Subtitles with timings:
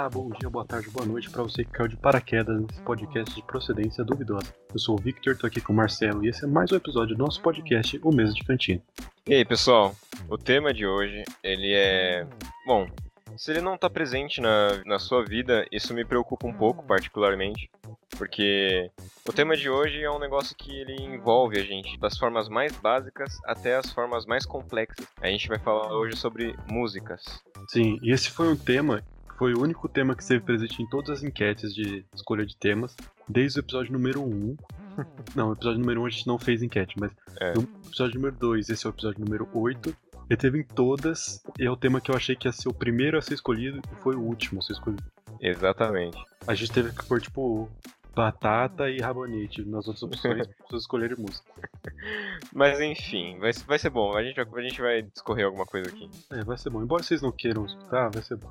[0.00, 3.34] Olá, bom dia, boa tarde, boa noite para você que caiu de paraquedas nesse podcast
[3.34, 4.50] de procedência duvidosa.
[4.72, 7.14] Eu sou o Victor, tô aqui com o Marcelo e esse é mais um episódio
[7.14, 8.80] do nosso podcast, O Mesa de Cantina.
[9.28, 9.94] E aí, pessoal,
[10.26, 12.26] o tema de hoje, ele é...
[12.66, 12.88] Bom,
[13.36, 17.70] se ele não tá presente na, na sua vida, isso me preocupa um pouco, particularmente,
[18.16, 18.90] porque
[19.28, 22.74] o tema de hoje é um negócio que ele envolve a gente, das formas mais
[22.74, 25.06] básicas até as formas mais complexas.
[25.20, 27.22] A gente vai falar hoje sobre músicas.
[27.68, 29.04] Sim, e esse foi um tema
[29.40, 32.94] foi o único tema que esteve presente em todas as enquetes de escolha de temas,
[33.26, 34.54] desde o episódio número 1.
[35.34, 37.54] não, o episódio número 1 a gente não fez enquete, mas É.
[37.54, 39.96] no episódio número 2, esse é o episódio número 8.
[40.28, 42.74] Ele teve em todas, e é o tema que eu achei que ia ser o
[42.74, 45.02] primeiro a ser escolhido e foi o último a ser escolhido.
[45.40, 46.18] Exatamente.
[46.46, 47.66] A gente teve que pôr, tipo,
[48.14, 51.50] batata e rabanete nas outras opções pra escolherem música.
[52.52, 54.16] Mas enfim, vai, vai ser bom.
[54.16, 56.08] A gente, vai- a gente vai discorrer alguma coisa aqui.
[56.30, 56.82] É, vai ser bom.
[56.82, 58.50] Embora vocês não queiram escutar, vai ser bom.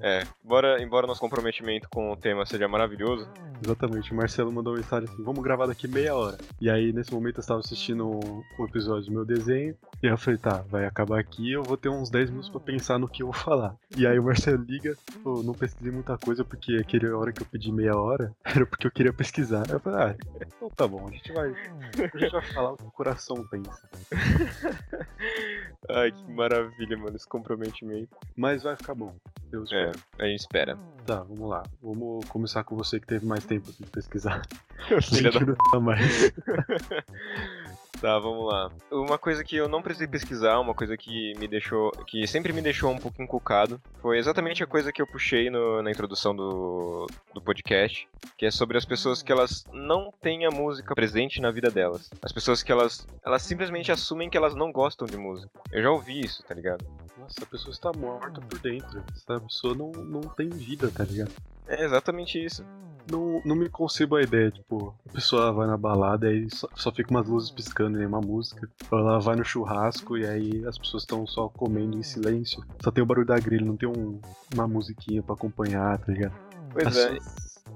[0.00, 3.28] É, embora, embora nosso comprometimento com o tema seja maravilhoso,
[3.64, 4.12] Exatamente.
[4.12, 6.36] O Marcelo mandou uma mensagem assim: vamos gravar daqui meia hora.
[6.60, 9.74] E aí, nesse momento, eu estava assistindo um, um episódio do meu desenho.
[10.02, 11.52] E eu falei: tá, vai acabar aqui.
[11.52, 13.74] Eu vou ter uns 10 minutos pra pensar no que eu vou falar.
[13.96, 17.46] E aí o Marcelo liga: pô, não pesquisei muita coisa porque aquele hora que eu
[17.46, 19.64] pedi meia hora era porque eu queria pesquisar.
[19.68, 22.84] Eu falei: ah, então tá bom, a gente vai, a gente vai falar o que
[22.84, 23.88] o coração pensa.
[25.90, 28.16] ai que maravilha, mano, esse comprometimento.
[28.36, 29.14] Mas vai ficar bom.
[29.52, 30.78] Eu É, a gente espera.
[31.06, 31.62] Tá, vamos lá.
[31.82, 34.42] Vamos começar com você que teve mais tempo de pesquisar.
[35.02, 36.32] Filha da mais.
[38.04, 38.70] Tá, vamos lá.
[38.92, 41.90] Uma coisa que eu não precisei pesquisar, uma coisa que me deixou.
[42.06, 45.80] que sempre me deixou um pouco encucado, foi exatamente a coisa que eu puxei no-
[45.82, 50.50] na introdução do, do podcast, que é sobre as pessoas que elas não têm a
[50.50, 52.10] música presente na vida delas.
[52.20, 53.06] As pessoas que elas.
[53.24, 55.50] elas simplesmente assumem que elas não gostam de música.
[55.72, 56.84] Eu já ouvi isso, tá ligado?
[57.24, 59.02] Nossa, a pessoa está morta por dentro.
[59.14, 61.32] Essa pessoa não, não tem vida, tá ligado?
[61.66, 62.62] É exatamente isso.
[63.10, 66.68] Não, não me concebo a ideia, tipo, a pessoa vai na balada e aí só,
[66.74, 68.68] só fica umas luzes piscando em uma música.
[68.90, 72.62] Ou ela vai no churrasco e aí as pessoas estão só comendo em silêncio.
[72.82, 74.20] Só tem o barulho da grelha, não tem um-
[74.54, 76.34] uma musiquinha pra acompanhar, tá ligado?
[76.72, 77.18] Pois As- é.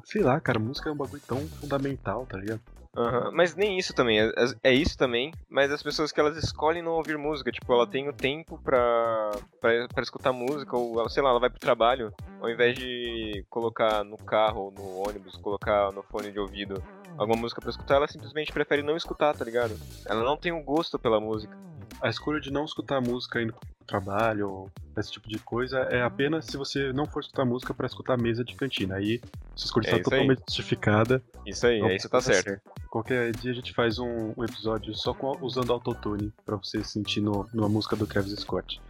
[0.04, 2.60] Sei lá, cara, música é um bagulho tão fundamental, tá ligado?
[2.98, 4.32] Aham, Mas nem isso também, é,
[4.64, 8.08] é isso também, mas as pessoas que elas escolhem não ouvir música, tipo, ela tem
[8.08, 12.12] o tempo pra, pra, pra escutar música, ou ela, sei lá, ela vai pro trabalho,
[12.40, 16.82] ao invés de colocar no carro ou no ônibus, colocar no fone de ouvido
[17.16, 19.78] alguma música pra escutar, ela simplesmente prefere não escutar, tá ligado?
[20.04, 21.56] Ela não tem o gosto pela música.
[22.02, 26.02] A escolha de não escutar música indo pro trabalho ou esse tipo de coisa é
[26.02, 28.96] apenas se você não for escutar música pra escutar a mesa de cantina.
[28.96, 29.20] Aí
[29.54, 30.20] sua escolha É está isso aí.
[30.20, 31.22] totalmente justificada.
[31.46, 32.60] Isso aí, Não, é isso tá certo.
[32.90, 37.20] Qualquer dia a gente faz um, um episódio só com, usando autotune pra você sentir
[37.20, 38.80] no, numa música do Travis Scott.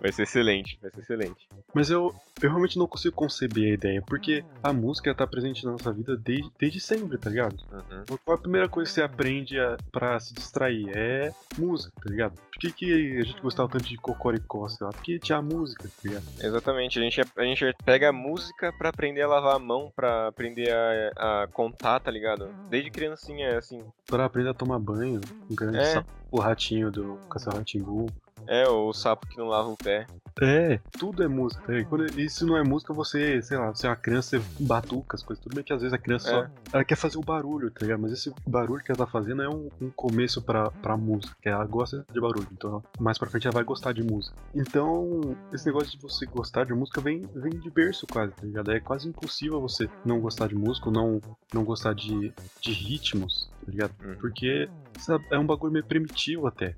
[0.00, 1.48] Vai ser excelente, vai ser excelente.
[1.74, 5.72] Mas eu, eu realmente não consigo conceber a ideia, porque a música tá presente na
[5.72, 7.56] nossa vida desde, desde sempre, tá ligado?
[7.72, 8.16] Uhum.
[8.24, 10.90] Qual a primeira coisa que você aprende a, pra se distrair?
[10.96, 12.34] É música, tá ligado?
[12.34, 14.92] Por que, que a gente gostava tanto de Cocoricó, sei lá?
[14.92, 16.24] Porque tinha a música, tá ligado?
[16.40, 20.28] Exatamente, a gente, a gente pega a música pra aprender a lavar a mão, pra
[20.28, 22.48] aprender a, a contar, tá ligado?
[22.70, 23.84] Desde criancinha é assim.
[24.06, 25.20] Pra aprender a tomar banho,
[25.50, 25.84] um grande É.
[25.84, 28.06] sapo, o ratinho do Castelo Ratimbu.
[28.46, 30.06] É, o sapo que não lava o pé.
[30.42, 31.84] É, tudo é música.
[31.86, 35.16] Quando, e se não é música, você, sei lá, você é uma criança, você batuca
[35.16, 35.42] as coisas.
[35.42, 36.32] Tudo bem que às vezes a criança É.
[36.32, 36.46] só.
[36.74, 38.00] Ela quer fazer o barulho, tá ligado?
[38.00, 41.34] Mas esse barulho que ela tá fazendo é um, um começo pra, pra música.
[41.40, 42.46] Que ela gosta de barulho.
[42.52, 44.36] Então, ela- mais pra frente ela vai gostar de música.
[44.54, 48.70] Então, esse negócio de você gostar de música vem, vem de berço quase, tá ligado?
[48.70, 51.20] É quase impossível você não gostar de música ou não,
[51.52, 53.94] não gostar de, de ritmos, tá ligado?
[54.04, 54.16] Uhum.
[54.20, 56.76] Porque sabe, é um bagulho meio primitivo até.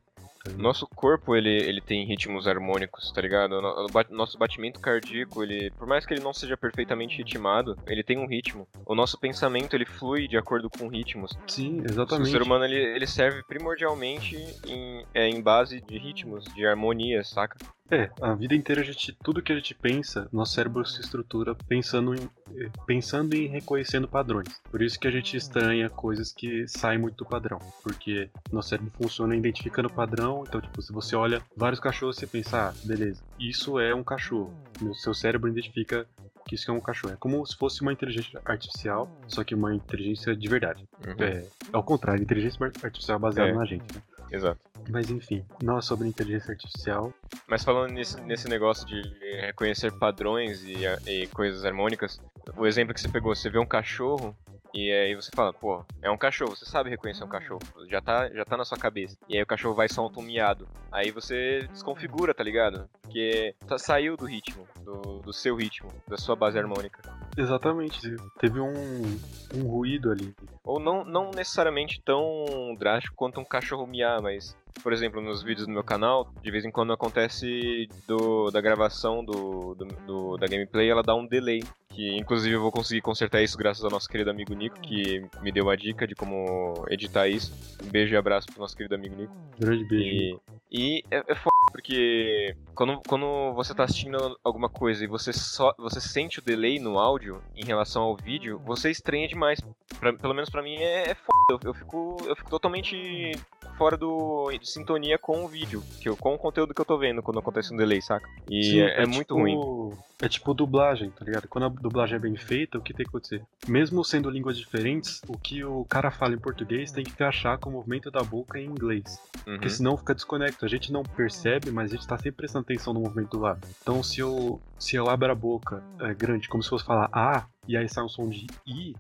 [0.56, 3.52] Nosso corpo, ele, ele tem ritmos harmônicos, tá ligado?
[3.52, 8.02] O o Nosso batimento cardíaco, ele, por mais que ele não seja perfeitamente ritmado, ele
[8.02, 8.66] tem um ritmo.
[8.86, 11.32] O nosso pensamento, ele flui de acordo com ritmos.
[11.46, 12.30] Sim, O exatamente.
[12.30, 14.36] ser humano, ele, ele serve primordialmente
[14.66, 17.56] em, é, em base de ritmos, de harmonia, saca?
[17.90, 21.54] É, a vida inteira a gente, tudo que a gente pensa, nosso cérebro se estrutura
[21.54, 24.48] pensando em, eh, pensando em reconhecendo padrões.
[24.70, 28.92] Por isso que a gente estranha coisas que saem muito do padrão, porque nosso cérebro
[29.00, 30.44] funciona identificando padrão.
[30.46, 34.52] Então, tipo, se você olha vários cachorros, você pensa, ah, beleza, isso é um cachorro.
[34.82, 36.06] O seu cérebro identifica
[36.46, 37.14] que isso é um cachorro.
[37.14, 40.86] É como se fosse uma inteligência artificial, só que uma inteligência de verdade.
[41.06, 41.24] Uhum.
[41.24, 43.54] É, é ao contrário, inteligência artificial baseada É.
[43.54, 43.84] na gente.
[43.94, 44.02] Né?
[44.30, 44.60] Exato.
[44.90, 47.12] Mas enfim, não é sobre inteligência artificial.
[47.46, 49.02] Mas falando nesse, nesse negócio de
[49.40, 52.20] reconhecer padrões e, e coisas harmônicas,
[52.56, 54.36] o exemplo que você pegou, você vê um cachorro,
[54.74, 58.28] E aí você fala, pô, é um cachorro, você sabe reconhecer um cachorro, já tá,
[58.30, 59.16] já tá na sua cabeça.
[59.28, 60.68] E aí o cachorro vai soltar um miado.
[60.92, 62.88] Aí você desconfigura, tá ligado?
[63.02, 67.00] Porque tá, saiu do ritmo, do, do seu ritmo, da sua base harmônica.
[67.38, 69.18] Exatamente, teve um,
[69.54, 70.34] um ruído ali.
[70.64, 75.66] Ou não, não necessariamente tão drástico quanto um cachorro miar, mas por exemplo, nos vídeos
[75.66, 80.46] do meu canal, de vez em quando acontece do, da gravação do, do, do, da
[80.46, 81.62] gameplay, ela dá um delay.
[81.90, 85.50] Que inclusive eu vou conseguir consertar isso graças ao nosso querido amigo Nico, que me
[85.50, 87.52] deu uma dica de como editar isso.
[87.84, 89.34] Um beijo e abraço pro nosso querido amigo Nico.
[89.58, 90.40] Grande beijo.
[90.70, 95.32] E, e é, é foda porque quando, quando você tá assistindo alguma coisa e você
[95.32, 99.60] só você sente o delay no áudio em relação ao vídeo, você estranha demais.
[99.98, 101.38] Pra, pelo menos para mim é, é foda.
[101.50, 103.32] Eu, eu, fico, eu fico totalmente
[103.78, 106.98] fora do, de sintonia com o vídeo, que eu, com o conteúdo que eu tô
[106.98, 108.28] vendo quando acontece um delay, saca?
[108.50, 109.96] E Sim, é, é, é, muito tipo, ruim.
[110.20, 111.46] É tipo dublagem, tá ligado?
[111.46, 113.40] Quando a dublagem é bem feita, o que tem que acontecer?
[113.68, 117.70] Mesmo sendo línguas diferentes, o que o cara fala em português tem que encaixar com
[117.70, 119.20] o movimento da boca em inglês.
[119.46, 119.54] Uhum.
[119.54, 120.64] Porque senão fica desconecto.
[120.64, 123.66] A gente não percebe, mas a gente tá sempre prestando atenção no movimento do lado.
[123.80, 127.46] Então se eu, se eu abro a boca é, grande, como se fosse falar A,
[127.68, 128.96] e aí sai um som de I,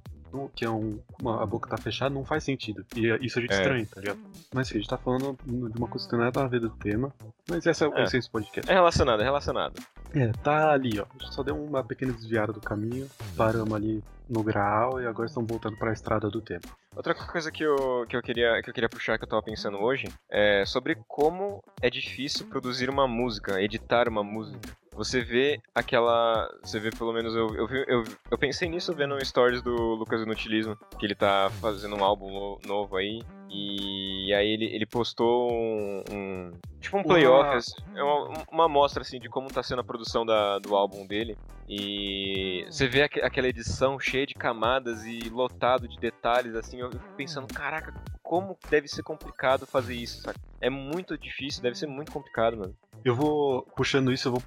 [0.54, 2.84] que é um, uma, a boca tá fechada, não faz sentido.
[2.96, 3.56] E é, isso a gente é.
[3.56, 4.18] estranha, tá ligado?
[4.52, 6.60] Mas enfim, a gente tá falando de uma coisa que não tem nada a ver
[6.60, 7.12] do tema.
[7.48, 8.00] Mas essa é, é.
[8.00, 8.70] a essência do podcast.
[8.70, 9.82] É relacionado, é relacionado.
[10.14, 11.04] É, tá ali, ó.
[11.04, 15.26] A gente só deu uma pequena desviada do caminho, paramos ali no Graal e agora
[15.26, 16.68] estamos voltando para a estrada do tempo.
[16.94, 19.78] Outra coisa que eu, que, eu queria, que eu queria puxar, que eu tava pensando
[19.78, 24.76] hoje, é sobre como é difícil produzir uma música, editar uma música.
[24.92, 26.50] Você vê aquela.
[26.60, 27.32] Você vê pelo menos.
[27.32, 31.94] Eu, eu, eu, eu pensei nisso vendo stories do Lucas Inutilismo, que ele tá fazendo
[31.94, 33.22] um álbum novo aí.
[33.50, 39.02] E aí ele, ele postou um, um tipo um playoff, assim, é uma, uma amostra
[39.02, 41.36] assim de como tá sendo a produção da, do álbum dele.
[41.68, 46.90] E você vê aqu aquela edição cheia de camadas e lotado de detalhes assim, eu
[46.90, 50.38] fico pensando, caraca, como deve ser complicado fazer isso, sabe?
[50.60, 52.74] É muito difícil, deve ser muito complicado, mano.
[53.08, 54.42] Eu vou, puxando isso, eu vou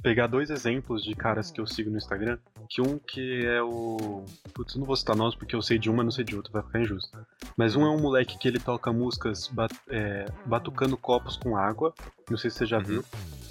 [0.00, 2.38] pegar dois exemplos de caras que eu sigo no Instagram.
[2.68, 4.24] Que um que é o.
[4.54, 6.36] Putz, eu não vou citar nós porque eu sei de uma e não sei de
[6.36, 7.10] outra, vai ficar injusto.
[7.56, 11.92] Mas um é um moleque que ele toca músicas bat, é, batucando copos com água.
[12.30, 12.84] Não sei se você já uhum.
[12.84, 13.04] viu.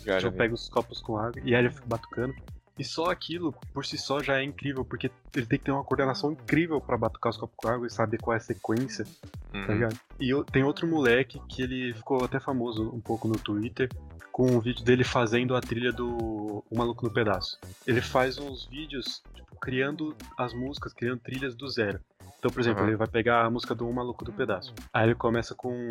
[0.05, 2.33] Já, já, já pega os copos com água e aí ele fica batucando.
[2.77, 5.83] E só aquilo, por si só, já é incrível, porque ele tem que ter uma
[5.83, 9.59] coordenação incrível para batucar os copos com água e saber qual é a sequência, tá
[9.59, 9.67] uhum.
[9.67, 9.99] tá ligado?
[10.19, 13.89] E eu, tem outro moleque que ele ficou até famoso um pouco no Twitter,
[14.33, 17.59] com um vídeo dele fazendo a trilha do O Maluco no Pedaço.
[17.85, 21.99] Ele faz uns vídeos, tipo, criando as músicas, criando trilhas do zero.
[22.39, 22.89] Então, por exemplo, uhum.
[22.89, 24.73] ele vai pegar a música do Um Maluco do Pedaço.
[24.91, 25.87] Aí ele começa com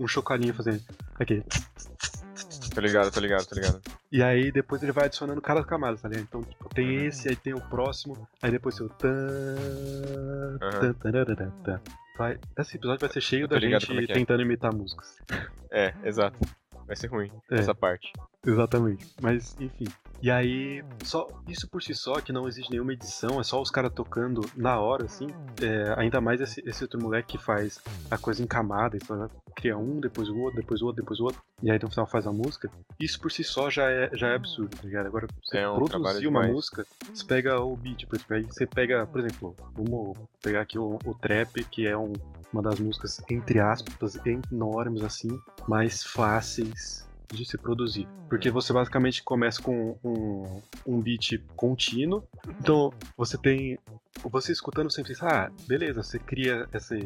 [0.00, 0.82] um chocalhinho fazendo
[1.14, 1.44] aquele
[2.74, 3.80] Tô ligado, tô ligado, tô ligado.
[4.10, 6.24] E aí depois ele vai adicionando cada camada, tá ligado?
[6.24, 7.04] Então, tipo, tem uhum.
[7.04, 9.08] esse, aí tem o próximo, aí depois tem o tan,
[12.18, 14.06] Vai, esse episódio vai ser cheio da gente é é.
[14.06, 15.16] tentando imitar músicas.
[15.70, 16.38] É, exato.
[16.90, 18.12] Vai ser ruim é, essa parte.
[18.44, 19.06] Exatamente.
[19.22, 19.86] Mas, enfim.
[20.22, 23.70] E aí, só isso por si só, que não existe nenhuma edição, é só os
[23.70, 25.26] caras tocando na hora, assim.
[25.62, 27.80] É, ainda mais esse, esse outro moleque que faz
[28.10, 31.24] a coisa em camada, então cria um, depois o outro, depois o outro, depois o
[31.24, 32.70] outro, e aí no final faz a música.
[32.98, 35.06] Isso por si só já é, já é absurdo, tá ligado?
[35.06, 38.66] Agora, você é um produzir uma música, você pega o beat, por exemplo, aí você
[38.66, 42.12] pega, por exemplo, vamos pegar aqui o, o trap, que é um,
[42.52, 45.30] uma das músicas, entre aspas, enormes assim,
[45.66, 48.06] mais fáceis de se produzir.
[48.28, 52.24] Porque você basicamente começa com um, um beat contínuo.
[52.60, 53.78] Então você tem.
[54.24, 56.96] Você escutando sempre ah, beleza, você cria essa,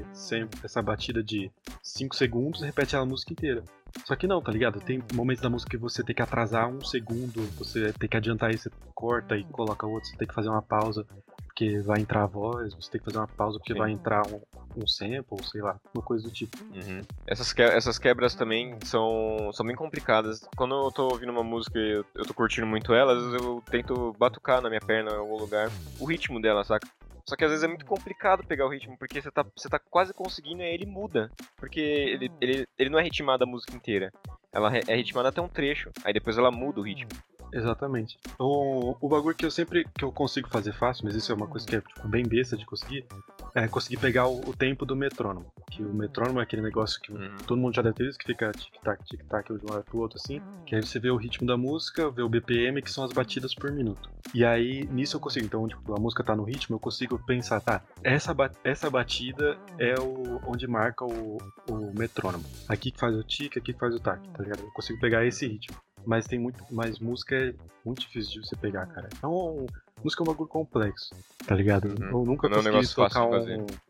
[0.63, 1.51] essa batida de
[1.83, 3.63] 5 segundos e repete a música inteira.
[4.05, 4.81] Só que não, tá ligado?
[4.81, 8.51] Tem momentos da música que você tem que atrasar um segundo, você tem que adiantar
[8.51, 11.07] aí, você corta e coloca outro, você tem que fazer uma pausa
[11.55, 13.79] porque vai entrar a voz, você tem que fazer uma pausa porque Sim.
[13.79, 14.41] vai entrar um,
[14.77, 16.59] um sample, sei lá, uma coisa do tipo.
[16.65, 17.01] Uhum.
[17.29, 20.41] Essas, que, essas quebras também são, são bem complicadas.
[20.57, 23.41] Quando eu tô ouvindo uma música e eu, eu tô curtindo muito ela, às vezes
[23.41, 25.71] eu tento batucar na minha perna em algum lugar
[26.01, 26.89] o ritmo dela, saca?
[27.25, 29.79] Só que às vezes é muito complicado pegar o ritmo, porque você tá, você tá
[29.79, 31.31] quase conseguindo e aí ele muda.
[31.57, 34.13] Porque ele, ele, ele não é ritmado a música inteira.
[34.53, 37.11] Ela é ritmada até um trecho, aí depois ela muda o ritmo.
[37.55, 38.19] Exatamente.
[38.37, 41.47] O, o bagulho que eu sempre que eu consigo fazer fácil, mas isso é uma
[41.47, 43.07] coisa que é tipo, bem besta de conseguir,
[43.55, 45.47] é conseguir pegar o, o, tempo do metrônomo.
[45.71, 47.37] Que o metrônomo é aquele negócio que uhum.
[47.47, 50.19] todo mundo já deve ter visto, que fica tic-tac, tic-tac de um lado pro outro
[50.19, 50.43] assim.
[50.67, 53.55] Que aí você vê o ritmo da música, vê o BPM, que são as batidas
[53.55, 54.11] por minuto.
[54.35, 55.47] E aí, nisso eu consigo.
[55.47, 59.57] Então, tipo, a música tá no ritmo, eu consigo pensar, tá, essa, ba essa batida
[59.79, 61.39] é o onde marca o,
[61.71, 62.45] o metrônomo.
[62.69, 64.61] Aqui que faz o tic, aqui que faz o tac, tá ligado?
[64.61, 68.57] Eu consigo pegar esse ritmo mas tem muito mais música é muito difícil de você
[68.57, 69.09] pegar, cara.
[69.17, 69.67] Então,
[70.03, 71.15] música é um bagulho complexo,
[71.47, 71.87] tá ligado?
[71.89, 72.21] Uhum.
[72.21, 73.81] Eu nunca Não é um consegui negócio fácil tocar de fazer.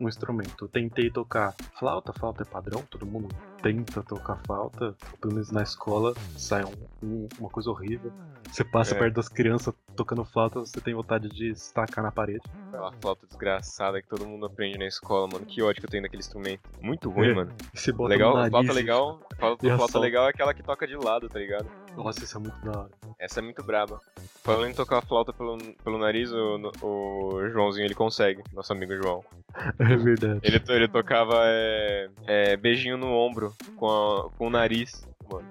[0.00, 0.68] Um, um instrumento.
[0.68, 3.28] Tentei tocar flauta, flauta é padrão, todo mundo
[3.62, 6.72] tenta tocar flauta, pelo menos na escola sai um-
[7.02, 8.12] um- uma coisa horrível.
[8.50, 8.98] Você passa É.
[8.98, 12.42] perto das crianças tocando flauta, você tem vontade de estacar na parede.
[12.68, 15.44] Aquela flauta desgraçada que todo mundo aprende na escola, mano.
[15.44, 16.60] Que ódio que eu tenho daquele instrumento.
[16.80, 17.34] Muito ruim, É.
[17.34, 17.52] mano.
[17.74, 19.20] E você bota Legal, no nariz, flauta legal.
[19.36, 21.66] Flauta, flauta legal é aquela que toca de lado, tá ligado?
[21.96, 22.90] Nossa, isso é muito da hora.
[23.18, 24.00] Essa é muito braba.
[24.44, 28.94] Falando em tocar a flauta pelo, pelo nariz, o, o Joãozinho ele consegue, nosso amigo
[28.96, 29.24] João.
[29.80, 30.40] É verdade.
[30.42, 35.06] Ele, ele tocava é, é, beijinho no ombro com, a- com o nariz.
[35.30, 35.48] Mano.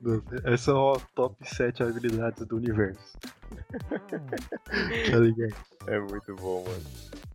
[0.00, 3.16] Nossa, Essa é o top 7 habilidades do universo.
[5.10, 5.54] tá ligado?
[5.86, 6.84] É muito bom, mano.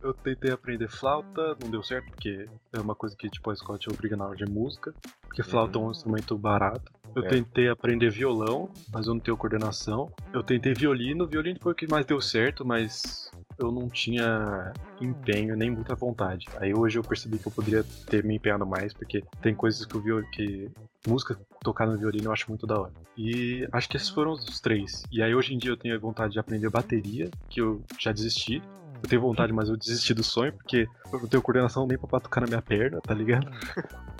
[0.02, 3.78] Eu tentei aprender flauta, não deu certo, porque é uma coisa que tipo, a escola
[3.78, 4.94] te obriga na aula de música.
[5.22, 6.92] Porque flauta é um instrumento barato.
[7.14, 7.28] Eu É.
[7.28, 10.12] tentei aprender violão, mas eu não tenho coordenação.
[10.32, 15.56] Eu tentei violino, violino foi o que mais deu certo, mas eu não tinha empenho
[15.56, 16.46] nem muita vontade.
[16.58, 19.96] Aí hoje eu percebi que eu poderia ter me empenhado mais, porque tem coisas que
[19.96, 20.22] o viol...
[20.32, 20.70] que
[21.06, 22.92] música tocada no violino eu acho muito da hora.
[23.16, 25.02] E acho que esses foram os três.
[25.10, 28.12] E aí hoje em dia eu tenho a vontade de aprender bateria, que eu já
[28.12, 28.62] desisti.
[29.02, 32.08] Eu tenho vontade, mas eu desisti do sonho, porque eu não tenho coordenação nem pra
[32.08, 33.50] batucar na minha perna, tá ligado?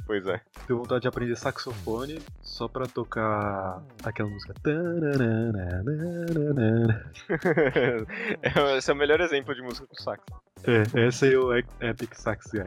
[0.07, 0.41] Pois é.
[0.67, 4.55] Tenho vontade de aprender saxofone só pra tocar aquela música.
[8.43, 10.23] É, Esse é o melhor exemplo de música com sax.
[10.67, 12.65] É, essa é o Epic Sax Guy.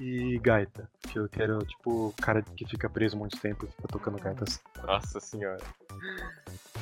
[0.00, 3.86] E gaita, que eu quero, tipo, o cara que fica preso muito tempo e fica
[3.88, 4.58] tocando gaitas.
[4.82, 5.60] Nossa senhora.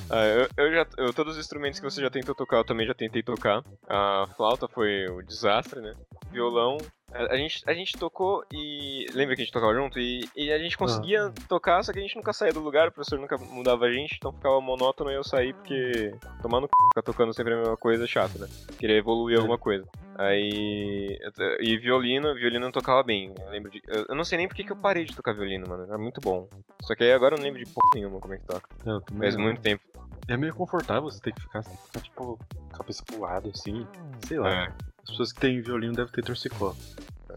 [0.08, 2.87] Ah, eu, eu já, eu, todos os instrumentos que você já tentou tocar, eu também
[2.87, 3.64] já tentei tocar.
[3.88, 5.94] A flauta foi um desastre, né?
[6.30, 6.78] Violão.
[7.12, 9.06] A, a gente, a gente tocou e.
[9.12, 9.98] Lembra que a gente tocava junto?
[9.98, 12.92] E, e a gente conseguia tocar, só que a gente nunca saía do lugar, o
[12.92, 16.14] professor nunca mudava a gente, então ficava monótono e eu saí porque.
[16.40, 16.70] Tomando c...
[16.90, 18.46] ficar tocando sempre a mesma coisa é chato, né?
[18.78, 19.40] Queria evoluir É.
[19.40, 19.87] alguma coisa.
[20.18, 21.16] Aí.
[21.60, 23.32] E violino, violino eu tocava bem.
[23.40, 23.80] Eu lembro de.
[23.87, 25.84] Eu, eu não sei nem por que eu parei de tocar violino, mano.
[25.84, 26.48] Era muito bom.
[26.82, 28.68] Só que aí agora eu não lembro de porra nenhuma como é que toca.
[28.80, 29.44] É, também Faz não.
[29.44, 29.82] muito tempo.
[30.26, 32.38] É meio confortável você ter que ficar, ficar, tipo,
[32.76, 33.87] cabeça pro lado, assim.
[34.26, 34.50] Sei lá.
[34.64, 34.72] É.
[35.04, 36.76] As pessoas que têm violino devem ter torcicolo.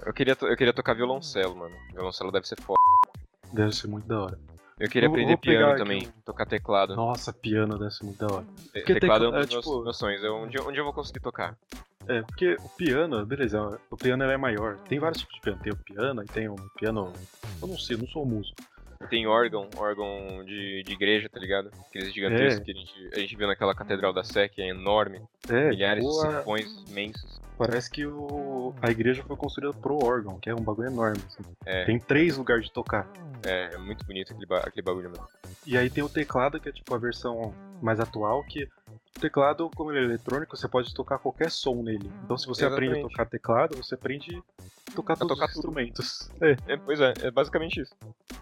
[0.06, 1.76] Eu queria, eu queria tocar violoncelo, mano.
[1.94, 2.80] Violoncelo deve ser foda.
[3.54, 4.40] Deve ser muito da hora.
[4.80, 6.96] Eu queria Eu aprender piano aqui também, um- tocar teclado.
[6.96, 8.46] Nossa, piano deve ser muito da hora.
[8.46, 10.24] Te- porque teclado é um dos é, meus, tipo- meus sonhos.
[10.24, 11.56] Eu, um, dia, um dia eu vou conseguir tocar.
[12.08, 14.78] É, porque o piano, beleza, o piano é maior.
[14.90, 15.60] Tem vários tipos de piano.
[15.62, 17.14] Tem o piano e tem um piano.
[17.62, 18.56] Eu não sei, não sou músico.
[19.10, 21.72] Tem órgão, órgão de, de igreja, tá ligado?
[21.88, 22.64] Aqueles gigantescos É.
[22.64, 25.22] que a gente, a gente viu naquela Catedral da Sé, que é enorme.
[25.50, 27.42] É, milhares boa- de sifões imensos.
[27.68, 28.74] Parece que o...
[28.82, 31.22] a igreja foi construída pro órgão, que é um bagulho enorme.
[31.28, 31.44] assim.
[31.66, 33.08] É, Tem três lugares de tocar.
[33.44, 35.28] é, é muito bonito aquele, ba- aquele bagulho, mano.
[35.66, 39.70] E aí tem o teclado, que é tipo a versão mais atual, que o teclado,
[39.76, 42.12] como ele é eletrônico, você pode tocar qualquer som nele.
[42.26, 43.12] Então se você aprende a Exatamente.
[43.12, 44.36] tocar teclado, você aprende
[44.92, 46.32] a tocar todos tocar os instrumentos.
[46.42, 46.58] É.
[46.74, 47.96] É, pois é, é basicamente isso.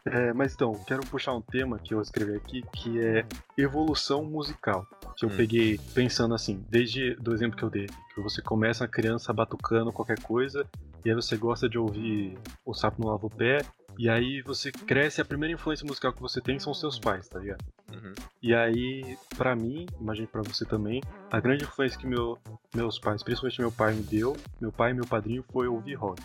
[0.05, 3.25] É, mas então, quero puxar um tema que eu escrevi aqui, que é
[3.57, 4.87] evolução musical.
[5.17, 5.35] Que eu Hum.
[5.35, 9.91] peguei pensando assim, desde do exemplo que eu dei, que você começa a criança batucando
[9.91, 10.65] qualquer coisa,
[11.03, 13.65] e aí você gosta de ouvir o sapo no lava o pé,
[13.97, 17.39] e aí você cresce, a primeira influência musical que você tem são seus pais, tá
[17.39, 17.63] ligado?
[17.91, 18.13] Uhum.
[18.41, 21.01] E aí, pra mim, imagino pra você também,
[21.31, 22.37] a grande influência que meu,
[22.75, 26.21] meus pais, principalmente meu pai, me deu, meu pai e meu padrinho, foi ouvir rock.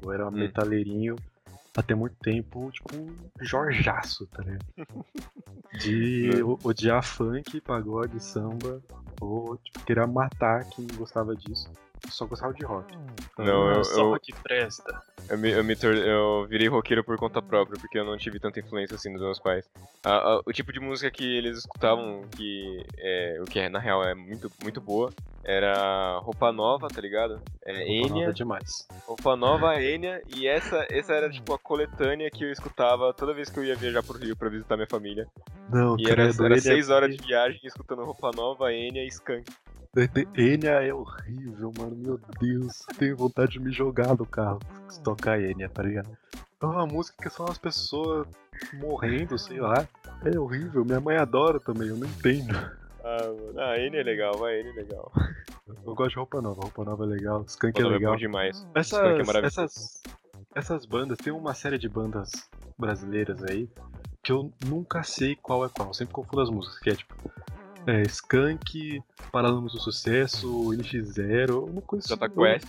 [0.00, 0.36] Eu era Hum.
[0.38, 1.16] metaleirinho
[1.76, 2.88] até muito tempo, tipo,
[3.40, 4.64] jorjaço, tá ligado?
[5.72, 8.80] De o- odiar funk, pagode, samba,
[9.20, 11.70] ou tipo, querer matar quem gostava disso.
[12.08, 12.94] Só gostava de rock.
[13.38, 15.02] Não, eu- só eu- rock presta.
[15.28, 18.40] Eu, me, eu, me tor- eu virei roqueiro por conta própria, porque eu não tive
[18.40, 19.68] tanta influência assim dos meus pais.
[20.02, 23.78] A- a- o tipo de música que eles escutavam, que é, o que é, na
[23.78, 25.12] real é muito, muito boa,
[25.44, 27.40] era Roupa Nova, tá ligado?
[27.64, 28.88] É, Roupa nova Enya, demais.
[29.06, 33.50] Roupa Nova, Enya, e essa, essa era tipo a coletânea que eu escutava toda vez
[33.50, 35.26] que eu ia viajar pro Rio pra visitar minha família.
[35.68, 39.02] Não, E era, credo, era ele é- seis horas de viagem escutando Roupa Nova, Enya
[39.04, 39.44] e Skank.
[40.36, 41.96] Enya é horrível, mano.
[41.96, 42.84] Meu Deus.
[42.98, 46.16] Tenho vontade de me jogar no carro se tocar Enya, tá ligado?
[46.60, 48.26] É uma música que são as pessoas
[48.74, 49.86] morrendo, sei lá.
[50.24, 50.84] É horrível.
[50.84, 52.54] Minha mãe adora também, eu não entendo.
[53.04, 53.60] Ah, mano.
[53.60, 55.12] Ah, Enya é legal, vai, Enya é legal.
[55.86, 56.60] Eu gosto de roupa nova.
[56.62, 57.38] Roupa nova é legal.
[57.38, 58.12] Roupa é é legal.
[58.12, 58.56] bom demais.
[58.58, 59.60] Skank é Essas, maravilhoso.
[59.60, 60.02] essas,
[60.54, 62.30] essas bandas, tem uma série de bandas
[62.76, 63.68] brasileiras aí
[64.22, 65.88] que eu nunca sei qual é qual.
[65.88, 67.14] Eu sempre confundo as músicas, que é tipo.
[67.88, 69.02] É, Skank,
[69.32, 72.34] Paralamas do Sucesso, NX0, uma coisa assim.
[72.34, 72.68] Quest.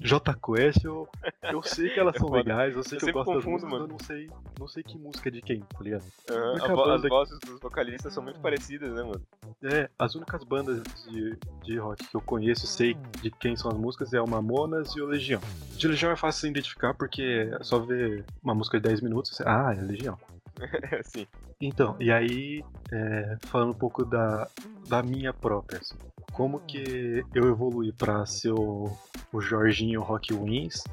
[0.00, 1.08] J Quest, eu,
[1.50, 3.66] eu sei que elas É são legais, eu sei Eu que eu gosto das confundo,
[3.66, 3.84] músicas, mano.
[3.84, 6.04] eu não sei, não sei que música é de quem, tá ligado?
[6.52, 9.22] Única a vo- as vozes dos vocalistas são muito parecidas, né, mano?
[9.62, 13.70] É, as únicas bandas de, de rock que eu conheço e sei de quem são
[13.72, 15.40] as músicas é o Mamonas e o Legião.
[15.76, 19.32] De Legião é fácil de identificar porque é só ver uma música de 10 minutos,
[19.34, 20.16] você, ah, é Legião.
[21.04, 21.26] Sim.
[21.60, 24.48] Então, e aí, é, falando um pouco da,
[24.88, 25.96] da minha própria, assim,
[26.32, 28.96] como que eu evolui pra ser o,
[29.32, 30.84] o Jorginho Rock Wins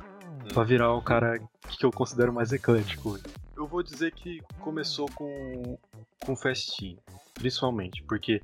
[0.53, 3.19] pra virar o cara que eu considero mais eclético?
[3.55, 5.77] Eu vou dizer que começou com,
[6.25, 6.97] com festinha,
[7.35, 8.41] principalmente, porque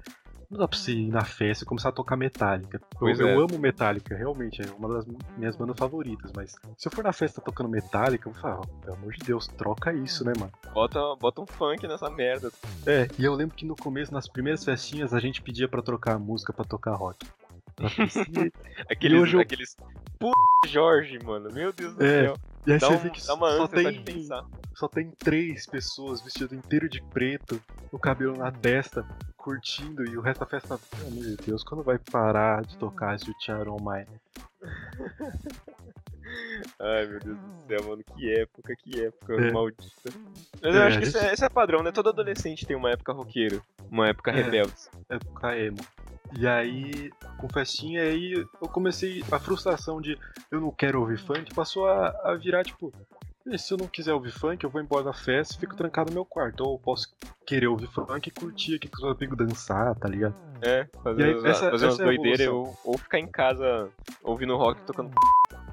[0.52, 2.78] não dá pra você ir na festa e começar a tocar Metallica.
[2.78, 3.34] Eu, Pois eu é.
[3.36, 5.06] amo Metallica, realmente, é uma das
[5.38, 8.68] minhas bandas favoritas, mas se eu for na festa tocando Metallica, eu vou falar, "Oh,
[8.82, 10.52] pelo amor de Deus, troca isso, né, mano?
[10.74, 12.52] Bota, bota um funk nessa merda.
[12.86, 16.16] É, e eu lembro que no começo, nas primeiras festinhas, a gente pedia pra trocar
[16.16, 17.26] a música pra tocar rock.
[18.90, 19.22] Aqueles.
[19.22, 19.76] hoje eu- aqueles...
[20.20, 20.36] Puta
[20.68, 21.50] Jorge, mano.
[21.52, 22.36] Meu Deus do É, céu.
[22.66, 24.28] E aí Dá, você um, vê que só, tem,
[24.76, 29.06] só tem três pessoas vestidas inteiro de preto, o cabelo na testa,
[29.38, 33.32] curtindo, e o resto da festa, amor de Deus, quando vai parar de tocar esse
[33.40, 34.06] Charon Mai?
[36.80, 38.04] Ai, meu Deus do céu, mano.
[38.16, 39.52] Que época, que época É.
[39.52, 40.10] maldita.
[40.62, 41.92] Mas eu É, acho que isso é, é padrão, né?
[41.92, 43.62] Todo adolescente tem uma época roqueiro.
[43.90, 44.36] Uma época É.
[44.36, 44.74] rebelde.
[45.10, 45.80] época emo.
[46.38, 49.24] E aí, com festinha, aí eu comecei.
[49.32, 50.18] A frustração de
[50.50, 52.94] eu não quero ouvir funk passou a, a virar tipo.
[53.46, 56.10] "E Se eu não quiser ouvir funk, eu vou embora da festa e fico trancado
[56.10, 56.62] no meu quarto.
[56.64, 57.08] Ou eu posso
[57.46, 60.36] querer ouvir funk e curtir aqui com os amigos dançar, tá ligado?
[60.62, 63.90] É, fazer, aí, umas- essa- fazer umas é a doideiras ou, ou ficar em casa
[64.24, 65.12] ouvindo rock tocando.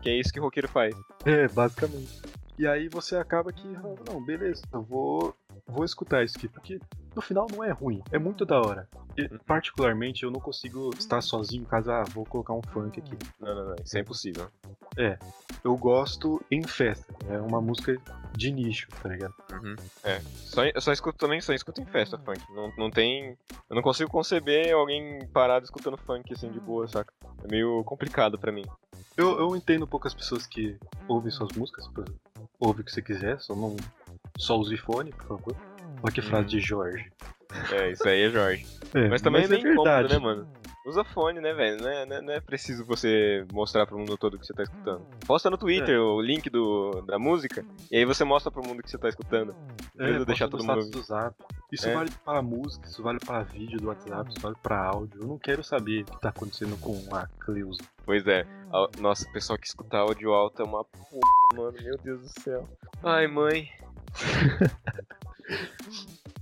[0.02, 0.94] Que é isso que o roqueiro faz.
[1.24, 2.22] É, basicamente.
[2.58, 3.68] E aí você acaba que,
[4.08, 5.34] não, beleza, eu vou,
[5.66, 6.80] vou escutar isso aqui, porque
[7.14, 8.88] no final não é ruim, é muito da hora.
[9.16, 13.16] E, particularmente, eu não consigo estar sozinho em casa, ah, vou colocar um funk aqui.
[13.40, 13.76] Não, não, não.
[13.84, 14.48] Isso é impossível.
[15.64, 17.14] eu gosto em festa.
[17.28, 17.96] É uma música
[18.36, 19.34] de nicho, tá ligado?
[19.52, 19.76] Uhum.
[20.04, 20.20] É.
[20.20, 22.40] Só, eu só escuto também, só escuto em festa funk.
[22.52, 23.36] Não, não tem.
[23.68, 27.12] Eu não consigo conceber alguém parado escutando funk assim de boa, saca?
[27.44, 28.64] É meio complicado pra mim.
[29.16, 30.78] Eu, eu entendo poucas pessoas que
[31.08, 32.04] ouvem suas músicas, pô,
[32.60, 33.76] ouve o que você quiser, só não.
[34.38, 35.56] Só use fone, por favor.
[36.02, 37.10] Olha que frase de Jorge.
[37.72, 38.66] É, isso aí é Jorge.
[38.94, 40.12] É, Mas também é bem incômodo, verdade.
[40.14, 40.48] né, mano?
[40.86, 41.82] Usa fone, né, velho?
[41.82, 44.54] Não é, não é- não é preciso você mostrar pro mundo todo o que você
[44.54, 45.02] tá escutando.
[45.26, 45.98] Posta no Twitter É.
[46.00, 49.54] o link do, da música e aí você mostra pro mundo que você tá escutando.
[49.98, 51.34] É, deixar todo mundo do Zap.
[51.70, 51.94] Isso É.
[51.94, 55.20] vale pra música, isso vale pra vídeo do WhatsApp, isso vale pra áudio.
[55.20, 57.82] Eu não quero saber o que tá acontecendo com a Cleusa.
[58.06, 58.46] Pois é.
[58.72, 60.98] A- Nossa, o pessoal que escuta áudio alto é uma p,
[61.54, 61.72] mano.
[61.82, 62.66] Meu Deus do céu.
[63.02, 63.68] Ai, mãe.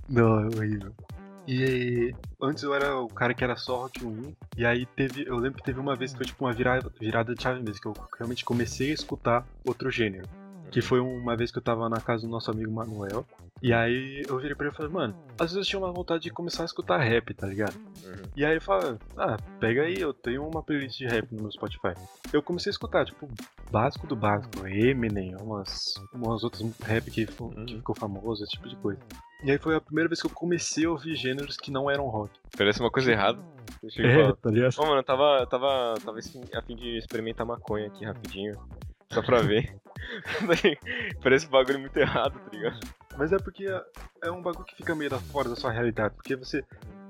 [0.09, 0.93] Não, é horrível.
[1.47, 5.25] E antes eu era o cara que era só Rock 1, e aí teve.
[5.25, 7.81] Eu lembro que teve uma vez que foi tipo uma virada, virada de chave mesmo,
[7.81, 10.27] que eu realmente comecei a escutar outro gênero.
[10.71, 13.25] Que foi uma vez que eu tava na casa do nosso amigo Manuel.
[13.61, 16.23] E aí eu virei pra ele e falei, mano, às vezes eu tinha uma vontade
[16.23, 17.75] de começar a escutar rap, tá ligado?
[18.05, 18.21] Uhum.
[18.35, 21.51] E aí ele fala, ah, pega aí, eu tenho uma playlist de rap no meu
[21.51, 21.93] Spotify.
[22.31, 23.27] Eu comecei a escutar, tipo,
[23.71, 27.77] básico do básico, Eminem, umas, umas outras rap que, ficou- que Uhum.
[27.79, 28.99] ficou famoso, esse tipo de coisa.
[29.43, 32.05] E aí foi a primeira vez que eu comecei a ouvir gêneros que não eram
[32.07, 32.31] rock.
[32.55, 33.39] Parece uma coisa errada.
[33.81, 34.35] Deixa eu falar.
[34.35, 34.73] tá ligado?
[34.77, 38.55] Ô, mano, eu tava, eu tava, tava assim, a fim de experimentar maconha aqui rapidinho.
[39.11, 39.75] Só pra ver.
[41.21, 42.79] Parece um bagulho muito errado, tá ligado?
[43.17, 46.35] Mas é porque é- um bagulho que fica meio da fora da sua realidade, porque
[46.35, 46.63] você.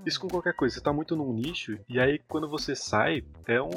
[0.06, 3.62] Isso com qualquer coisa, você tá muito num nicho, e aí quando você sai, é
[3.62, 3.70] um.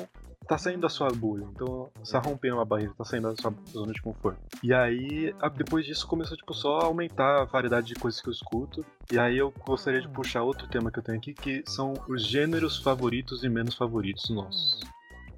[0.49, 3.55] Tá saindo da sua bolha, então você tá rompendo uma barreira, tá saindo da sua
[3.71, 4.41] zona de conforto.
[4.65, 8.33] E aí, depois disso, começou tipo, só a aumentar a variedade de coisas que eu
[8.33, 8.85] escuto.
[9.13, 12.27] E aí eu gostaria de puxar outro tema que eu tenho aqui, que são os
[12.27, 14.81] gêneros favoritos e menos favoritos nossos.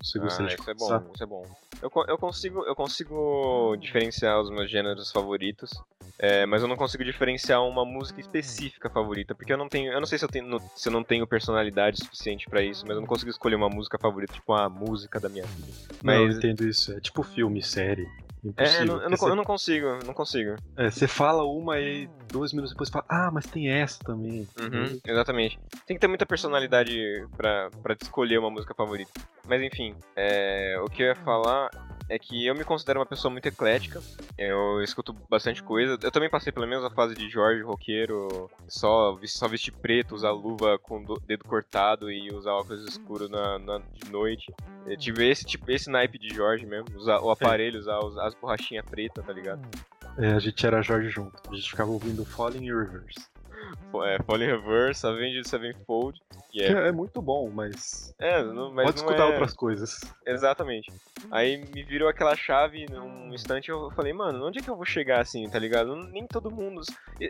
[0.03, 1.47] Você Ah, de isso é bom, isso é bom.
[1.81, 5.71] Eu, eu, consigo, eu consigo diferenciar os meus gêneros favoritos,
[6.19, 10.01] é, mas eu não consigo diferenciar uma música específica favorita, porque eu não tenho, eu
[10.01, 13.01] não sei se eu tenho, se eu não tenho personalidade suficiente pra isso, mas eu
[13.01, 15.73] não consigo escolher uma música favorita, tipo a música da minha vida.
[16.03, 16.93] Não, eu Mas entendo isso.
[16.93, 18.07] É tipo filme, série.
[18.57, 20.57] É, eu não, eu, não, você- eu não consigo, não consigo.
[20.76, 24.46] É, você fala uma e dois minutos depois você fala, ah, mas tem essa também.
[24.59, 25.59] Uhum, exatamente.
[25.87, 26.92] Tem que ter muita personalidade
[27.37, 29.11] pra, pra escolher uma música favorita.
[29.46, 31.70] Mas enfim, é, o que eu ia falar
[32.09, 34.01] é que eu me considero uma pessoa muito eclética.
[34.37, 35.99] Eu escuto bastante coisa.
[36.03, 40.79] Eu também passei pela mesma fase de Jorge, roqueiro, só, só vestir preto, usar luva
[40.79, 44.53] com do- dedo cortado e usar óculos escuros na, na- de noite.
[44.87, 48.85] Eu tive esse tipo, esse naipe de Jorge mesmo, usar o aparelho, usar as borrachinhas
[48.85, 49.62] pretas, tá ligado?
[50.19, 51.41] É, a gente era Jorge junto.
[51.51, 53.32] A gente ficava ouvindo Falling in Reverse.
[54.05, 56.21] É, in Reverse, Avenged Sevenfold.
[56.55, 56.85] Yeah.
[56.85, 58.15] É, é muito bom, mas.
[58.19, 59.33] É, não, mas Pode não escutar é...
[59.33, 60.01] outras coisas.
[60.27, 60.93] Exatamente.
[61.31, 64.85] Aí me virou aquela chave num instante eu falei, mano, onde é que eu vou
[64.85, 65.97] chegar assim, tá ligado?
[65.97, 66.83] Nem todo mundo.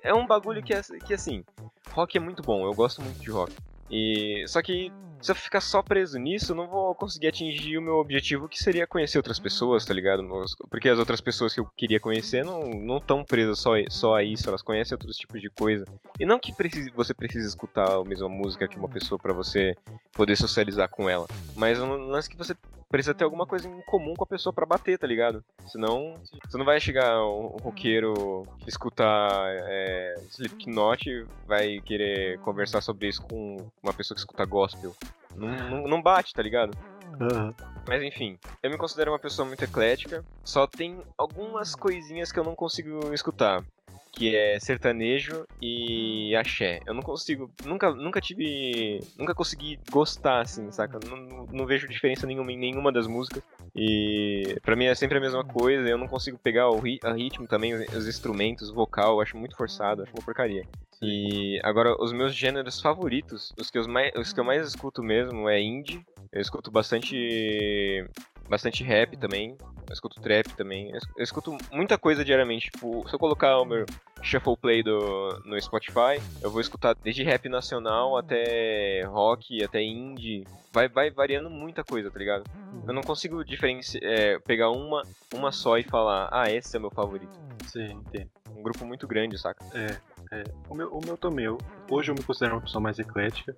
[0.03, 1.45] É um bagulho que, é, que assim,
[1.91, 3.55] rock é muito bom, eu gosto muito de rock.
[3.90, 4.90] E só que
[5.23, 8.59] se eu ficar só preso nisso, eu não vou conseguir atingir o meu objetivo, que
[8.61, 10.25] seria conhecer outras pessoas, tá ligado?
[10.68, 14.25] Porque as outras pessoas que eu queria conhecer não não estão presas só, só a
[14.25, 15.85] isso, elas conhecem outros tipos de coisa.
[16.18, 19.77] E não que precise, você precise escutar a mesma música que uma pessoa para você
[20.12, 22.57] poder socializar com ela, mas um lance que você
[22.93, 25.43] precisa ter alguma coisa em comum com a pessoa para bater, tá ligado?
[25.67, 26.15] Senão,
[26.47, 29.31] você não vai chegar um roqueiro escutar
[29.67, 34.95] é, Slipknot vai querer conversar sobre isso com uma pessoa que escuta gospel.
[35.35, 36.77] Não, não, não bate, tá ligado?
[37.19, 37.55] Aham.
[37.89, 40.23] Mas enfim, eu me considero uma pessoa muito eclética.
[40.45, 43.65] Só tem algumas coisinhas que eu não consigo escutar.
[44.14, 46.81] Que é sertanejo e axé.
[46.87, 47.51] Eu não consigo.
[47.64, 49.01] Nunca, nunca tive.
[49.18, 50.98] Nunca consegui gostar, assim, saca?
[51.09, 53.42] Não, não- não vejo diferença nenhuma em nenhuma das músicas.
[53.75, 55.88] E pra mim é sempre a mesma coisa.
[55.88, 59.14] Eu não consigo pegar o ri- ritmo também, os instrumentos, o vocal.
[59.14, 60.64] Eu acho muito forçado, acho uma porcaria.
[61.01, 65.03] E agora, os meus gêneros favoritos, os que, eu mais, os que eu mais escuto
[65.03, 66.05] mesmo é indie.
[66.31, 68.07] Eu escuto bastante
[68.53, 69.57] bastante rap também.
[69.88, 70.91] Eu escuto trap também.
[70.91, 72.71] Eu es- Eu escuto muita coisa diariamente.
[72.71, 73.87] Tipo, se eu colocar o meu
[74.23, 80.47] shuffle play do, no Spotify, eu vou escutar desde rap nacional até rock, até indie.
[80.73, 82.45] Vai, vai variando muita coisa, tá ligado?
[82.87, 85.03] Eu não consigo diferenci é, pegar uma,
[85.35, 87.33] uma só e falar, ah, esse é meu favorito.
[87.67, 88.31] Sim, entendo.
[88.57, 89.65] Um grupo muito grande, saca?
[89.75, 89.97] É,
[90.41, 90.45] é.
[90.69, 91.47] O meu, o meu também.
[91.47, 91.59] Eu,
[91.91, 93.57] hoje eu me considero uma pessoa mais eclética.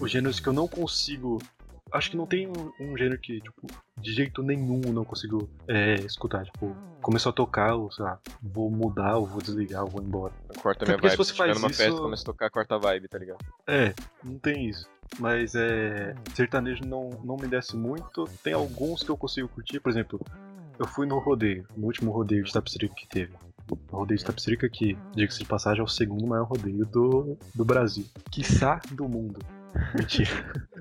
[0.00, 1.38] Os gêneros que eu não consigo.
[1.92, 3.66] Acho que não tem um, um gênero que, tipo,
[3.98, 6.44] de jeito nenhum eu não consigo é, escutar.
[6.44, 10.32] Tipo, começou a tocar, ou sei lá, vou mudar, ou vou desligar, ou vou embora.
[10.60, 11.10] Corta minha vibe.
[11.10, 13.44] se você faz numa isso- festa, começa a tocar quarta vibe, tá ligado?
[13.66, 13.92] É,
[14.24, 14.88] não tem isso.
[15.18, 16.14] Mas é.
[16.34, 18.24] Sertanejo não, não me desce muito.
[18.42, 20.18] Tem alguns que eu consigo curtir, por exemplo,
[20.78, 23.32] eu fui no rodeio, no último rodeio de Tapsirica que teve.
[23.70, 27.64] O rodeio de Tapsirica, que, diga-se de passagem, é o segundo maior rodeio do, do
[27.64, 28.04] Brasil.
[28.30, 29.38] Quiçá do mundo.
[29.94, 30.30] Mentira.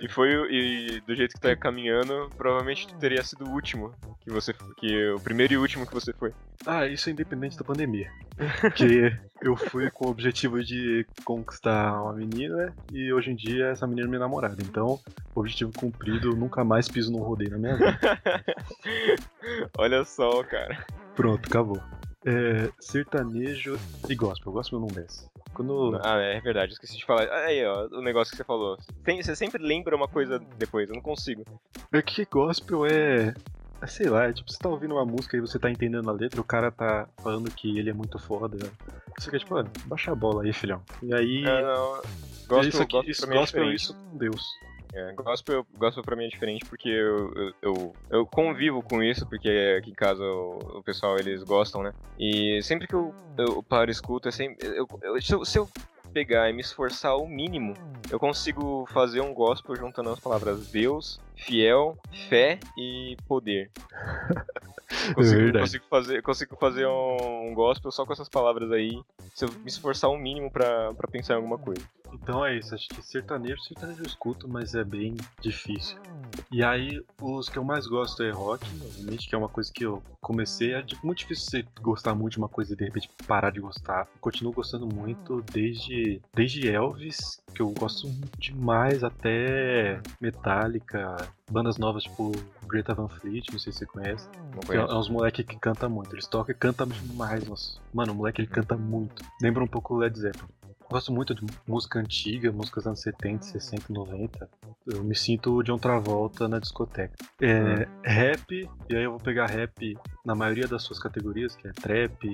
[0.00, 4.52] E foi e do jeito que tá caminhando, provavelmente teria sido o último que você
[4.76, 6.32] que o primeiro e último que você foi.
[6.66, 8.10] Ah, isso é independente da pandemia.
[8.60, 13.86] Porque eu fui com o objetivo de conquistar uma menina e hoje em dia essa
[13.86, 14.56] menina é minha namorada.
[14.60, 14.98] Então,
[15.34, 17.98] objetivo cumprido, eu nunca mais piso num rodeio na minha vida.
[19.78, 20.84] Olha só, cara.
[21.14, 21.80] Pronto, acabou.
[22.26, 24.52] É, sertanejo e gospel.
[24.52, 25.28] Gospel não desce.
[25.54, 25.98] Quando.
[26.04, 27.30] Ah, é verdade, esqueci de falar.
[27.30, 28.76] Aí, ó, o negócio que você falou.
[29.04, 31.44] Tem- você sempre lembra uma coisa depois, eu não consigo.
[31.92, 33.34] É que gospel é.
[33.80, 36.12] é, sei lá, é tipo, você tá ouvindo uma música e você tá entendendo a
[36.12, 38.58] letra, o cara tá falando que ele é muito foda.
[39.18, 40.82] Você fica tipo, ah, baixa a bola aí, filhão.
[41.02, 41.44] E aí.
[41.46, 42.02] Ah, não.
[42.46, 44.42] Gospel, isso aqui, gospel isso, é gospel é isso com Deus.
[44.94, 49.26] É, gospel, gospel pra mim é diferente porque eu, eu, eu, eu convivo com isso,
[49.28, 51.92] porque aqui em casa o, o pessoal eles gostam, né?
[52.18, 55.68] E sempre que eu, eu paro e escuto, é sempre, eu, eu- se, eu,
[56.12, 57.74] pegar e me esforçar o mínimo,
[58.08, 61.96] eu consigo fazer um gospel juntando as palavras Deus, fiel,
[62.28, 63.68] fé e poder.
[65.14, 65.58] Consigo, verdade.
[65.64, 69.02] consigo fazer, consigo fazer um, um gospel só com essas palavras aí,
[69.34, 71.82] se eu me esforçar o mínimo pra pensar em alguma coisa.
[72.14, 75.96] Então é isso, acho que sertanejo, sertanejo eu escuto, mas é bem difícil.
[76.50, 79.84] E aí, os que eu mais gosto é rock, obviamente, que é uma coisa que
[79.84, 80.72] eu comecei.
[80.74, 83.60] É di- muito difícil você gostar muito de uma coisa e de repente parar de
[83.60, 84.06] gostar.
[84.20, 91.16] Continuo gostando muito desde, desde Elvis, que eu gosto demais, até Metallica,
[91.50, 92.32] bandas novas tipo
[92.66, 94.28] Greta Van Fleet, não sei se você conhece.
[94.70, 96.14] É, é uns moleque que canta muito.
[96.14, 97.78] Eles tocam e cantam demais, nossa.
[97.92, 99.22] Mano, o moleque ele canta muito.
[99.40, 100.48] Lembra um pouco o Led Zeppelin.
[100.90, 104.48] Gosto muito de música antiga, músicas anos 70, 60, 90.
[104.86, 107.14] Eu me sinto de um Travolta na discoteca.
[107.40, 111.72] É, Rap, e aí eu vou pegar rap na maioria das suas categorias, que é
[111.72, 112.30] trap,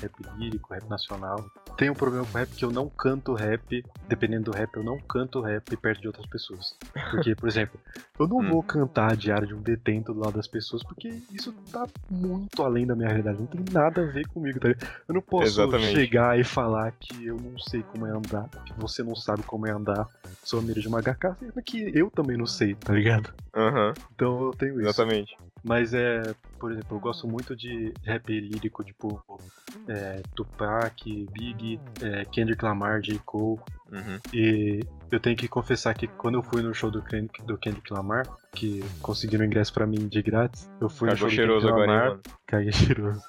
[0.00, 1.44] rap lírico, rap nacional.
[1.76, 4.98] Tenho um problema com rap que eu não canto rap, dependendo do rap, eu não
[4.98, 6.76] canto rap perto de outras pessoas.
[7.10, 7.78] Porque, por exemplo,
[8.18, 8.48] eu não Hum.
[8.50, 12.86] vou cantar Diário de um Detento do lado das pessoas, porque isso tá muito além
[12.86, 13.38] da minha realidade.
[13.38, 14.68] Não tem nada a ver comigo, tá?
[14.68, 15.92] Eu não posso Exatamente.
[15.92, 19.70] chegar e falar que eu não sei como é andar, você não sabe como é
[19.70, 20.06] andar,
[20.42, 23.32] sou amigo de uma HK, sendo que eu também não sei, tá ligado?
[23.54, 24.88] Aham, Então eu tenho isso.
[24.88, 25.36] exatamente.
[25.64, 29.22] Mas é, por exemplo, eu gosto muito de rap lírico, tipo
[29.88, 33.18] é, Tupac, Big, é, Kendrick Lamar, J.
[33.24, 33.60] Cole.
[33.90, 34.18] Uhum.
[34.32, 37.92] E eu tenho que confessar que quando eu fui no show do Kendrick, do Kendrick
[37.92, 41.74] Lamar, que conseguiram ingresso pra mim de grátis, eu fui Cagou no show cheiroso do
[41.74, 42.38] Kendrick agora, hein, Lamar, mano.
[42.48, 43.20] caguei cheiroso.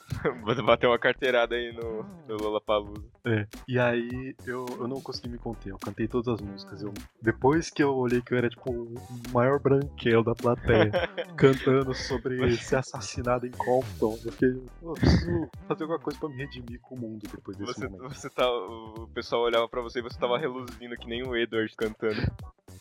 [0.44, 3.04] Vou bater uma carteirada aí no, no Lollapalooza.
[3.26, 3.46] É.
[3.68, 6.82] E aí eu, eu não consegui me conter, eu cantei todas as músicas.
[6.82, 8.96] Eu, depois que eu olhei que eu era tipo o
[9.34, 10.90] maior branquelo da plateia,
[11.36, 16.30] cantando sobre ser assassinado em Compton, eu fiquei, "Pô, eu preciso fazer alguma coisa pra
[16.30, 18.14] me redimir com o mundo depois desse Você, momento.
[18.16, 21.69] você tá, o pessoal olhava pra você e você tava reluzindo que nem o Edward
[21.76, 22.32] cantando.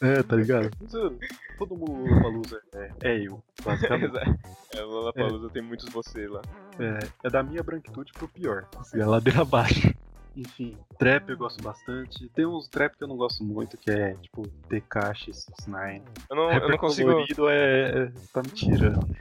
[0.01, 0.71] É, tá ligado?
[1.59, 4.13] Todo mundo Palusa é, é eu, basicamente.
[4.75, 6.41] é, o Lollapalooza tem muitos você lá.
[6.79, 8.69] É, é da minha branquitude pro pior.
[8.79, 9.93] Assim, é ladeira abaixo.
[10.37, 12.29] Enfim, trap eu gosto bastante.
[12.29, 16.03] Tem uns trap que eu não gosto muito, que é tipo Tekashi 69.
[16.31, 17.11] Eu não, eu não consigo...
[17.11, 18.13] colorido é, é.
[18.33, 19.17] Tá me tirando.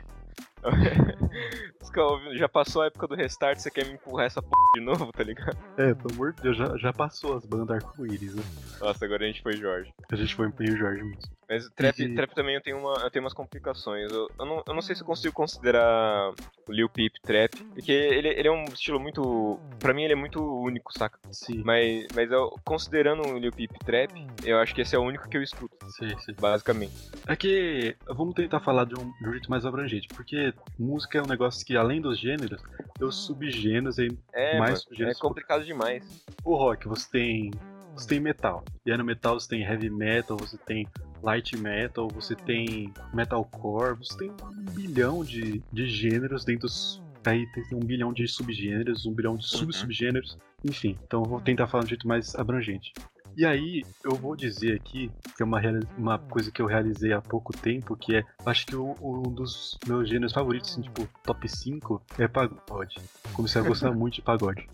[2.38, 5.24] Já passou a época do restart, você quer me empurrar essa p de novo, tá
[5.24, 5.58] ligado?
[5.78, 8.44] É, pelo amor de Deus, já, já passou as bandas arco-íris, né?
[8.80, 9.92] Nossa, agora a gente foi Jorge.
[10.12, 11.38] A gente foi em Rio Jorge mesmo.
[11.50, 14.12] Mas trap, E- trap também eu tenho, uma, eu tenho umas complicações.
[14.12, 16.32] Eu, eu, não, eu não sei se eu consigo considerar
[16.68, 19.58] o Lil Peep trap, porque ele, ele é um estilo muito.
[19.80, 21.18] Pra mim, ele é muito único, saca?
[21.32, 24.12] Sim, Mas, mas eu, considerando o Lil Peep trap,
[24.44, 26.34] eu acho que esse é o único que eu escuto, sim, sim.
[26.38, 26.94] basicamente.
[27.26, 31.22] É que vamos tentar falar de um, de um jeito mais abrangente, porque música é
[31.22, 32.62] um negócio que, além dos gêneros,
[32.98, 34.10] tem os subgêneros aí.
[34.34, 36.26] É, Mais mano, é complicado demais.
[36.44, 37.52] O rock, você tem.
[37.96, 38.64] Você tem metal.
[38.86, 40.88] E aí no metal você tem heavy metal, você tem
[41.24, 47.02] light metal, você tem metalcore, você tem um bilhão de, de gêneros dentro dos.
[47.26, 50.98] Aí tem um bilhão de subgêneros, um bilhão de sub-subgêneros, enfim.
[51.06, 52.94] Então eu vou tentar falar de um jeito mais abrangente.
[53.38, 55.62] E aí, eu vou dizer aqui, que é uma,
[55.96, 59.78] uma coisa que eu realizei há pouco tempo, que é, acho que o- um dos
[59.88, 62.96] meus gêneros favoritos, assim, tipo, top 5, é pagode.
[63.34, 64.68] Comecei a gostar muito de pagode.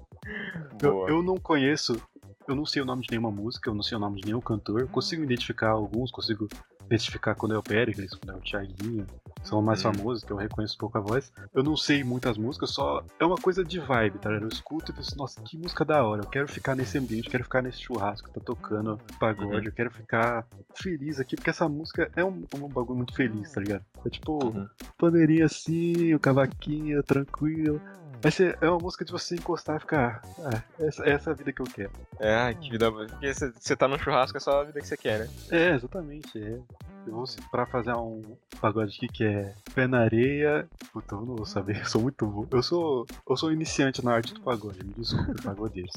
[0.82, 2.02] Eu, eu não conheço,
[2.48, 4.40] eu não sei o nome de nenhuma música, eu não sei o nome de nenhum
[4.40, 4.88] cantor.
[4.88, 6.48] Consigo identificar alguns, consigo
[6.86, 9.06] identificar quando é o Pericles, quando é o Thiaguinho.
[9.44, 11.32] São mais famosos, que eu reconheço pouco a voz.
[11.54, 14.44] Eu não sei muitas músicas, só é uma coisa de vibe, tá ligado?
[14.44, 16.22] Eu escuto e penso, nossa, que música da hora.
[16.24, 19.64] Eu quero ficar nesse ambiente, quero ficar nesse churrasco, tá tocando pagode, Uhum.
[19.66, 23.60] eu quero ficar feliz aqui, porque essa música é um, um bagulho muito feliz, tá
[23.62, 23.84] ligado?
[24.06, 24.68] É tipo, Uhum.
[24.98, 27.82] pandeirinha assim, o cavaquinho, tranquilo.
[28.24, 30.22] Mas é é uma música de você encostar e ficar.
[30.40, 31.92] Ah, essa, essa é a vida que eu quero.
[32.22, 32.90] É, que vida.
[32.90, 35.30] Porque você- você tá no churrasco, é só a vida que você quer, né?
[35.52, 36.40] É, exatamente.
[36.42, 36.58] É.
[37.06, 38.22] Eu vou pra fazer um
[38.62, 40.68] pagode aqui que é pé na areia.
[40.92, 42.46] Puta, eu não vou saber, eu sou muito bom.
[42.50, 43.06] Eu sou.
[43.30, 45.94] Eu sou iniciante na arte do pagode, me desculpe, pagodeiros.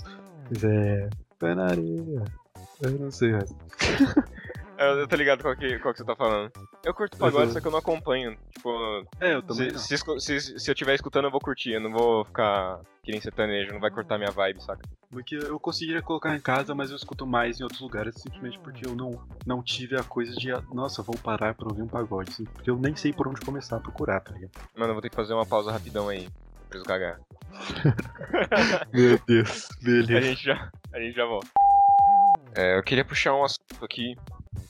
[0.50, 1.08] Mas é.
[1.38, 2.24] Pé na areia.
[2.80, 3.54] Eu não sei, mas.
[4.78, 6.52] Eu, eu tô ligado qual que, qual que você tá falando.
[6.84, 7.52] Eu curto pagode, Uhum.
[7.52, 8.36] só que eu não acompanho.
[8.52, 9.76] Tipo, É, eu também.
[9.78, 10.18] se, não.
[10.20, 11.72] se, se, se eu estiver escutando, eu vou curtir.
[11.72, 14.82] Eu não vou ficar que nem sertanejo, não vai cortar minha vibe, saca?
[15.10, 18.84] Porque eu conseguiria colocar em casa, mas eu escuto mais em outros lugares, simplesmente porque
[18.84, 19.12] eu não,
[19.46, 22.30] não tive a coisa de, nossa, vou parar pra ouvir um pagode.
[22.32, 24.50] assim, porque eu nem sei por onde começar a procurar, tá ligado?
[24.76, 26.28] Mano, eu vou ter que fazer uma pausa rapidão aí.
[26.68, 27.18] Preciso cagar.
[28.92, 30.20] Meu Deus, A beleza.
[30.20, 31.48] gente já, a gente já volta.
[32.54, 34.16] É, eu queria puxar um assunto aqui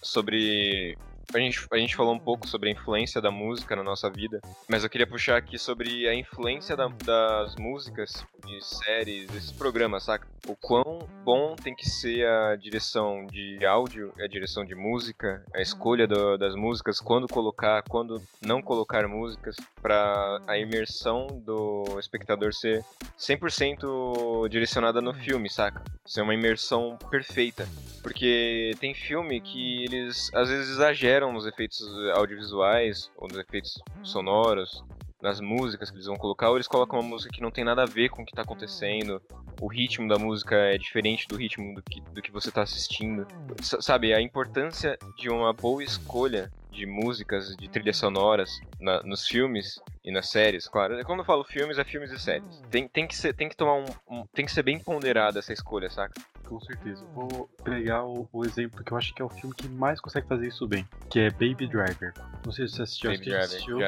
[0.03, 0.99] sobre.
[1.35, 4.41] A gente, a gente falou um pouco sobre a influência da música na nossa vida,
[4.69, 10.05] mas eu queria puxar aqui sobre a influência da- das músicas de séries, desses programas,
[10.05, 10.27] saca?
[10.47, 15.61] O quão bom tem que ser a direção de áudio, a direção de música, a
[15.61, 22.53] escolha do- das músicas, quando colocar, quando não colocar músicas, para a imersão do espectador
[22.55, 22.85] ser
[23.17, 25.83] 100% direcionada no filme, saca?
[26.05, 27.69] Ser uma imersão perfeita.
[28.03, 31.81] Porque tem filme que eles às vezes exageram nos efeitos
[32.15, 34.83] audiovisuais ou nos efeitos sonoros,
[35.23, 37.83] nas músicas que eles vão colocar, ou eles colocam uma música que não tem nada
[37.83, 39.21] a ver com o que tá acontecendo,
[39.61, 43.27] o ritmo da música é diferente do ritmo do que, do que você tá assistindo.
[43.59, 48.51] S- sabe, a importância de uma boa escolha de músicas, de trilhas sonoras
[48.81, 51.03] na- nos filmes e nas séries, claro.
[51.05, 52.63] Quando eu falo filmes, é filmes e séries.
[52.71, 55.53] Tem, tem, que, ser, tem que tomar um, um- Tem que ser bem ponderada essa
[55.53, 56.15] escolha, saca?
[56.45, 57.05] Com certeza.
[57.15, 60.29] Vou pegar o, o exemplo que eu acho que é o filme que mais consegue
[60.29, 62.13] fazer isso bem, que é Baby Driver.
[62.45, 63.45] Não sei se você assistiu, Baby acho que Driver,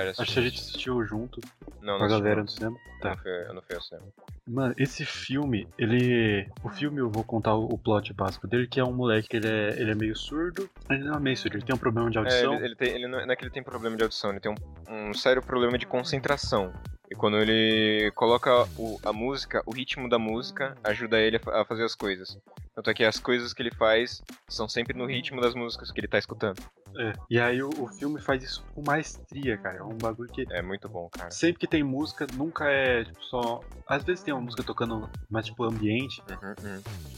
[0.09, 0.23] assistiu.
[0.23, 1.41] Acho que a gente assistiu junto
[1.81, 2.77] Não, com a não galera no cinema.
[3.01, 3.11] Tá.
[3.11, 4.07] Eu não fui- Eu não fui ao cinema.
[4.47, 6.49] Mano, esse filme, ele.
[6.65, 9.37] O filme eu vou contar o, o plot básico dele, que é um moleque que
[9.37, 10.69] ele é, ele é meio surdo.
[10.91, 12.55] Ele não é meio surdo, ele tem um problema de É, audição.
[12.55, 14.51] ele, ele tem, ele não, não é que ele tem problema de audição, ele tem
[14.51, 16.73] um, um sério problema de concentração.
[17.11, 21.65] E quando ele coloca o- a música, o ritmo da música ajuda ele a, a
[21.67, 22.39] fazer as coisas.
[22.79, 25.99] Tanto é que as coisas que ele faz são sempre no ritmo das músicas que
[25.99, 26.63] ele tá escutando.
[26.97, 27.13] É.
[27.29, 29.79] E aí o, o filme faz isso com maestria, cara.
[29.79, 30.47] É um bagulho que.
[30.49, 31.29] É muito bom, cara.
[31.33, 33.61] Sempre que tem música, nunca é tipo, só.
[33.85, 36.55] Às vezes tem uma música tocando mais tipo ambiente, Uhum,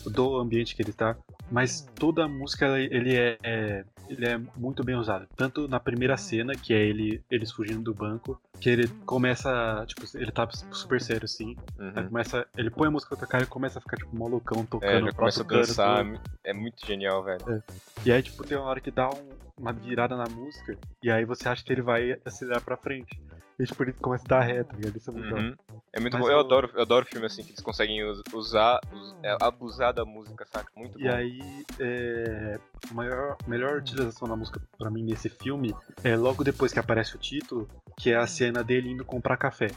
[0.06, 0.12] uhum.
[0.12, 1.14] do ambiente que ele tá.
[1.50, 5.26] Mas toda a música ele é, é, ele é muito bem usado.
[5.36, 10.02] Tanto na primeira cena, que é ele eles fugindo do banco, que ele começa, tipo,
[10.16, 12.08] ele tá super sério assim, Uhum.
[12.08, 15.04] começa, ele põe a música pra tocar e começa a ficar tipo malucão É, tocando
[15.06, 16.04] já o começa a dançar.
[16.04, 16.20] canto.
[16.44, 17.62] É muito genial, velho.
[18.04, 21.24] E aí tipo tem uma hora que dá um- uma virada na música e aí
[21.24, 23.20] você acha que ele vai acelerar pra frente.
[23.58, 25.54] E tipo ele começa a dar reta, e isso é muito Uhum.
[25.92, 26.30] É muito Mas bom.
[26.32, 29.92] Eu o- adoro, eu adoro filme assim, que eles conseguem us- usar, us- é, abusar
[29.92, 30.70] da música, saca?
[30.74, 31.10] Muito E bom.
[31.10, 32.58] aí, é,
[32.90, 37.14] a maior, melhor utilização da música pra mim nesse filme é logo depois que aparece
[37.16, 37.68] o título,
[37.98, 39.68] que é a cena dele indo comprar café.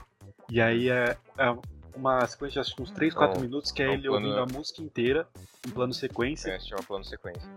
[0.50, 1.58] E aí é, é
[1.96, 4.28] uma sequência de acho uns 3, 4 Não, minutos que é é um ele plano-
[4.28, 5.28] ouvindo a música inteira,
[5.66, 6.52] em plano sequência.
[6.52, 7.48] É, se chama plano sequência.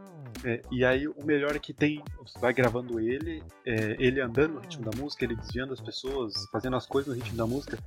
[0.44, 2.02] É, e aí o melhor é que tem.
[2.22, 6.46] Você vai gravando ele, é, ele andando no ritmo da música, ele desviando as pessoas,
[6.52, 7.78] fazendo as coisas no ritmo da música.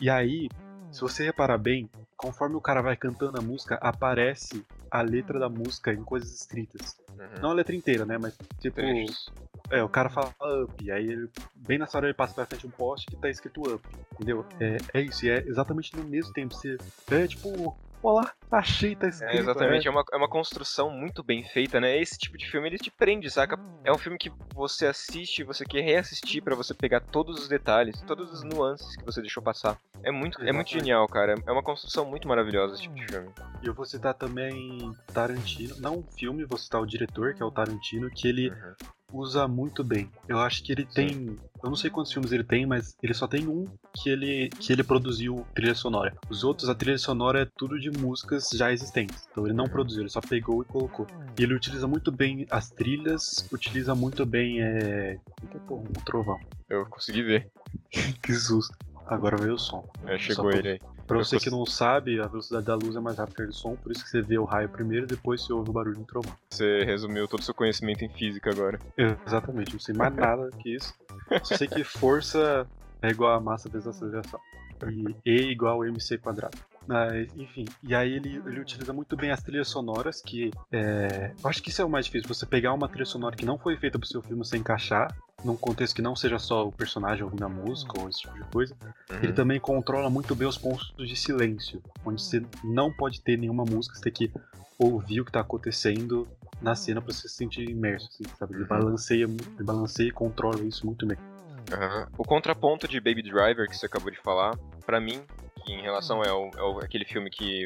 [0.00, 0.48] E aí,
[0.90, 5.48] se você reparar bem, conforme o cara vai cantando a música, aparece a letra da
[5.48, 6.96] música em coisas escritas.
[7.10, 7.42] Uhum.
[7.42, 8.16] Não a letra inteira, né?
[8.16, 8.76] Mas tipo.
[8.76, 9.28] Trechos.
[9.68, 12.70] É, o cara fala up, aí ele, bem nessa hora ele passa pra frente um
[12.70, 14.44] poste que tá escrito up, entendeu?
[14.60, 16.54] É, é isso, e é exatamente no mesmo tempo.
[16.54, 16.76] Você
[17.10, 19.30] é tipo, olá, achei, tá escrito.
[19.30, 21.98] É, exatamente, é uma, é uma construção muito bem feita, né?
[21.98, 23.58] Esse tipo de filme ele te prende, saca?
[23.82, 28.00] É um filme que você assiste, você quer reassistir pra você pegar todos os detalhes,
[28.02, 29.78] todas as nuances que você deixou passar.
[30.02, 31.34] É muito, é muito genial, cara.
[31.46, 33.30] É uma construção muito maravilhosa esse tipo de filme.
[33.62, 37.46] E eu vou citar também Tarantino, não um filme, vou citar o diretor, que é
[37.46, 38.74] o Tarantino, que ele Uhum.
[39.14, 40.10] Usa muito bem.
[40.28, 41.38] Eu acho que ele tem.
[41.62, 44.72] Eu não sei quantos filmes ele tem, mas ele só tem um que ele, que
[44.72, 46.14] ele produziu trilha sonora.
[46.28, 49.26] Os outros, a trilha sonora é tudo de músicas já existentes.
[49.30, 49.70] Então ele não Uhum.
[49.70, 51.06] produziu, ele só pegou e colocou.
[51.38, 54.60] E ele utiliza muito bem as trilhas, utiliza muito bem.
[54.62, 55.18] É...
[55.70, 56.38] Um trovão.
[56.68, 57.50] Eu consegui ver.
[58.22, 58.76] Que susto.
[59.06, 59.88] Agora veio o som.
[60.06, 60.80] É, chegou ele aí.
[61.06, 63.52] Pra você que não sabe, a velocidade da luz é mais rápida que a do
[63.52, 66.04] som, por isso que você vê o raio primeiro, depois você ouve o barulho do
[66.04, 66.34] trovão.
[66.50, 68.78] Você resumiu todo o seu conhecimento em física agora.
[68.96, 70.94] Exatamente, não sei mais nada que isso.
[71.42, 72.66] Só sei que força
[73.02, 74.40] é igual a massa vezes a aceleração.
[74.90, 76.58] E E igual a mc quadrado.
[76.86, 81.48] Mas, enfim, e aí ele, ele utiliza muito bem as trilhas sonoras, que é, eu
[81.48, 83.76] acho que isso é o mais difícil, você pegar uma trilha sonora que não foi
[83.76, 87.44] feita pro seu filme sem encaixar, num contexto que não seja só o personagem ouvindo
[87.44, 88.74] a música ou esse tipo de coisa.
[89.10, 89.34] Ele Uhum.
[89.34, 93.94] também controla muito bem os pontos de silêncio, onde você não pode ter nenhuma música,
[93.94, 94.32] você tem que
[94.78, 96.26] ouvir o que tá acontecendo
[96.60, 98.54] na cena pra você se sentir imerso, assim, sabe?
[98.54, 98.68] Ele Uhum.
[98.68, 101.16] balanceia, ele balanceia e controla isso muito bem.
[101.72, 102.06] Aham.
[102.16, 105.22] O contraponto de Baby Driver que você acabou de falar, pra mim,
[105.64, 107.64] que em relação ao, ao aquele filme que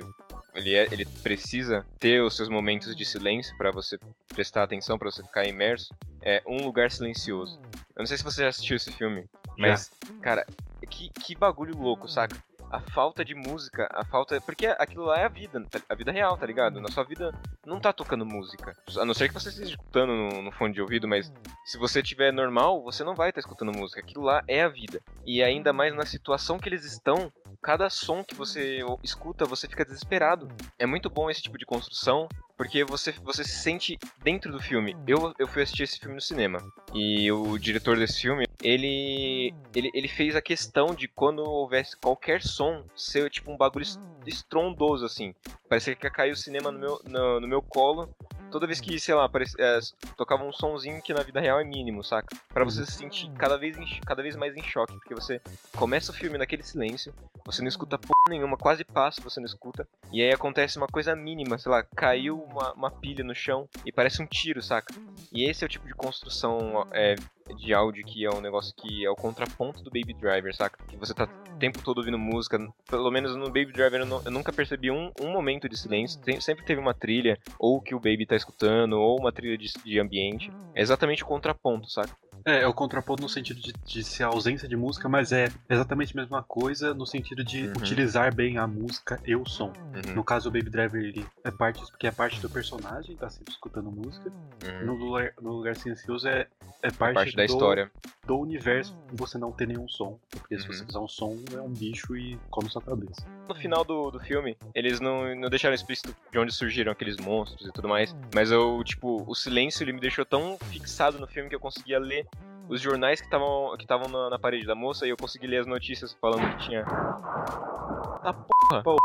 [0.55, 5.11] ele, é, ele precisa ter os seus momentos de silêncio pra você prestar atenção, pra
[5.11, 7.61] você ficar imerso, é Um Lugar Silencioso.
[7.95, 9.25] Eu não sei se você já assistiu esse filme,
[9.57, 10.47] mas, cara,
[10.89, 12.37] que, que bagulho louco, saca?
[12.71, 14.41] A falta de música, a falta.
[14.41, 16.81] Porque aquilo lá é a vida, tá- a vida real, tá ligado?
[16.81, 17.33] Na sua vida
[17.65, 18.77] não tá tocando música.
[18.99, 21.33] A não ser que você esteja escutando no, no fone de ouvido, mas
[21.65, 24.01] se você tiver normal, você não vai estar escutando música.
[24.01, 25.01] Aquilo lá é a vida.
[25.25, 29.85] E ainda mais na situação que eles estão, cada som que você escuta, você fica
[29.85, 30.49] desesperado.
[30.79, 34.97] É muito bom esse tipo de construção, porque você, você se sente dentro do filme.
[35.07, 36.59] Eu, eu fui assistir esse filme no cinema.
[36.92, 42.42] E o diretor desse filme, ele, ele, ele fez a questão de quando houvesse qualquer
[42.42, 45.33] som, ser tipo um bagulho es- estrondoso, assim.
[45.68, 48.11] Parecia que ia cair o cinema no meu, no, no meu colo.
[48.51, 49.79] Toda vez que, sei lá, aparecia, é,
[50.17, 52.37] tocava um sonzinho que na vida real é mínimo, saca?
[52.49, 55.41] Pra você se sentir cada vez, cada vez mais em choque, porque você
[55.77, 59.87] começa o filme naquele silêncio, você não escuta porra nenhuma, quase passa, você não escuta,
[60.13, 63.93] e aí acontece uma coisa mínima, sei lá, caiu uma, uma pilha no chão e
[63.93, 64.95] parece um tiro, saca?
[65.33, 67.15] E esse é o tipo de construção é,
[67.57, 70.79] de áudio que é um negócio que é o contraponto do Baby Driver, saca?
[70.89, 72.59] Que você tá o tempo todo ouvindo música,
[72.89, 76.21] pelo menos no Baby Driver eu, não- eu nunca percebi um, um momento de silêncio,
[76.21, 79.69] Tem- sempre teve uma trilha, ou que o Baby tá escutando, ou uma trilha de,
[79.85, 80.51] de ambiente.
[80.75, 82.15] É exatamente o contraponto, saca?
[82.44, 85.51] É, é o contraponto no sentido de, de ser a ausência de música, mas é
[85.68, 87.72] exatamente a mesma coisa no sentido de Uhum.
[87.79, 89.72] utilizar bem a música e o som.
[89.94, 93.29] Uhum, No caso, o Baby Driver, ele é parte porque é parte do personagem, tá
[93.29, 94.31] sempre escutando música.
[94.64, 94.87] uhum.
[94.87, 96.46] No lugar, no lugar silencioso é,
[96.83, 97.90] é parte, Parte da do, história.
[98.27, 100.18] do universo você não ter nenhum som.
[100.31, 100.72] Porque se Uhum.
[100.72, 103.22] você fizer um som, é um bicho e come sua cabeça.
[103.49, 107.67] No final do, do filme, eles não, não deixaram explícito de onde surgiram aqueles monstros
[107.67, 108.15] e tudo mais.
[108.35, 111.99] Mas eu, tipo, o silêncio ele me deixou tão fixado no filme que eu conseguia
[111.99, 112.27] ler
[112.69, 115.61] os jornais que estavam que estavam na, na parede da moça e eu consegui ler
[115.61, 116.85] as notícias falando que tinha.
[116.87, 118.83] Ah, porra!
[118.83, 118.97] Pô.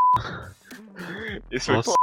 [1.50, 1.94] Esse foi Nossa,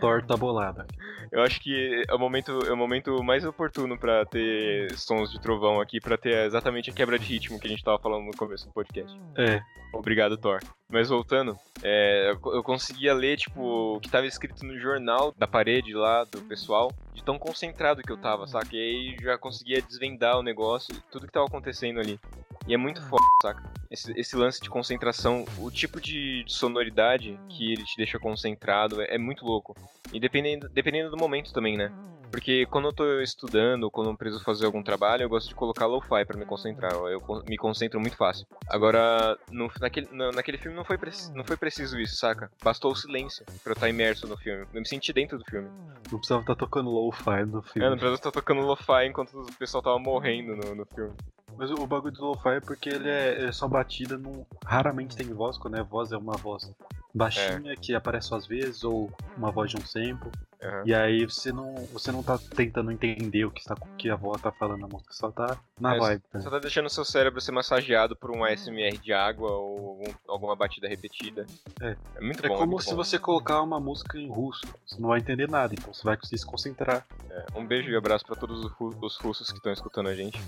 [0.00, 0.86] torta bolada.
[1.32, 5.40] Eu acho que é o momento, é o momento mais oportuno pra ter sons de
[5.40, 8.36] trovão aqui, pra ter exatamente a quebra de ritmo que a gente tava falando no
[8.36, 9.18] começo do podcast.
[9.36, 9.60] É,
[9.92, 10.60] Obrigado, Thor.
[10.90, 15.46] Mas voltando, é, eu- eu conseguia ler, tipo, o que tava escrito no jornal da
[15.46, 18.68] parede lá do pessoal, de tão concentrado que eu tava, saca?
[18.72, 22.20] E aí já conseguia desvendar o negócio, tudo que tava acontecendo ali.
[22.66, 23.62] E é muito foda, saca?
[23.90, 29.00] Esse, esse lance de concentração, o tipo de, de sonoridade que ele te deixa concentrado
[29.00, 29.74] é, é muito louco.
[30.12, 31.92] E dependendo, dependendo do momento também, né?
[32.28, 35.54] Porque quando eu tô estudando, ou quando eu preciso fazer algum trabalho, eu gosto de
[35.54, 36.92] colocar lo-fi pra me concentrar.
[36.92, 38.44] Eu con- me concentro muito fácil.
[38.68, 42.50] Agora, no- naquele, na- naquele filme não foi, preci- não foi preciso isso, saca?
[42.64, 44.66] Bastou o silêncio pra eu estar imerso no filme.
[44.74, 45.68] Eu me senti dentro do filme.
[46.10, 47.88] não precisava estar tocando lo-fi no Eu filme.
[47.90, 51.14] não precisava estar tocando lo-fi enquanto o pessoal tava morrendo no, no filme.
[51.58, 55.32] Mas o, bagulho do lo-fi é porque ele é, é só batida, não, raramente tem
[55.32, 56.70] voz, quando é voz é uma voz
[57.14, 60.30] baixinha que aparece às vezes, ou uma voz de um sample.
[60.62, 60.82] Aham.
[60.86, 64.16] E aí você não, você não tá tentando entender o que, está, o que a
[64.16, 66.22] voz tá falando na música, só tá na É, vibe.
[66.32, 66.40] né?
[66.40, 70.56] Você tá deixando seu cérebro ser massageado por um ASMR de água ou algum- alguma
[70.56, 71.46] batida repetida.
[71.80, 71.96] É.
[72.16, 72.56] É muito É bom.
[72.56, 72.96] como muito se bom.
[72.96, 76.38] você colocar uma música em russo, você não vai entender nada, então você vai conseguir
[76.38, 77.06] se concentrar.
[77.30, 80.14] É, um beijo e abraço pra todos os, ru- os russos que estão escutando a
[80.14, 80.40] gente.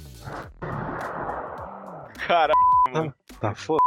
[2.27, 2.55] Caralho,
[3.41, 3.83] Tá foda.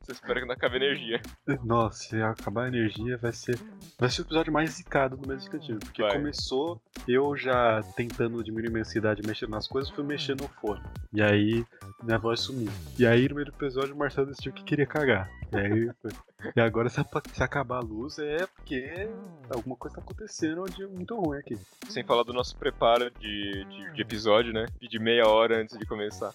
[0.00, 1.20] Você espera que não acabe a energia.
[1.64, 3.58] Nossa, se acabar a energia vai ser.
[3.98, 5.78] Vai ser o episódio mais zicado do mês cantinho.
[5.78, 6.12] Porque Vai.
[6.12, 10.82] começou eu já tentando diminuir minha ansiedade mexendo nas coisas, fui mexendo no fone.
[11.12, 11.64] E aí
[12.02, 12.70] minha voz sumiu.
[12.98, 15.30] E aí no meio do episódio o Marcelo decidiu que queria cagar.
[15.52, 16.10] E aí foi.
[16.56, 16.98] E agora se
[17.42, 19.10] acabar a luz é porque
[19.54, 21.58] alguma coisa tá acontecendo de muito ruim aqui.
[21.86, 24.64] Sem falar do nosso preparo de, de, de episódio, né?
[24.80, 26.34] De meia hora antes de começar.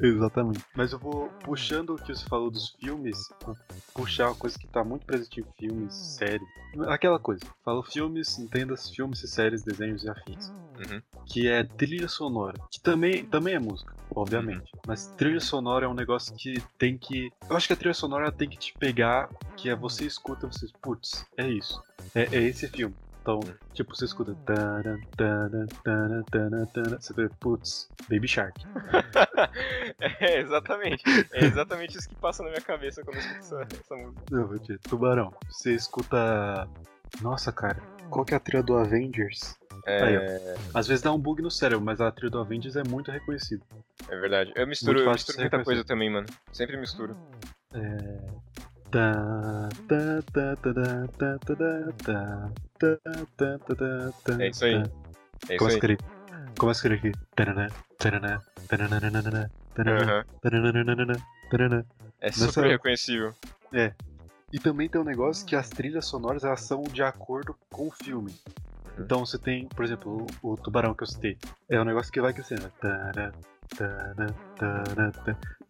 [0.00, 0.64] Exatamente.
[0.74, 3.56] Mas eu vou puxando o que você falou dos filmes, vou
[3.94, 6.46] puxar uma coisa que tá muito presente em filmes, séries.
[6.88, 7.42] Aquela coisa.
[7.64, 10.48] Falo filmes, entendas filmes, séries, desenhos e afins.
[10.48, 11.02] Uhum.
[11.26, 12.58] Que é trilha sonora.
[12.70, 14.70] Que também, também é música, obviamente.
[14.86, 17.30] Mas trilha sonora é um negócio que tem que.
[17.48, 20.66] Eu acho que a trilha sonora tem que te pegar, que é você escuta, você.
[20.80, 21.82] Putz, é isso.
[22.14, 22.94] É, é esse filme.
[23.22, 23.38] Então,
[23.72, 24.34] tipo, você escuta.
[24.44, 28.60] Taran, taran, taran, taran, taran, Você vê, putz, Baby Shark.
[30.20, 31.04] é, exatamente.
[31.32, 34.24] É exatamente isso que passa na minha cabeça quando eu escuto essa, essa música.
[34.28, 35.32] Não, Tubarão.
[35.48, 36.68] Você escuta.
[37.20, 37.80] Nossa, cara.
[38.10, 39.56] Qual que é a trilha do Avengers?
[39.86, 42.82] Aí, É, Às vezes dá um bug no cérebro, mas a trilha do Avengers é
[42.82, 43.64] muito reconhecida.
[44.08, 44.52] é verdade.
[44.56, 46.26] Eu misturo, eu misturo muita coisa também, mano.
[46.52, 47.16] Sempre misturo.
[47.72, 48.51] É.
[54.40, 54.74] É isso aí.
[54.74, 55.98] É isso aí.
[56.58, 57.12] Começa a aqui.
[62.20, 63.34] É super reconhecível.
[63.72, 63.92] É.
[64.52, 67.90] E também tem um negócio que as trilhas sonoras elas são de acordo com o
[67.90, 68.34] filme.
[68.98, 71.38] Então você tem, por exemplo, o, o tubarão que eu citei.
[71.68, 72.70] É um negócio que vai crescendo.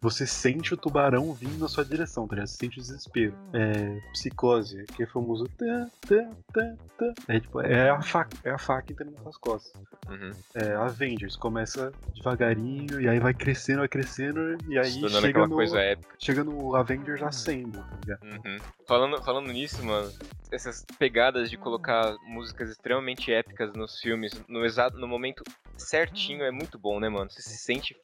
[0.03, 2.49] Você sente o tubarão vindo na sua direção, tá ligado?
[2.49, 3.33] Você sente o desespero.
[3.53, 5.47] É, psicose, que é famoso.
[5.57, 7.13] Tá, tá, tá, tá.
[7.29, 9.81] É, tipo, é a faca, é a faca entrando nas costas.
[10.09, 10.31] Uhum.
[10.55, 15.79] É, Avengers começa devagarinho e aí vai crescendo, vai crescendo e aí chega no, coisa
[15.79, 16.15] épica.
[16.19, 18.23] chega no Avengers Assemble, tá ligado?
[18.23, 18.57] Uhum.
[18.85, 20.11] Falando, falando nisso, mano,
[20.51, 25.45] essas pegadas de colocar músicas extremamente épicas nos filmes, no exato no momento
[25.77, 27.31] certinho, é muito bom, né, mano?
[27.31, 28.01] Você se sente f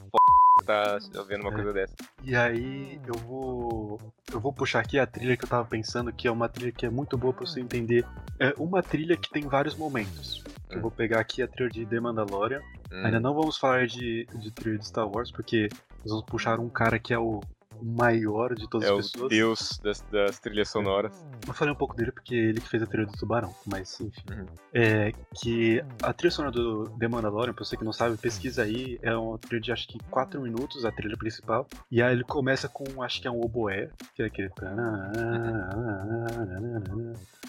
[0.63, 1.53] tá ouvindo uma É.
[1.55, 1.95] coisa dessa.
[2.23, 3.99] E aí eu vou
[4.31, 6.85] eu vou puxar aqui a trilha que eu tava pensando, que é uma trilha que
[6.85, 8.05] é muito boa pra você entender.
[8.39, 10.43] É uma trilha que tem vários momentos.
[10.69, 10.81] Eu Hum.
[10.81, 12.61] vou pegar aqui a trilha de The Mandalorian.
[12.91, 13.05] Hum.
[13.05, 15.67] Ainda não vamos falar de, de trilha de Star Wars, porque
[16.03, 17.39] nós vamos puxar um cara que é o
[17.81, 19.29] maior de todas É as o pessoas.
[19.29, 21.13] deus das, das trilhas sonoras.
[21.47, 24.21] Eu falei um pouco dele porque ele que fez a trilha do Tubarão, mas enfim.
[24.31, 24.45] Uhum.
[24.73, 25.11] É
[25.41, 29.15] que a trilha sonora do The Mandalorian, pra você que não sabe, pesquisa aí, é
[29.15, 31.67] uma trilha de acho que 4 minutos, a trilha principal.
[31.91, 34.49] E aí ele começa com, acho que é um oboé, que é aquele.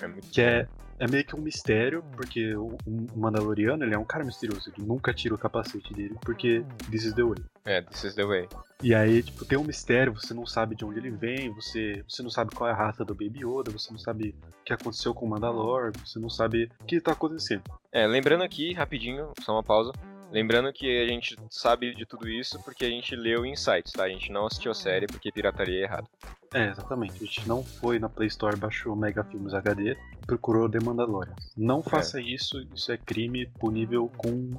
[0.01, 0.69] É muito Que é,
[1.01, 4.87] é meio que um mistério, porque o, o Mandaloriano ele é um cara misterioso, ele
[4.87, 7.43] nunca tira o capacete dele, porque this is the way.
[7.65, 8.47] É, this is the way.
[8.83, 12.23] E aí, tipo, tem um mistério, você não sabe de onde ele vem, você, você
[12.23, 15.15] não sabe qual é a raça do Baby Yoda, você não sabe o que aconteceu
[15.15, 17.63] com o Mandalor, você não sabe o que tá acontecendo.
[17.91, 19.93] É, lembrando aqui, rapidinho, só uma pausa.
[20.31, 24.05] Lembrando que a gente sabe de tudo isso porque a gente leu insights, tá?
[24.05, 26.09] A gente não assistiu a série porque pirataria é errado.
[26.53, 27.15] É, exatamente.
[27.15, 31.35] A gente não foi na Play Store, baixou Mega Filmes HD e procurou The Mandalorian.
[31.57, 34.53] Não faça isso, isso é crime punível com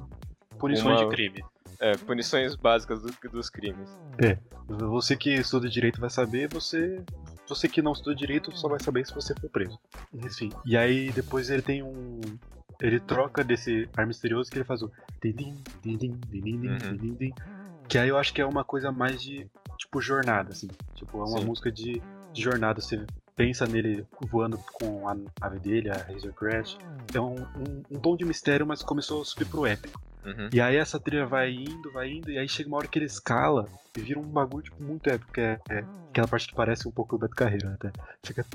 [0.58, 1.44] punições Uma- de crime.
[1.80, 3.88] É, punições básicas do- dos crimes.
[4.68, 7.02] Você que estuda direito vai saber, você
[7.48, 9.78] você que não estudou direito só vai saber se você for preso.
[10.14, 10.50] Enfim.
[10.64, 12.20] E aí depois ele tem um.
[12.82, 14.90] Ele troca desse ar misterioso que ele faz o.
[16.68, 17.32] Uhum.
[17.88, 19.48] Que aí eu acho que é uma coisa mais de.
[19.78, 20.68] Tipo, jornada, assim.
[20.94, 21.44] Tipo, é uma Sim.
[21.44, 22.02] música de,
[22.32, 22.80] de jornada.
[22.80, 23.06] Você
[23.36, 26.78] pensa nele voando com a nave dele, a Razor Crash.
[27.04, 30.00] Então, um, um tom de mistério, mas começou a subir pro épico.
[30.24, 30.48] Uhum.
[30.52, 33.06] E aí essa trilha vai indo, vai indo, e aí chega uma hora que ele
[33.06, 36.86] escala e vira um bagulho tipo, muito épico, que é, é aquela parte que parece
[36.86, 37.90] um pouco o Beto Carreira até.
[38.22, 38.46] Fica.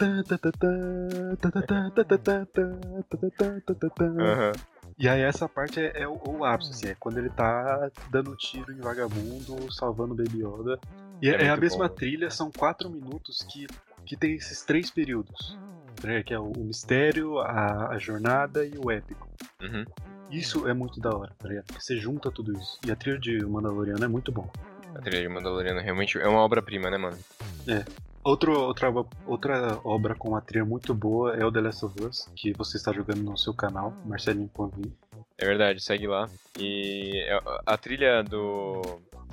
[3.99, 4.51] Uhum.
[4.97, 8.35] E aí essa parte é, é o, o, ápice, assim, é quando ele tá dando
[8.35, 10.79] tiro em vagabundo, salvando o Baby Yoda.
[11.21, 11.93] E é, é a mesma bom.
[11.93, 13.67] trilha, são quatro minutos que
[14.07, 15.57] que tem esses três períodos.
[16.03, 19.27] né, Que é o, o mistério, a, a jornada e o épico.
[19.61, 19.85] Uhum.
[20.31, 21.65] Isso é muito da hora, tá ligado?
[21.67, 22.79] Porque você junta tudo isso.
[22.85, 24.49] E a trilha de Mandaloriano é muito bom.
[24.95, 27.17] A trilha de Mandaloriano realmente é uma obra-prima, né, mano?
[28.23, 28.91] Outro, outra,
[29.25, 32.75] outra obra com uma trilha muito boa é o The Last of Us, que você
[32.75, 34.91] está jogando no seu canal, Marcelinho Convin.
[35.37, 36.27] É verdade, segue lá.
[36.59, 38.81] E é- a trilha do.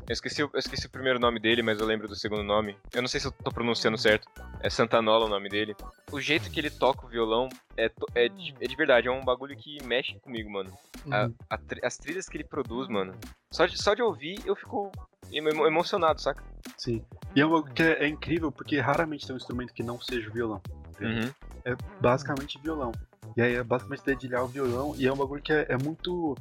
[0.07, 2.77] Eu esqueci, o- eu esqueci o primeiro nome dele, mas eu lembro do segundo nome.
[2.93, 4.29] Eu não sei se eu tô pronunciando certo.
[4.61, 5.75] É Santanola o nome dele.
[6.13, 9.25] O jeito que ele toca o violão é, é, de, é de verdade, é um
[9.25, 10.71] bagulho que mexe comigo, mano.
[11.11, 11.35] A- Uhum.
[11.51, 13.15] a as trilhas que ele produz, mano.
[13.51, 14.91] Só de, só de ouvir eu fico
[15.33, 16.43] emo- emocionado, saca?
[16.77, 17.03] Sim.
[17.35, 20.33] E é, uma, é, é incrível porque raramente tem um instrumento que não seja o
[20.33, 20.61] violão.
[21.01, 21.31] Uhum.
[21.65, 22.93] É basicamente violão.
[23.37, 26.37] E aí é basicamente dedilhar o violão e é um bagulho que é, é muito.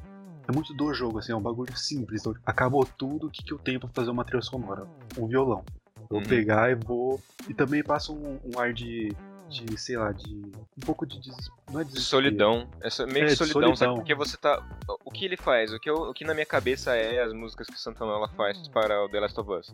[0.48, 2.22] É muito do jogo, assim, é um bagulho simples.
[2.22, 4.86] Então, acabou tudo, o que, que eu tenho pra fazer uma trilha sonora?
[5.18, 5.64] Um violão.
[5.98, 6.28] Eu vou Uhum.
[6.28, 7.20] pegar e vou.
[7.48, 9.16] E também passa um, um ar de.
[9.50, 10.30] de, sei lá, de.
[10.78, 11.20] Um pouco de.
[11.20, 11.50] Des...
[11.72, 12.02] Não é De desespero.
[12.24, 12.68] solidão.
[12.82, 13.78] Essa, meio É, de de solidão, sabe?
[13.78, 13.96] solidão.
[13.96, 14.62] Porque você tá.
[15.06, 15.72] O que ele faz?
[15.72, 18.68] O que, eu- o que na minha cabeça é as músicas que o Santanola faz
[18.68, 19.74] para o The Last of Us.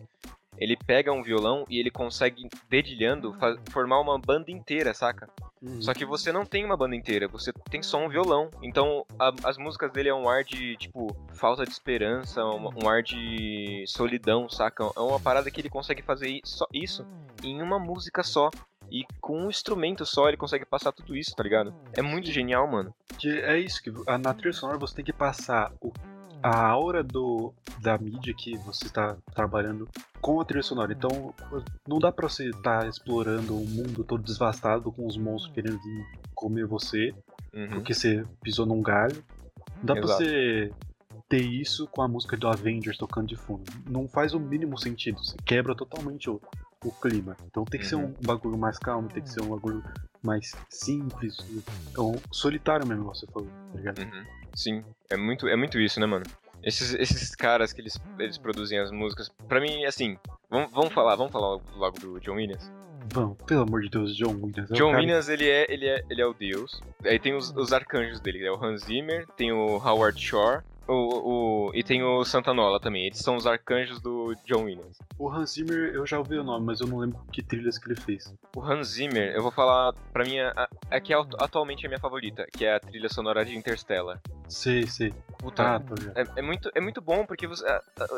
[0.58, 5.28] Ele pega um violão e ele consegue, dedilhando, fa- formar uma banda inteira, saca?
[5.62, 5.80] Uhum.
[5.82, 8.50] Só que você não tem uma banda inteira, você tem só um violão.
[8.62, 12.88] Então a- as músicas dele é um ar de, tipo, falta de esperança, um, um
[12.88, 14.84] ar de solidão, saca?
[14.96, 17.06] É uma parada que ele consegue fazer só isso
[17.42, 18.50] em uma música só.
[18.90, 21.72] E com um instrumento só ele consegue passar tudo isso, tá ligado?
[21.96, 22.92] É muito genial, mano.
[23.18, 25.92] Que é isso, que a- na trilha sonora você tem que passar o-
[26.42, 29.88] a aura do, da mídia que você está trabalhando
[30.20, 30.92] com a trilha sonora.
[30.92, 31.34] Então
[31.86, 36.06] não dá pra você estar explorando um mundo todo devastado com os monstros querendo vir
[36.34, 37.14] comer você,
[37.52, 37.68] Uhum.
[37.70, 39.24] porque você pisou num galho.
[39.78, 40.22] Não dá pra Exato.
[40.24, 40.72] você
[41.28, 43.64] ter isso com a música do Avengers tocando de fundo.
[43.88, 45.18] Não faz o mínimo sentido.
[45.18, 46.40] Você quebra totalmente o,
[46.84, 47.36] o clima.
[47.46, 48.14] Então tem que ser Uhum.
[48.20, 49.82] um bagulho mais calmo, tem que ser um bagulho
[50.22, 51.38] mais simples.
[51.90, 53.98] Então, solitário mesmo, você falou, tá ligado?
[54.00, 54.24] Uhum.
[54.54, 56.24] Sim, é muito, é muito isso, né, mano?
[56.62, 60.18] Esses, esses caras que eles, eles produzem as músicas, pra mim, assim,
[60.50, 62.70] vamos, vamos falar, vamos falar logo do John Williams.
[63.12, 64.70] Vamos, pelo amor de Deus, John Williams.
[64.70, 66.82] é John cara- Williams, ele é, ele é, ele é o deus.
[67.02, 70.62] Aí tem os, os arcanjos dele, é o Hans Zimmer, tem o Howard Shore,
[70.92, 73.06] o, o, e tem o Santanola também.
[73.06, 74.98] Eles são os arcanjos do John Williams.
[75.18, 77.90] O Hans Zimmer, eu já ouvi o nome, mas eu não lembro que trilhas que
[77.90, 78.34] ele fez.
[78.56, 80.36] O Hans Zimmer, eu vou falar pra mim,
[81.04, 84.20] que é atu- atualmente é a minha favorita, que é a trilha sonora de Interstellar.
[84.48, 85.14] Sei, sei.
[85.38, 85.82] Puta, Ah.
[86.14, 87.64] É, é muito, é muito bom porque você,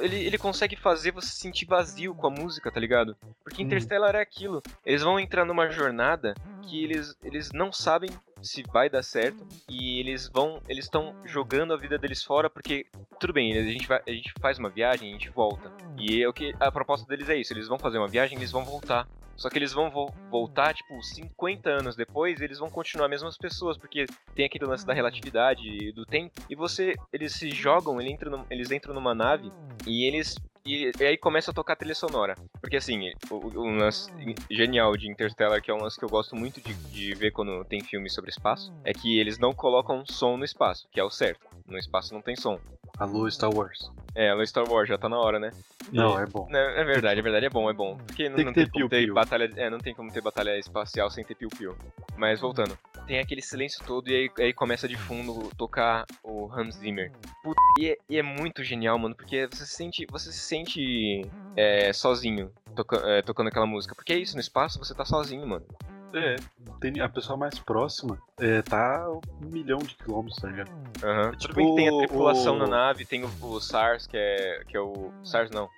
[0.01, 3.17] ele, ele consegue fazer você se sentir vazio com a música, tá ligado?
[3.45, 3.67] Porque Uhum.
[3.67, 4.63] Interstellar é aquilo.
[4.85, 8.11] Eles vão entrar numa jornada que eles, eles não sabem
[8.43, 12.87] se vai dar certo e eles vão eles estão jogando a vida deles fora porque
[13.21, 15.71] tudo bem a gente vai, a gente faz uma viagem a gente volta.
[15.99, 18.51] E é o que a proposta deles é isso eles vão fazer uma viagem eles
[18.51, 19.07] vão voltar.
[19.35, 23.37] Só que eles vão vo- voltar tipo 50 anos depois eles vão continuar as mesmas
[23.39, 26.33] pessoas porque tem aquele lance da relatividade e do tempo.
[26.51, 29.51] E você eles se jogam ele entra num- eles entram numa nave
[29.87, 30.35] e eles
[30.65, 32.35] e, e aí começa a tocar a trilha sonora.
[32.61, 34.11] Porque assim, o, o- um lance
[34.51, 37.65] genial de Interstellar, que é um lance que eu gosto muito de, de ver quando
[37.65, 41.11] tem filmes sobre espaço, é que eles não colocam som no espaço, que é o
[41.11, 41.41] certo.
[41.67, 42.59] No espaço não tem som.
[42.99, 43.91] Alô, Star Wars.
[44.15, 45.51] É, no Star Wars já tá na hora, né?
[45.91, 46.47] Não, E- é bom.
[46.51, 47.97] Não, é verdade, é verdade, é bom, é bom.
[47.97, 49.15] Porque não Tem não que tem, ter como ter piu-piu.
[49.15, 49.51] batalha.
[49.57, 51.75] É, não tem como ter batalha espacial sem ter piu-piu.
[52.17, 52.79] Mas voltando.
[53.07, 57.11] Tem aquele silêncio todo e aí, aí começa de fundo tocar o Hans Zimmer.
[57.43, 60.07] Puta, e, é, e é muito genial, mano, porque você se sente.
[60.11, 61.23] Você se sente
[61.57, 63.95] é, sozinho toca- é, tocando aquela música.
[63.95, 65.67] Porque é isso, no espaço você tá sozinho, mano.
[66.15, 66.37] É,
[66.79, 70.71] tem a pessoa mais próxima é, tá um milhão de quilômetros, tá ligado?
[71.03, 71.31] Aham.
[71.31, 74.17] Tudo Tipo, bem que tem a tripulação o- na nave, tem o, o SARS, que
[74.17, 75.11] é, que é o.
[75.25, 75.69] SARS não.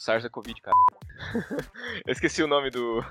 [0.00, 0.74] SARS é Covid, cara.
[2.06, 3.04] eu esqueci o nome do.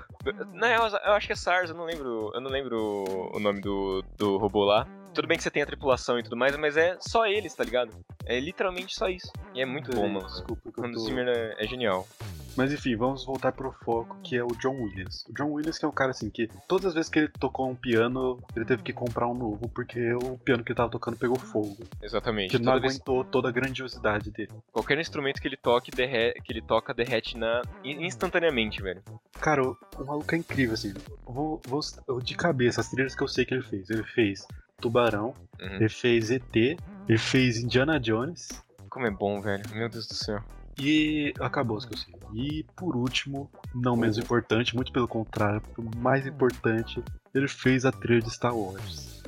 [0.52, 2.32] Não, eu, eu acho que é SARS, eu não lembro.
[2.34, 4.84] Eu não lembro o nome do, do robô lá.
[5.14, 7.62] Tudo bem que você tem a tripulação e tudo mais, mas é só eles, tá
[7.62, 7.92] ligado?
[8.24, 9.30] É literalmente só isso.
[9.54, 10.26] E é muito bom, mano.
[10.26, 11.20] Desculpa que O eu tô...
[11.30, 12.08] É, é genial.
[12.56, 15.24] Mas enfim, vamos voltar pro foco, que é o John Williams.
[15.28, 17.68] O John Williams que é um cara assim que todas as vezes que ele tocou
[17.70, 21.16] um piano, ele teve que comprar um novo, porque o piano que ele tava tocando
[21.16, 21.76] pegou fogo.
[22.02, 22.50] Exatamente.
[22.50, 24.50] Que não Toda vez- aguentou toda a grandiosidade dele.
[24.72, 26.32] qualquer instrumento que ele toque, derre...
[26.44, 27.62] que ele toca, derrete na...
[27.84, 29.02] in- instantaneamente, velho.
[29.40, 30.92] Cara, o, o maluco é incrível, assim.
[31.24, 31.80] Vou, vou
[32.20, 33.88] de cabeça, as trilhas que eu sei que ele fez.
[33.90, 34.46] Ele fez
[34.80, 35.74] Tubarão, Uhum.
[35.76, 38.48] ele fez ET, ele fez Indiana Jones
[38.88, 39.62] Como é bom, velho.
[39.74, 40.42] Meu Deus do céu.
[40.80, 42.14] E acabou os que eu sei.
[42.32, 47.02] E por último, não menos importante, muito pelo contrário, o mais importante,
[47.34, 49.22] ele fez a trilha de Star Wars.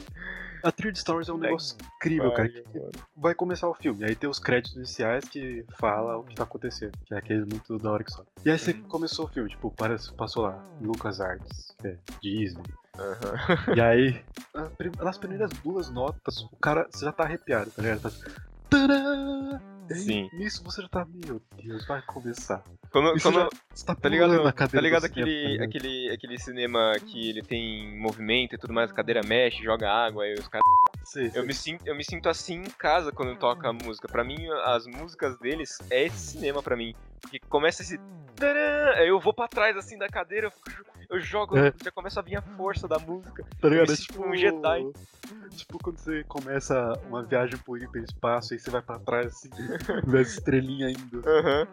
[0.63, 2.49] A trilha de Star Wars é um negócio incrível, cara.
[2.49, 2.65] que
[3.17, 6.93] vai começar o filme, aí tem os créditos iniciais que fala o que tá acontecendo,
[7.05, 8.25] que é aquele muito da hora que só.
[8.45, 12.63] E aí você começou o filme, tipo, parece, passou lá, Lucas Arts, é, Disney.
[12.99, 13.75] Aham.
[13.77, 14.25] E aí,
[15.03, 18.03] nas primeiras duas notas, o cara, você já tá arrepiado, tá ligado?
[18.03, 18.11] Tá...
[18.71, 19.72] Tadã!
[19.91, 20.29] Sim.
[20.33, 22.63] Nisso você já tá, meu Deus, vai começar.
[22.91, 25.31] Quando, você, quando, já, você tá Tá ligado, na tá cadeira ligado do cinema, tá
[25.31, 25.69] aquele, ligado?
[25.69, 30.25] aquele, aquele cinema que ele tem movimento e tudo mais, a cadeira mexe, joga água,
[30.25, 30.63] aí os caras.
[31.05, 31.41] Sei, sei.
[31.41, 34.09] Eu me, sinto, eu me sinto assim em casa quando toca a música.
[34.09, 36.95] Pra mim, as músicas deles é esse cinema pra mim.
[37.23, 37.99] Porque começa esse.
[38.37, 39.05] Tcharam!
[39.05, 41.73] Eu vou pra trás assim da cadeira, eu, fico- eu jogo, É.
[41.83, 43.45] já começa a vir a força da música.
[43.61, 43.93] Tá ligado?
[43.93, 44.85] É tipo um Jedi.
[45.51, 49.51] Tipo quando você começa uma viagem pro hiperespaço e você vai pra trás assim,
[50.07, 51.23] vê as estrelinhas indo.
[51.29, 51.67] Aham.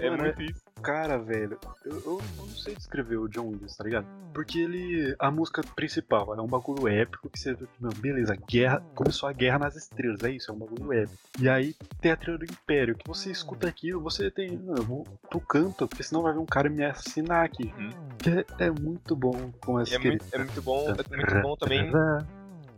[0.00, 0.63] É muito isso.
[0.82, 4.06] Cara, velho, eu, eu não sei descrever o John Williams, tá ligado?
[4.34, 5.14] Porque ele.
[5.18, 8.82] A música principal é um bagulho épico que você vê que, meu, beleza, guerra.
[8.94, 11.18] Começou a guerra nas estrelas, é isso, é um bagulho épico.
[11.40, 14.56] E aí tem a trilha do Império, que você escuta aquilo, você tem.
[14.58, 17.72] Não, eu vou pro canto, porque senão vai vir um cara me assassinar aqui.
[17.78, 17.90] Uhum.
[18.18, 21.56] Que é, é muito bom com essa é, muito, é muito bom, é muito bom
[21.56, 21.90] também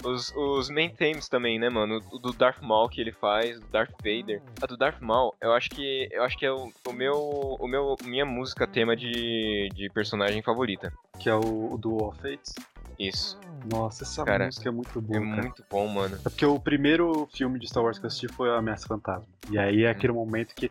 [0.04, 2.00] os, os main themes também, né, mano?
[2.12, 4.42] O do Darth Maul que ele faz, do Darth Vader.
[4.62, 7.14] A do Darth Maul, eu acho que eu acho que é o, o meu
[7.58, 10.92] o meu minha música tema de, de personagem favorita.
[11.18, 12.54] Que é o, o do All Fates.
[12.98, 13.38] Isso.
[13.70, 15.42] Nossa, essa Cara, música é muito boa, É cara.
[15.42, 16.16] muito bom, mano.
[16.16, 19.26] É porque o primeiro filme de Star Wars que eu assisti foi a Ameaça Fantasma.
[19.50, 20.70] E aí é aquele momento que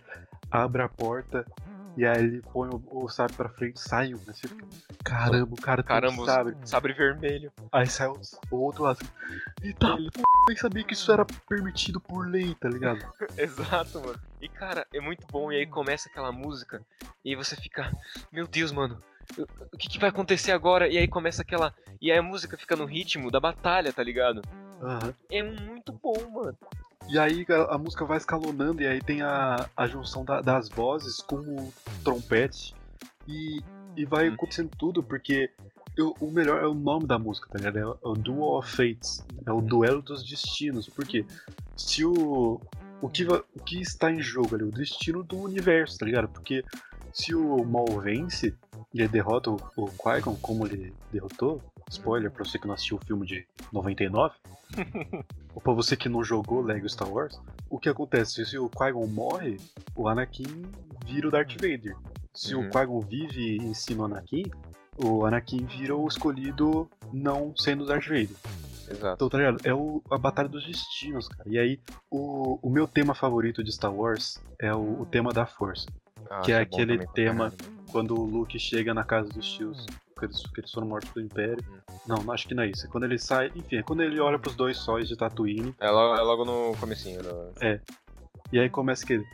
[0.49, 1.45] abre a porta
[1.97, 4.17] e aí ele põe o, o sabre pra frente e sai um.
[4.17, 4.65] Você fica,
[5.03, 6.57] caramba, o cara tem Caramba, um o sabre.
[6.65, 7.51] sabre vermelho.
[7.71, 8.19] Aí sai o,
[8.51, 8.99] o outro lado.
[9.01, 9.11] assim,
[9.63, 10.21] Eita, Ele- p...
[10.47, 12.99] nem sabia que isso era permitido por lei, tá ligado?
[13.37, 14.19] Exato, mano.
[14.41, 15.51] E cara, é muito bom.
[15.51, 16.81] E aí começa aquela música.
[17.23, 17.91] E você fica,
[18.31, 19.01] meu Deus, mano.
[19.73, 20.87] O que, que vai acontecer agora?
[20.87, 21.73] E aí começa aquela.
[21.99, 24.41] E aí a música fica no ritmo da batalha, tá ligado?
[24.81, 25.13] Aham.
[25.31, 26.55] É muito bom, mano.
[27.07, 30.69] E aí a, a música vai escalonando e aí tem a, a junção da- das
[30.69, 32.73] vozes com o trompete.
[33.27, 33.61] E,
[33.95, 34.33] e vai Hum.
[34.33, 35.49] acontecendo tudo porque
[35.97, 37.77] eu- o melhor é o nome da música, tá ligado?
[37.77, 39.23] É o- é Duel of Fates.
[39.45, 40.89] É o duelo dos destinos.
[40.89, 41.25] Porque
[41.77, 42.59] se o.
[43.01, 44.63] O que, o que está em jogo ali?
[44.63, 46.29] O destino do universo, tá ligado?
[46.29, 46.63] Porque
[47.15, 48.53] se o Mal vence
[48.93, 52.97] e ele derrota o, o Qui-Gon como ele derrotou, spoiler pra você que não assistiu
[52.97, 54.35] o filme de 99,
[55.53, 57.39] ou pra você que não jogou Lego Star Wars,
[57.69, 58.45] o que acontece?
[58.45, 59.57] Se o Qui-Gon morre,
[59.95, 60.63] o Anakin
[61.05, 61.95] vira o Darth Vader.
[62.33, 62.67] Se Uhum.
[62.67, 64.43] o Qui-Gon vive em cima do Anakin,
[64.97, 68.35] o Anakin vira o escolhido não sendo o Darth Vader.
[68.89, 69.15] Exato.
[69.15, 69.57] Então, tá ligado?
[69.63, 71.49] É o- a Batalha dos Destinos, cara.
[71.49, 71.79] E aí,
[72.11, 75.87] o, o meu tema favorito de Star Wars é o, o tema da Força.
[76.29, 77.85] Ah, que é bom aquele também tema- caralho, mano.
[77.91, 79.85] Quando o Luke chega na casa dos tios,
[80.19, 81.63] que eles, que eles foram mortos pelo Império.
[81.69, 81.95] Hum.
[82.07, 82.85] Não, não, acho que não é isso.
[82.85, 85.73] É quando ele sai, enfim, é quando ele olha pros dois sóis de Tatooine.
[85.79, 87.21] É logo, é logo no comecinho.
[87.23, 87.53] no-
[88.51, 89.25] E aí começa aquele.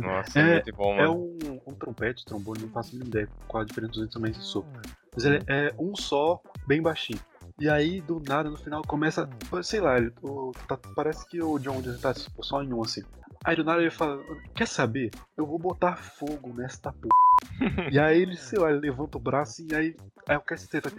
[0.00, 1.14] Nossa, é, É- muito bom, É mano.
[1.14, 4.46] um, um trompete, trombone, não faço a mínima ideia qual a diferença dos instrumentos de
[4.46, 4.80] sopro.
[5.14, 7.20] Mas ele é um só, bem baixinho.
[7.60, 9.28] E aí, do nada, no final, começa.
[9.62, 13.02] Sei lá, ele, o- tá- parece que o John Williams tá só em um assim.
[13.44, 14.22] Aí do nada ele fala:
[14.54, 15.10] Quer saber?
[15.36, 17.88] Eu vou botar fogo nesta porra.
[17.90, 19.96] e aí ele, sei lá, ele levanta o braço e aí.
[20.28, 20.90] Aí o cacete tá.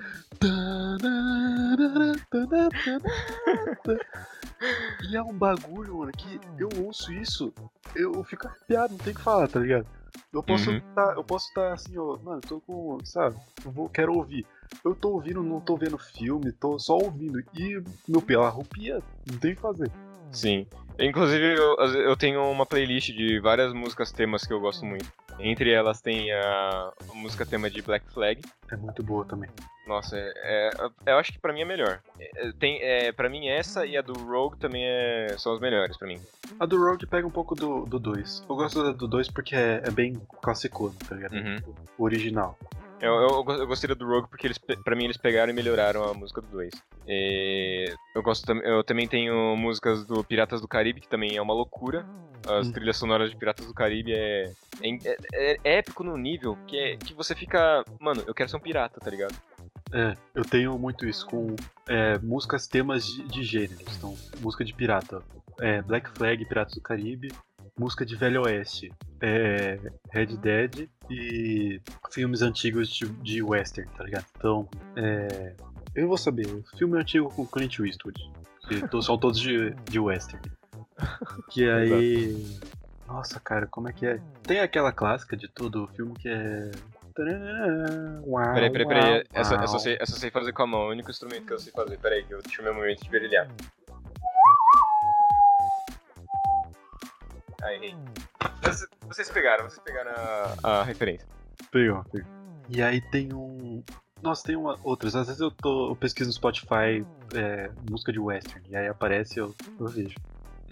[5.10, 7.54] E é um bagulho, mano, que eu ouço isso,
[7.96, 9.86] eu fico arrepiado, não tem o que falar, tá ligado?
[10.34, 10.82] Eu posso Uhum.
[10.96, 14.46] tá, eu posso estar assim, ó, mano, tô com, sabe, vou, quero ouvir.
[14.84, 17.40] Eu tô ouvindo, não tô vendo filme, tô só ouvindo.
[17.54, 19.92] E meu pelo arrupia, não tem o que fazer.
[20.32, 20.66] Sim.
[21.00, 25.06] Inclusive, eu, eu tenho uma playlist de várias músicas temas que eu gosto muito.
[25.40, 28.42] Entre elas tem a, a música tema de Black Flag.
[28.72, 29.50] É muito boa também.
[29.86, 30.70] Nossa, é,
[31.06, 32.00] é- eu acho que pra mim é melhor.
[32.20, 35.98] É, tem, é, pra mim essa e a do Rogue também é- são as melhores
[35.98, 36.22] pra mim.
[36.60, 38.46] A do Rogue pega um pouco do 2.
[38.50, 41.34] eu gosto da do 2 porque é, é bem classicona, tá ligado?
[41.36, 41.56] Uhum.
[41.58, 42.58] Tipo, o original.
[43.04, 45.52] Eu, eu, eu go- eu gostei da do Rogue porque eles, pra mim eles pegaram
[45.52, 46.72] e melhoraram a música do 2.
[47.08, 51.54] E eu, gosto, eu também tenho músicas do Piratas do Caribe, que também é uma
[51.54, 52.06] loucura.
[52.46, 52.72] as Hum.
[52.74, 54.52] trilhas sonoras de Piratas do Caribe é,
[54.82, 57.84] é, é- é épico no nível que, é, que você fica.
[58.00, 59.34] Mano, eu quero ser um pirata, tá ligado?
[59.94, 61.56] É, eu tenho muito isso com
[61.88, 63.96] é, músicas temas de, de gêneros.
[63.98, 65.22] Então, música de pirata.
[65.60, 67.30] É, Black Flag, Piratas do Caribe.
[67.78, 68.92] Música de Velho Oeste.
[69.22, 69.80] É,
[70.12, 74.26] Red Dead e filmes antigos de, de western, tá ligado?
[74.38, 75.54] Então, é,
[75.96, 76.46] eu vou saber.
[76.78, 78.20] Filme antigo com Clint Eastwood.
[78.68, 80.42] Que são todos de, de western.
[81.50, 82.60] Que aí...
[83.08, 84.20] Nossa, cara, como é que é?
[84.44, 86.72] Tem aquela clássica de todo filme que é...
[88.26, 89.12] Uau, Peraí, peraí, peraí.
[89.12, 89.80] uau, Essa, essa, eu uau.
[89.80, 91.72] sei, essa eu sei fazer com a mão, é o único instrumento que eu sei
[91.72, 91.98] fazer.
[92.00, 93.48] Peraí, que eu deixa o meu momento de brilhar.
[97.64, 97.96] Aí, errei.
[98.62, 100.12] Vocês- Vocês pegaram, vocês pegaram
[100.64, 101.28] a, a referência.
[101.72, 102.30] Pegou, pegou.
[102.70, 103.84] E aí tem um.
[104.22, 105.16] Nossa, tem uma, outras.
[105.16, 105.92] Às vezes eu tô.
[105.92, 107.06] Eu pesquiso no Spotify
[107.36, 108.62] é, música de western.
[108.70, 110.16] E aí aparece eu, eu vejo.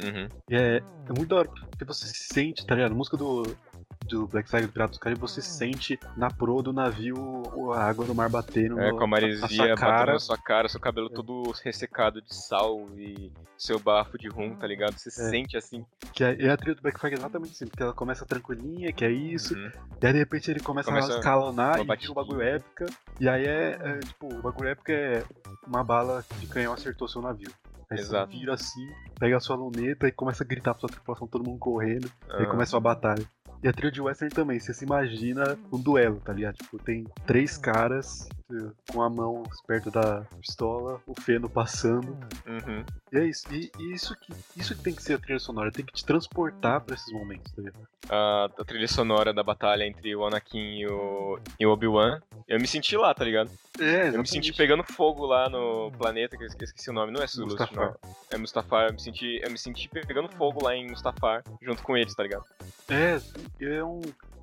[0.04, 0.28] Uhum.
[0.50, 2.92] E é, é muito da hora, porque você se sente, tá ligado?
[2.94, 3.44] A música do,
[4.12, 7.42] do Black Flag do Piratas do Caribe, você sente na proa do navio
[7.74, 10.14] a água do mar batendo É, no, com a na sua maresia batendo cara.
[10.14, 14.68] na sua cara, seu cabelo todo ressecado de sal e seu bafo de rum, tá
[14.68, 14.98] ligado?
[14.98, 15.30] Você É.
[15.30, 15.86] sente assim.
[16.14, 18.92] Que é, e a trilha do Black Flag é exatamente assim, porque ela começa tranquilinha,
[18.92, 19.54] que é isso.
[19.56, 19.72] Uhum.
[20.02, 22.86] E aí de repente ele começa, Começa a escalonar e vira um bagulho épica.
[23.20, 25.24] E aí é, é, tipo, o bagulho épico é
[25.68, 27.50] uma bala de canhão acertou seu navio.
[27.90, 28.32] Aí Exato.
[28.32, 28.88] você vira assim,
[29.20, 32.10] pega a sua luneta e começa a gritar pra sua tripulação, todo mundo correndo.
[32.30, 33.24] E aí começa uma batalha.
[33.64, 36.56] E a trilha de western também, você se imagina um duelo, tá ligado?
[36.56, 38.41] Tipo, tem três caras eh,
[38.92, 42.18] com a mão perto da pistola, o feno passando.
[42.46, 42.84] Uhum.
[43.12, 43.46] E é isso.
[43.54, 46.06] E, e isso, que, isso que tem que ser a trilha sonora, tem que te
[46.06, 47.88] transportar pra esses momentos, tá ligado?
[48.10, 52.22] a, a trilha sonora da batalha entre o Anakin e o, e o Obi-Wan.
[52.48, 53.50] Eu me senti lá, tá ligado?
[53.80, 57.12] É, Eu me senti pegando fogo lá no planeta, que eu esque- esqueci o nome,
[57.12, 57.96] não é Sulus, não.
[58.30, 61.96] É Mustafar, eu me senti, eu me senti pegando fogo lá em Mustafar, junto com
[61.96, 62.44] eles, tá ligado?
[62.90, 63.20] É,
[63.64, 64.02] é um.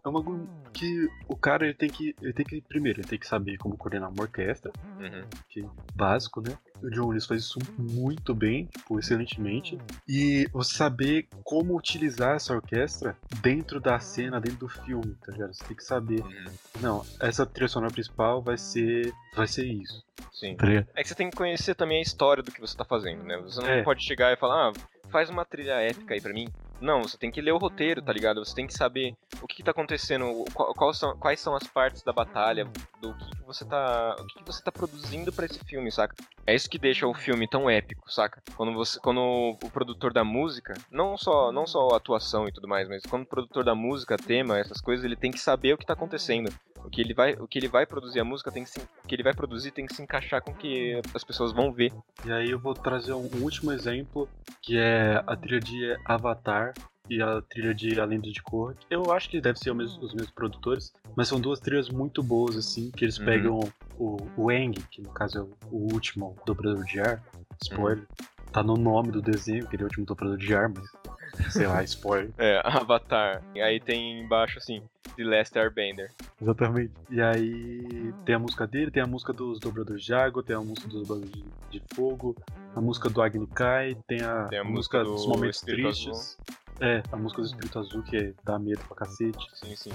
[0.09, 2.15] É um bagulho que o cara ele tem que.
[2.23, 2.61] Ele tem que.
[2.63, 5.25] Primeiro, ele tem que saber como coordenar uma orquestra, Uhum.
[5.49, 6.57] que é básico, né?
[6.83, 9.79] O John Williams faz isso muito bem, tipo, excelentemente.
[10.09, 15.53] E você saber como utilizar essa orquestra dentro da cena, dentro do filme, tá ligado?
[15.55, 16.21] Você tem que saber.
[16.23, 16.45] Uhum.
[16.81, 19.13] Não, essa trilha sonora principal vai ser.
[19.35, 20.05] Vai ser isso.
[20.33, 20.57] Sim.
[20.57, 20.67] Tá?
[20.95, 23.37] É que você tem que conhecer também a história do que você tá fazendo, né?
[23.39, 23.83] Você não É.
[23.83, 24.73] pode chegar e falar, ah,
[25.11, 26.49] faz uma trilha épica aí pra mim.
[26.81, 28.45] Não, você tem que ler o roteiro, tá ligado?
[28.45, 32.03] Você tem que saber o que, que tá acontecendo, qual- são- quais são as partes
[32.03, 32.65] da batalha,
[33.01, 34.15] do que, que você tá.
[34.19, 36.15] O que, que você tá produzindo pra esse filme, saca?
[36.47, 38.41] É isso que deixa o filme tão épico, saca?
[38.57, 38.99] Quando você.
[39.01, 43.03] Quando o produtor da música, não só, não só a atuação e tudo mais, mas
[43.05, 45.95] quando o produtor da música, tema, essas coisas, ele tem que saber o que tá
[45.95, 46.53] acontecendo.
[46.85, 49.07] O que ele vai, o que ele vai produzir a música tem que se, o
[49.07, 51.93] que ele vai produzir tem que se encaixar com o que as pessoas vão ver.
[52.25, 54.29] E aí eu vou trazer um último exemplo,
[54.63, 56.68] que é a trilha de Avatar
[57.09, 58.75] e a trilha de A Lenda de Korra.
[58.91, 62.23] Eu acho que deve ser o mesmo- os mesmos produtores, mas são duas trilhas muito
[62.23, 63.25] boas, assim, que eles Uhum.
[63.25, 63.61] pegam
[63.99, 67.23] o, o Aang, que no caso é o, o último dobrador de ar,
[67.61, 68.07] spoiler,
[68.53, 71.67] tá no nome do desenho, que ele é o último dobrador de ar, mas sei
[71.67, 72.31] lá, spoiler.
[72.39, 73.43] É, Avatar.
[73.55, 74.83] E aí tem embaixo assim,
[75.17, 76.11] The Last Airbender.
[76.41, 76.93] Exatamente.
[77.11, 80.61] E aí tem a música dele, tem a música dos dobradores de água, tem a
[80.61, 82.37] música dos dobradores de, de fogo,
[82.77, 85.89] a música do Agni Kai, tem a, Tem a música, música dos do momentos Espírito
[85.91, 86.39] tristes.
[86.81, 89.47] É, a música do Espírito Azul que dá medo pra cacete.
[89.55, 89.91] Sim, sim.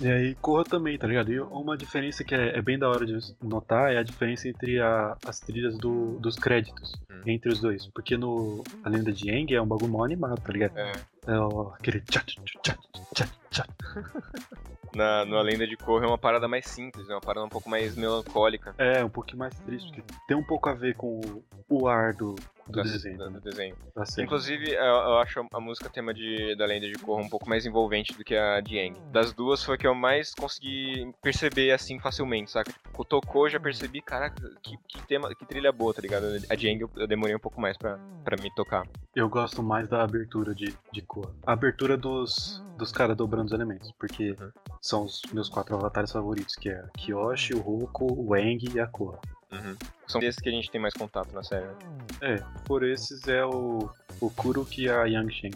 [0.00, 1.32] E aí Corra também, tá ligado?
[1.32, 4.80] E uma diferença que é, é bem da hora de notar é a diferença entre
[4.80, 6.94] a- as trilhas do- dos créditos.
[7.10, 7.22] Hum.
[7.26, 7.86] Entre os dois.
[7.88, 10.78] Porque no A Lenda de Aang é um bagulho mal animado, tá ligado?
[10.78, 10.92] É.
[11.26, 12.78] É o- aquele tchat, tchat,
[13.14, 13.68] tchat, tchat.
[14.94, 17.48] Na, no A Lenda de Korra é uma parada mais simples, é uma parada um
[17.48, 21.20] pouco mais melancólica É, um pouquinho mais triste, porque tem um pouco a ver com
[21.20, 22.34] o, o ar do,
[22.66, 23.18] do da- desenho.
[23.18, 23.38] da- né?
[23.38, 23.76] do desenho.
[23.94, 24.04] Da.
[24.22, 27.66] Inclusive, eu, eu acho a música tema de, da Lenda de Korra um pouco mais
[27.66, 28.96] envolvente do que a de Aang.
[29.12, 32.72] Das duas foi a que eu mais consegui perceber assim facilmente, saca?
[32.72, 36.26] Tipo, tocou, já percebi, caraca, que, que tema, que trilha boa, tá ligado?
[36.48, 38.86] A de Aang eu, eu demorei um pouco mais pra, pra me tocar.
[39.14, 41.32] Eu gosto mais da abertura de, de Korra.
[41.46, 44.50] A abertura dos, dos caras dobrando os elementos, porque Uhum.
[44.80, 48.86] São os meus quatro avatares favoritos, que é Kyoshi, o Roku, o Aang e a
[48.86, 49.18] Korra.
[49.50, 49.74] Uhum.
[50.06, 51.66] São desses que a gente tem mais contato na série.
[51.66, 51.74] né?
[52.20, 53.88] É, por esses é o,
[54.20, 55.52] o Kuruki e a Yangshen.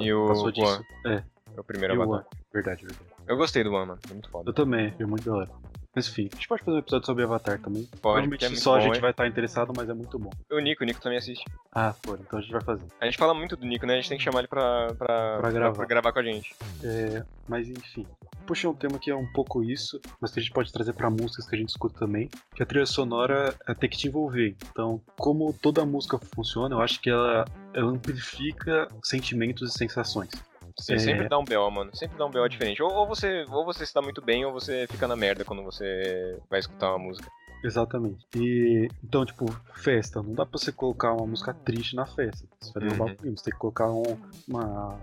[0.00, 0.84] E o Passou disso.
[1.06, 1.22] É,
[1.56, 2.24] É o primeiro e o avatar.
[2.30, 2.38] Wan.
[2.52, 3.10] Verdade, verdade.
[3.26, 4.00] Eu gostei do One, mano.
[4.08, 4.52] É muito Eu foda.
[4.52, 5.50] também, é muito da hora.
[5.94, 7.82] Mas enfim, a gente pode fazer um episódio sobre Avatar também.
[7.84, 9.00] Pode, Provavelmente é muito só a bom, gente hein?
[9.02, 10.30] vai estar interessado, mas é muito bom.
[10.50, 11.44] O Nico, o Nico também assiste.
[11.70, 12.86] Ah, pô, então a gente vai fazer.
[12.98, 13.92] A gente fala muito do Nico, né?
[13.94, 15.76] A gente tem que chamar ele pra, pra, Pra gravar.
[15.76, 16.54] pra gravar com a gente.
[16.82, 18.06] É, mas enfim.
[18.46, 21.08] Puxei um tema que é um pouco isso, mas que a gente pode trazer pra
[21.10, 22.28] músicas que a gente escuta também.
[22.54, 24.56] Que a trilha sonora é, tem que te envolver.
[24.70, 30.30] Então, como toda música funciona, eu acho que ela, ela amplifica sentimentos e sensações.
[30.78, 30.98] Sim, é...
[30.98, 31.94] sempre dá um BO, mano.
[31.94, 32.82] Sempre dá um BO diferente.
[32.82, 36.38] Ou, ou, você, ou você está muito bem, ou você fica na merda quando você
[36.50, 37.30] vai escutar uma música.
[37.64, 38.26] Exatamente.
[38.36, 42.46] E então, tipo, festa, não dá pra você colocar uma música triste na festa.
[42.60, 43.36] Você vai derrubar uhum.
[43.36, 44.18] Você tem que colocar um,
[44.48, 44.98] uma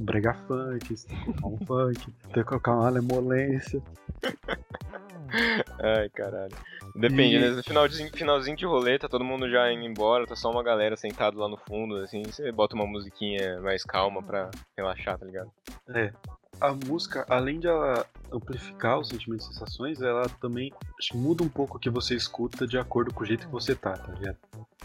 [0.00, 3.82] um brega funk, você tem que colocar um funk, tem que colocar uma alemolência.
[5.78, 6.56] Ai, caralho.
[6.96, 7.38] Depende, e...
[7.38, 7.50] né?
[7.50, 10.96] No finalzinho, finalzinho de rolê, tá todo mundo já indo embora, tá só uma galera
[10.96, 15.50] sentado lá no fundo, assim, você bota uma musiquinha mais calma pra relaxar, tá ligado?
[15.94, 16.12] É.
[16.60, 20.72] A música, além de ela amplificar os sentimentos e sensações, ela também
[21.14, 23.92] muda um pouco o que você escuta de acordo com o jeito que você tá,
[23.92, 24.36] tá ligado?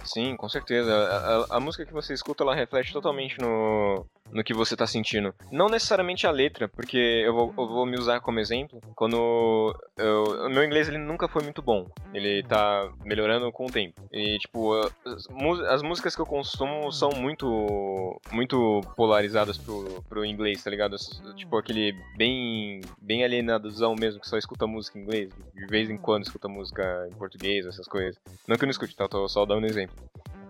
[0.04, 0.94] Sim, com certeza.
[0.94, 4.88] A, a, a música que você escuta, ela reflete totalmente no, no que você tá
[4.88, 5.34] sentindo.
[5.52, 8.82] Não necessariamente a letra, porque eu vou, eu vou me usar como exemplo.
[8.96, 11.88] Quando eu, meu inglês ele nunca foi muito bom.
[12.14, 14.02] Ele tá melhorando com o tempo.
[14.12, 15.28] E tipo, as,
[15.70, 20.96] as músicas que eu consumo são muito muito polarizadas pro, pro inglês, tá ligado?
[21.36, 25.98] Tipo aquele bem bem alienadozão mesmo que só escuta música em inglês, de vez em
[25.98, 28.20] quando escuta música em português, essas coisas.
[28.48, 29.08] Não que eu não escute, tá?
[29.08, 29.96] Tô só dando um exemplo.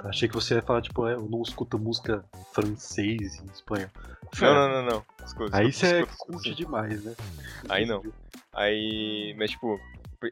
[0.04, 2.24] Achei que você ia falar, tipo, é, eu não escuto música
[2.54, 3.90] francês em espanhol.
[4.40, 5.06] Não, não, não, não.
[5.26, 7.16] Escuta, Aí você é curte demais, né?
[7.70, 8.04] Aí não.
[8.54, 9.80] Aí, mas tipo,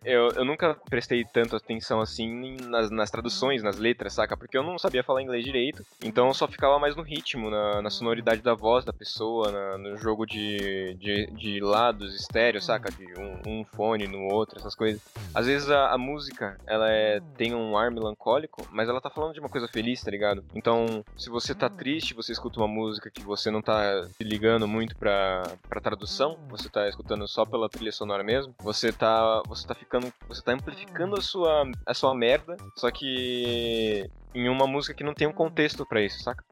[0.03, 4.37] eu, eu nunca prestei tanto atenção assim nas, nas traduções, nas letras, saca?
[4.37, 7.81] Porque eu não sabia falar inglês direito, então eu só ficava mais no ritmo, na,
[7.81, 12.91] na sonoridade da voz da pessoa, na, no jogo de, de, de lados estéreo, saca?
[12.91, 15.01] De um, um, fone no outro, essas coisas.
[15.33, 19.33] Às vezes a, a música, ela é, tem um ar melancólico, mas ela tá falando
[19.33, 20.43] de uma coisa feliz, tá ligado?
[20.53, 24.67] Então, se você tá triste, você escuta uma música que você não tá se ligando
[24.67, 29.67] muito pra, pra tradução, você tá escutando só pela trilha sonora mesmo, você tá, você
[29.67, 30.11] tá ficando.
[30.27, 35.13] Você tá amplificando a sua, a sua merda, só que em uma música que não
[35.13, 36.43] tem um contexto para isso, saca?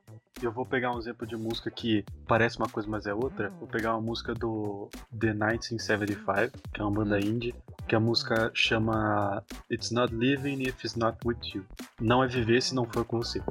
[0.42, 3.50] Eu vou pegar um exemplo de música que parece uma coisa, mas é outra.
[3.60, 7.54] Vou pegar uma música do The 1975, que é uma banda indie,
[7.88, 11.66] que a música chama It's Not Living If It's Not With You.
[12.00, 13.42] Não é viver se não for com você.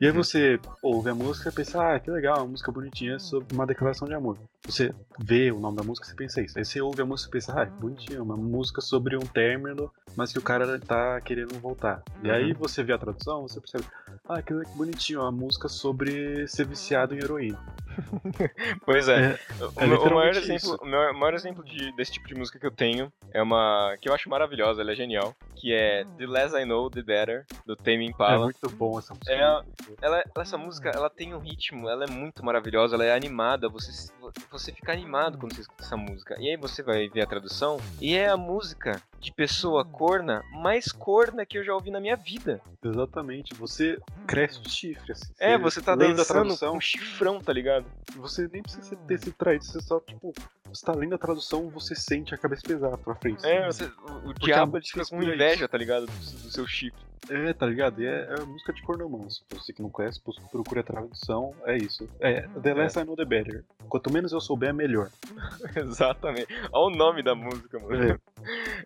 [0.00, 3.54] E aí você ouve a música e pensa, ah, que legal, uma música bonitinha sobre
[3.54, 4.38] uma declaração de amor.
[4.66, 6.58] Você vê o nome da música e pensa isso.
[6.58, 9.90] Aí você ouve a música e pensa, ah, é bonitinha, uma música sobre um término,
[10.16, 12.02] mas que o cara tá querendo voltar.
[12.22, 12.58] E aí uhum.
[12.58, 13.84] você vê a tradução, você percebe,
[14.28, 17.58] ah, que bonitinho, uma música sobre ser viciado em heroína.
[18.84, 19.38] pois é.
[19.76, 22.66] é, o, é o, maior exemplo, o maior exemplo de, desse tipo de música que
[22.66, 26.56] eu tenho é uma que eu acho maravilhosa, ela é genial, que é The Less
[26.56, 28.36] I Know, The Better, do Tame Impala.
[28.36, 29.32] É muito bom essa música.
[29.32, 29.62] É,
[30.00, 34.12] ela, essa música, ela tem um ritmo, ela é muito maravilhosa, ela é animada, você,
[34.50, 36.36] você fica animado quando você escuta essa música.
[36.38, 40.90] E aí você vai ver a tradução, e é a música de pessoa corna mais
[40.90, 42.60] corna que eu já ouvi na minha vida.
[42.82, 45.32] Exatamente, você cresce o chifre, assim.
[45.38, 47.86] É, você tá dançando com um chifrão, tá ligado?
[48.16, 50.32] Você nem precisa ter esse traído, você só, tipo,
[50.64, 53.44] você tá lendo a tradução, você sente a cabeça pesar pra frente.
[53.46, 56.06] É, você, o, o diabo fica com inveja, tá ligado?
[56.06, 57.10] Do, do seu chifre.
[57.28, 58.02] É, tá ligado?
[58.02, 59.44] E é, é música de cornomanso.
[59.50, 60.20] Você que não conhece,
[60.50, 62.08] procure a tradução, é isso.
[62.18, 63.02] É, The Less é.
[63.02, 63.64] I Know The Better.
[63.88, 65.10] Quanto menos eu souber, melhor.
[65.76, 66.48] Exatamente.
[66.72, 68.02] Olha o nome da música, mano.
[68.02, 68.18] É.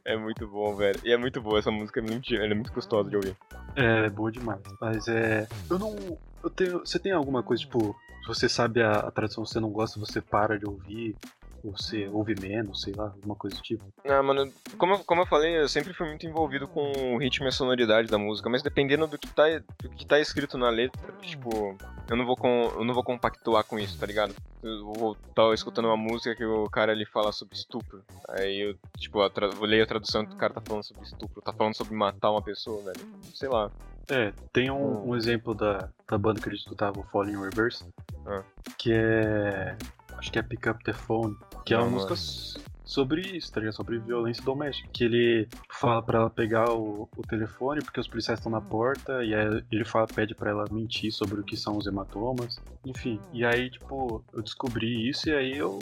[0.13, 0.17] é.
[0.17, 0.99] muito bom, velho.
[1.05, 3.37] E é muito boa essa música, é muito, ela é muito gostosa de ouvir.
[3.77, 4.61] É, é boa demais.
[4.81, 5.47] Mas é.
[5.71, 6.19] Eu não.
[6.43, 6.81] Eu tenho.
[6.81, 10.21] Você tem alguma coisa, tipo, se você sabe a, a tradução, você não gosta, você
[10.21, 11.17] para de ouvir
[11.65, 13.83] você ouve menos, sei lá, alguma coisa do tipo?
[14.05, 17.49] Ah, mano, como, como eu falei, eu sempre fui muito envolvido com o ritmo e
[17.49, 19.45] a sonoridade da música, mas dependendo do que tá,
[19.83, 21.77] do que tá escrito na letra, tipo,
[22.09, 24.35] eu não vou com, eu não vou compactuar com isso, tá ligado?
[24.63, 28.03] Eu vou estar tá escutando uma música que o cara ele fala sobre estupro.
[28.29, 31.43] Aí eu, tipo, eu, eu leio a tradução que o cara tá falando sobre estupro,
[31.43, 33.01] tá falando sobre matar uma pessoa, velho.
[33.35, 33.71] Sei lá.
[34.11, 35.11] É, tem um, hum.
[35.11, 37.85] um exemplo da, da banda que gente escutava, o Falling Reverse,
[38.27, 38.43] ah.
[38.77, 39.77] que é
[40.19, 42.15] acho que é Pick Up the Phone, que é uma música
[42.85, 43.75] sobre isso, tá ligado?
[43.75, 44.89] Sobre violência doméstica.
[44.93, 49.25] Que ele fala para ela pegar o, o, telefone porque os policiais estão na porta,
[49.25, 52.61] e aí ele fala, pede para ela mentir sobre o que são os hematomas.
[52.85, 55.79] Enfim, e aí, tipo, eu descobri isso e aí eu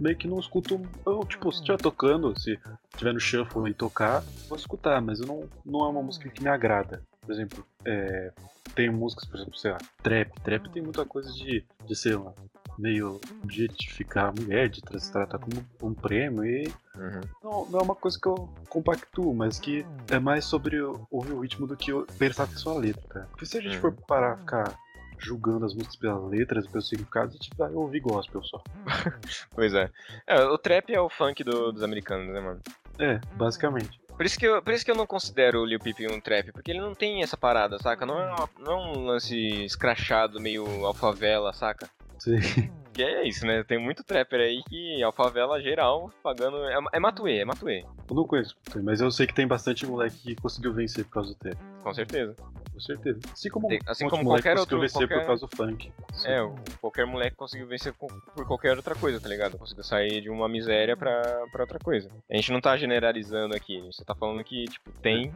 [0.00, 0.80] meio que não escuto.
[1.04, 2.58] Eu, tipo, se estiver tocando, se
[2.96, 6.42] tiver no shuffle e tocar, vou escutar, mas eu não, não é uma música que
[6.42, 7.02] me agrada.
[7.20, 8.32] Por exemplo, é,
[8.74, 10.40] tem músicas, por exemplo, sei lá, trap.
[10.42, 12.32] Trap tem muita coisa de, de sei lá,
[12.78, 16.66] meio objetificar a mulher, de se tratar como um prêmio e
[16.96, 17.20] uhum.
[17.42, 21.40] não, não, é uma coisa que eu compactuo, mas que é mais sobre ouvir o
[21.40, 23.26] ritmo do que prestar atenção à letra, cara.
[23.26, 23.80] Porque se a gente uhum.
[23.80, 24.78] for parar ficar
[25.18, 28.62] julgando as músicas pelas letras, pelos significados, a gente vai ouvir gospel só.
[29.54, 29.90] pois é.
[30.26, 30.44] é.
[30.44, 32.60] O trap é o funk do, dos americanos, né, mano?
[32.98, 34.00] É, basicamente.
[34.16, 36.52] Por isso, que eu, por isso que eu não considero o Lil Peep um trap,
[36.52, 38.06] porque ele não tem essa parada, saca?
[38.06, 41.90] Não é, uma, não é um lance escrachado, meio alfavela, saca?
[42.18, 42.36] Sim.
[42.84, 43.62] porque é isso, né?
[43.64, 46.56] Tem muito trapper aí que a favela geral pagando.
[46.64, 47.84] É, é Matuê, é Matuê.
[48.08, 51.30] Eu não conheço, mas eu sei que tem bastante moleque que conseguiu vencer por causa
[51.30, 51.56] do trap.
[51.82, 52.34] Com certeza.
[52.72, 53.20] Com certeza.
[53.32, 55.92] Assim como, Tem- assim um como qualquer conseguiu outro- vencer qualquer- por causa do funk.
[56.24, 58.10] É, o- qualquer moleque conseguiu vencer por
[58.46, 59.56] qualquer outra coisa, tá ligado?
[59.58, 62.08] Conseguiu sair de uma miséria pra, pra outra coisa.
[62.28, 65.32] A gente não tá generalizando aqui, a gente tá falando que, tipo, tem.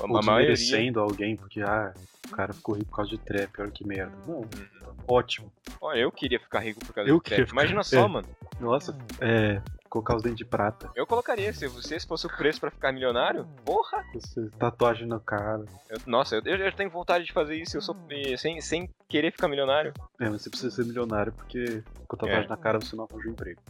[0.00, 0.56] Ou a maioria.
[1.00, 1.92] alguém porque, ah,
[2.26, 4.12] o cara ficou rico por causa de trap, olha que merda.
[4.26, 4.44] Não,
[5.06, 5.50] ótimo.
[5.80, 7.40] Olha, eu queria ficar rico por causa Eu do trap.
[7.40, 8.08] ficar- Imagina só, é.
[8.08, 8.28] mano.
[8.60, 9.60] Nossa, é.
[9.88, 12.92] Colocar os dentes de prata, Eu colocaria, se você se fosse o preço pra ficar
[12.92, 14.04] milionário, porra!
[14.12, 15.64] você- tatuagem na cara.
[15.88, 19.32] Eu- nossa, eu, eu tenho vontade de fazer isso, eu sou eh, sem, sem querer
[19.32, 19.94] ficar milionário.
[20.20, 22.48] É, mas você precisa ser milionário porque com tatuagem É.
[22.48, 23.60] na cara você não arranja um emprego.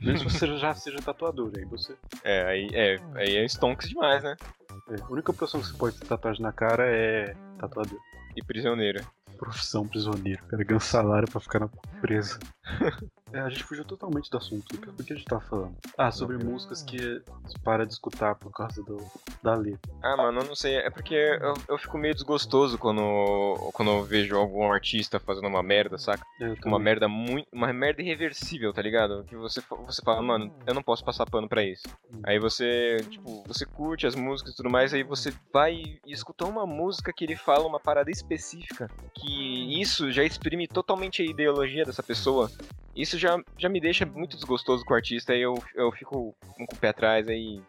[0.00, 1.94] Mesmo se você já seja tatuador, aí você.
[2.24, 4.34] É, aí é, aí é stonks demais, né?
[4.90, 7.98] é, a única profissão que você pode ter tatuagem na cara é tatuador.
[8.34, 9.04] E prisioneiro.
[9.38, 10.42] Profissão prisioneiro.
[10.46, 11.68] Cara ganha um salário pra ficar na
[12.00, 12.38] presa.
[13.32, 14.64] É, a gente fugiu totalmente do assunto.
[14.72, 15.76] O que, a gente tava falando?
[15.98, 17.20] Ah, sobre músicas que
[17.64, 19.04] para de escutar por causa do,
[19.42, 19.92] da letra.
[20.00, 20.76] Ah, mano, eu não sei.
[20.76, 23.02] É porque eu, eu fico meio desgostoso quando,
[23.72, 26.24] quando eu vejo algum artista fazendo uma merda, saca?
[26.40, 27.48] É, Tipo, uma merda muito.
[27.52, 29.24] Uma merda irreversível, tá ligado?
[29.24, 31.86] Que você, você fala, mano, eu não posso passar pano pra isso.
[32.10, 32.20] Hum.
[32.24, 35.74] Aí você, tipo, você curte as músicas e tudo mais, aí você vai
[36.06, 38.88] e escuta uma música que ele fala uma parada específica.
[39.14, 42.50] Que isso já exprime totalmente a ideologia dessa pessoa.
[42.94, 46.64] Isso já, já me deixa muito desgostoso com o artista, aí eu, eu fico com
[46.64, 47.60] o pé atrás, aí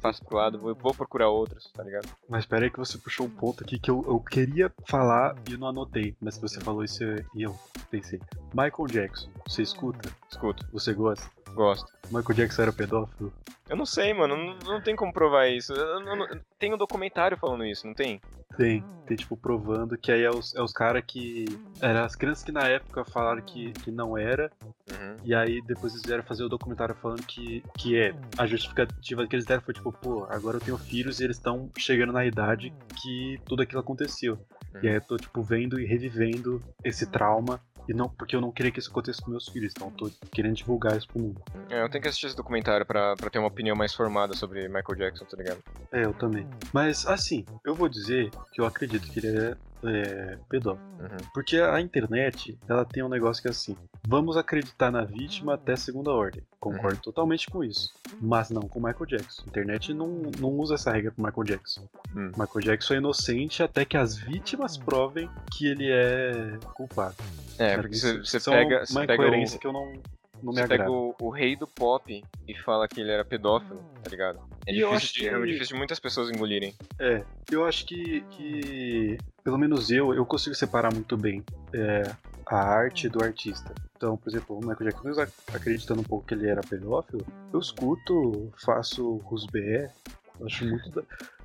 [0.00, 2.08] passo pro lado, vou, vou procurar outros, tá ligado?
[2.28, 5.52] Mas pera aí que você puxou um ponto aqui que eu, eu queria falar e
[5.52, 6.16] eu não anotei.
[6.20, 7.02] Mas você falou isso
[7.34, 7.56] e eu
[7.90, 8.20] pensei.
[8.52, 10.10] Michael Jackson, você escuta?
[10.30, 11.30] Escuto, Você gosta?
[11.56, 11.90] gosto.
[12.10, 13.32] Michael Jackson era pedófilo?
[13.68, 15.72] Eu não sei, mano, não, não tem como provar isso.
[15.72, 18.20] Eu, tem um documentário falando isso, não tem?
[18.56, 18.84] Tem.
[19.06, 21.46] Tem, tipo, provando que aí é os, é os caras que.
[21.80, 24.50] Eram as crianças que na época falaram que, que não era.
[24.64, 25.16] Uhum.
[25.24, 28.14] E aí depois eles vieram fazer o documentário falando que, que é.
[28.36, 31.68] A justificativa que eles deram foi tipo, pô, agora eu tenho filhos e eles estão
[31.76, 34.38] chegando na idade que tudo aquilo aconteceu.
[34.82, 37.60] E aí eu tô, tipo, vendo e revivendo esse trauma.
[37.88, 40.10] E não porque eu não queria que isso acontecesse com meus filhos, então eu tô
[40.32, 41.40] querendo divulgar isso pro mundo.
[41.70, 44.66] É, eu tenho que assistir esse documentário pra, pra ter uma opinião mais formada sobre
[44.66, 45.62] Michael Jackson, tá ligado?
[45.92, 46.48] É, eu também.
[46.72, 50.86] Mas assim, eu vou dizer que eu acredito que ele é, é pedófilo.
[51.00, 51.28] Uhum.
[51.34, 55.76] Porque a internet, ela tem um negócio que é assim: vamos acreditar na vítima até
[55.76, 56.42] segunda ordem.
[56.58, 57.92] Concordo totalmente com isso.
[58.20, 59.42] Mas não com Michael Jackson.
[59.44, 60.08] A internet não,
[60.38, 61.88] não usa essa regra com Michael Jackson.
[62.14, 62.32] Hum.
[62.36, 67.16] Michael Jackson é inocente até que as vítimas provem que ele é culpado.
[67.58, 69.92] É, porque você é pega, uma pega, incoerência o, que eu não,
[70.42, 73.80] não me você pega o, o rei do pop e fala que ele era pedófilo,
[74.02, 74.38] tá ligado?
[74.66, 76.74] É E eu difícil, acho de, que- é difícil de muitas pessoas engolirem.
[77.00, 81.42] É, eu acho que, que pelo menos eu, eu consigo separar muito bem
[81.74, 82.02] é,
[82.46, 83.74] a arte do artista.
[83.96, 87.60] Então, por exemplo, o Michael Jackson, mesmo acreditando um pouco que ele era pedófilo, eu
[87.60, 89.90] escuto, faço rusbé,
[90.44, 91.02] acho muito, da-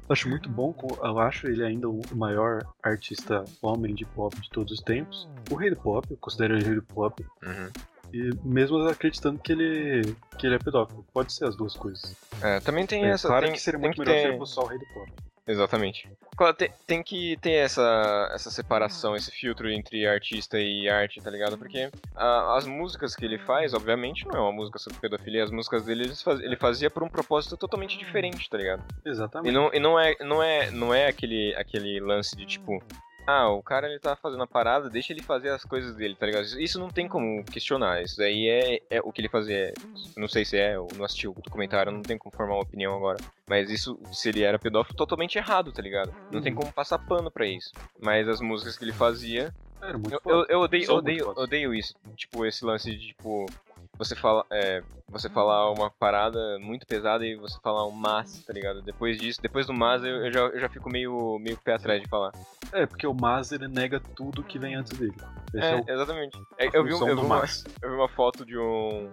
[0.10, 4.74] acho muito bom, eu acho ele ainda o maior artista homem de pop de todos
[4.74, 5.28] os tempos.
[5.50, 7.70] O rei do pop, eu considero ele o rei do pop, Uhum.
[8.14, 11.06] E mesmo acreditando que ele, que ele é pedófilo.
[11.14, 12.16] Pode ser as duas coisas.
[12.42, 13.28] É, também tem É, essa.
[13.28, 14.30] claro tem, que seria muito que melhor se ter...
[14.30, 15.12] ele fosse só o rei do pop.
[15.48, 16.08] Exatamente.
[16.38, 21.30] Claro, tem, tem que ter essa, essa separação, esse filtro entre artista e arte, tá
[21.32, 21.58] ligado?
[21.58, 25.44] Porque ah, as músicas que ele faz, obviamente, não é uma música sobre pedofilia.
[25.44, 28.84] As músicas dele ele faz- ele fazia por um propósito totalmente diferente, tá ligado?
[29.04, 29.52] E Exatamente.
[29.54, 32.82] não, e não é, não é, não é aquele, aquele lance de tipo.
[33.28, 36.26] Ah, o cara ele tá fazendo a parada, deixa ele fazer as coisas dele, tá
[36.26, 36.44] ligado?
[36.60, 38.02] Isso não tem como questionar.
[38.02, 39.56] Isso daí é, é o que ele fazia.
[39.70, 39.74] É,
[40.18, 42.96] não sei se é, eu não assisti o documentário, não tem como formar uma opinião
[42.96, 43.18] agora.
[43.48, 46.14] Mas isso, se ele era pedófilo, totalmente errado, tá ligado?
[46.32, 46.60] Não tem Uhum.
[46.62, 47.72] como passar pano pra isso.
[48.00, 49.54] Mas as músicas que ele fazia.
[49.82, 51.96] Era muito Eu, eu, eu odeio, odeio, odeio isso.
[52.16, 53.46] Tipo, esse lance de, tipo.
[54.02, 58.52] Você fala, é, você falar uma parada muito pesada e você falar um mas, tá
[58.52, 58.82] ligado?
[58.82, 62.02] Depois disso, depois do mas, eu, eu já, eu já fico meio, meio pé atrás
[62.02, 62.32] de falar.
[62.74, 65.14] É, porque o Mas ele nega tudo que vem antes dele.
[65.54, 66.36] Esse é, É, o, exatamente.
[66.58, 67.44] É, eu, vi, eu, vi uma,
[67.80, 69.08] eu vi uma foto de um.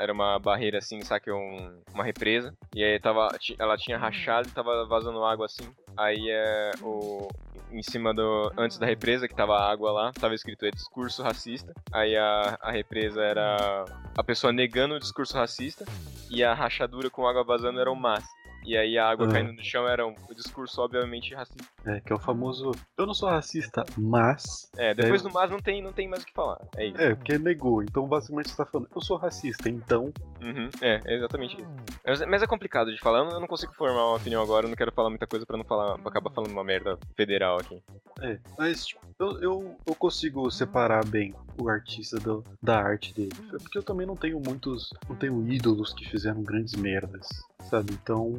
[0.00, 1.30] Era uma barreira assim, sabe?
[1.30, 2.54] Um, uma represa.
[2.74, 3.28] E aí tava,
[3.58, 5.68] ela tinha rachado e tava vazando água assim.
[5.96, 7.28] Aí é o.
[7.70, 8.52] Em cima do.
[8.56, 11.72] Antes da represa, que tava água lá, tava escrito é discurso racista.
[11.92, 13.84] Aí a, a represa era
[14.16, 15.84] a pessoa negando o discurso racista.
[16.30, 18.24] E a rachadura com água vazando era o mas.
[18.70, 19.32] E aí a água Ah.
[19.32, 21.64] caindo no chão era um discurso obviamente racista.
[21.84, 22.70] É, que é o famoso.
[22.96, 24.70] Eu não sou racista, mas.
[24.76, 25.24] É, depois É.
[25.28, 26.60] do mas não tem, não tem mais o que falar.
[26.76, 27.00] É isso.
[27.00, 27.82] É, porque negou.
[27.82, 30.12] Então basicamente você tá falando, eu sou racista, então.
[30.40, 31.68] Uhum, é, é exatamente isso.
[32.06, 34.66] Mas, mas é complicado de falar, eu não, eu não consigo formar uma opinião agora,
[34.66, 37.58] eu não quero falar muita coisa pra não falar, pra acabar falando uma merda federal
[37.58, 37.82] aqui.
[38.22, 38.38] É.
[38.56, 43.30] Mas, tipo, eu, eu, eu consigo separar bem o artista do- da arte dele.
[43.52, 44.90] É Porque eu também não tenho muitos.
[45.08, 47.26] Não tenho ídolos que fizeram grandes merdas,
[47.68, 47.92] sabe?
[47.92, 48.32] Então.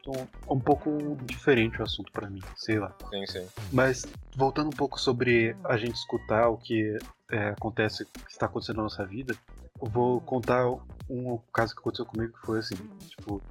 [0.00, 0.14] então
[0.48, 2.94] é um pouco diferente o assunto pra mim, sei lá.
[3.10, 3.46] Sim, sim.
[3.72, 4.06] Mas
[4.36, 6.98] voltando um pouco sobre a gente escutar o que
[7.30, 9.34] é, acontece, o que está acontecendo na nossa vida,
[9.80, 10.68] eu vou contar
[11.08, 12.76] um caso que aconteceu comigo que foi assim,
[13.08, 13.42] tipo,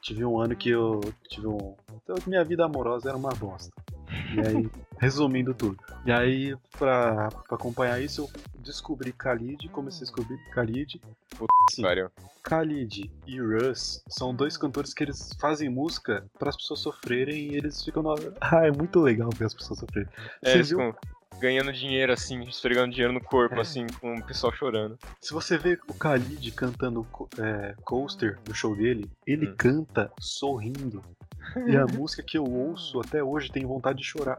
[0.00, 3.72] tive um ano que eu tive um, então, minha vida amorosa era uma bosta.
[4.34, 5.76] E aí, resumindo tudo.
[6.04, 8.22] E aí, pra, pra acompanhar isso,
[8.54, 11.00] eu descobri Khalid, comecei a descobrir Khalid.
[11.72, 11.82] Sim.
[11.82, 12.10] Pariu.
[12.46, 17.56] Khalid e Russ são dois cantores que eles fazem música para as pessoas sofrerem e
[17.56, 18.02] eles ficam.
[18.02, 20.08] na- Ah, é muito legal ver as pessoas sofrerem.
[20.42, 20.78] É, Você eles viu?
[20.78, 20.94] ficam
[21.40, 23.60] ganhando dinheiro assim, esfregando dinheiro no corpo, É.
[23.60, 24.98] assim, com o pessoal chorando.
[25.20, 27.06] Se você vê o Khalid cantando
[27.38, 29.54] é, Coaster no show dele, ele Hum.
[29.56, 31.02] canta sorrindo.
[31.66, 34.38] E a música que eu ouço até hoje tem vontade de chorar.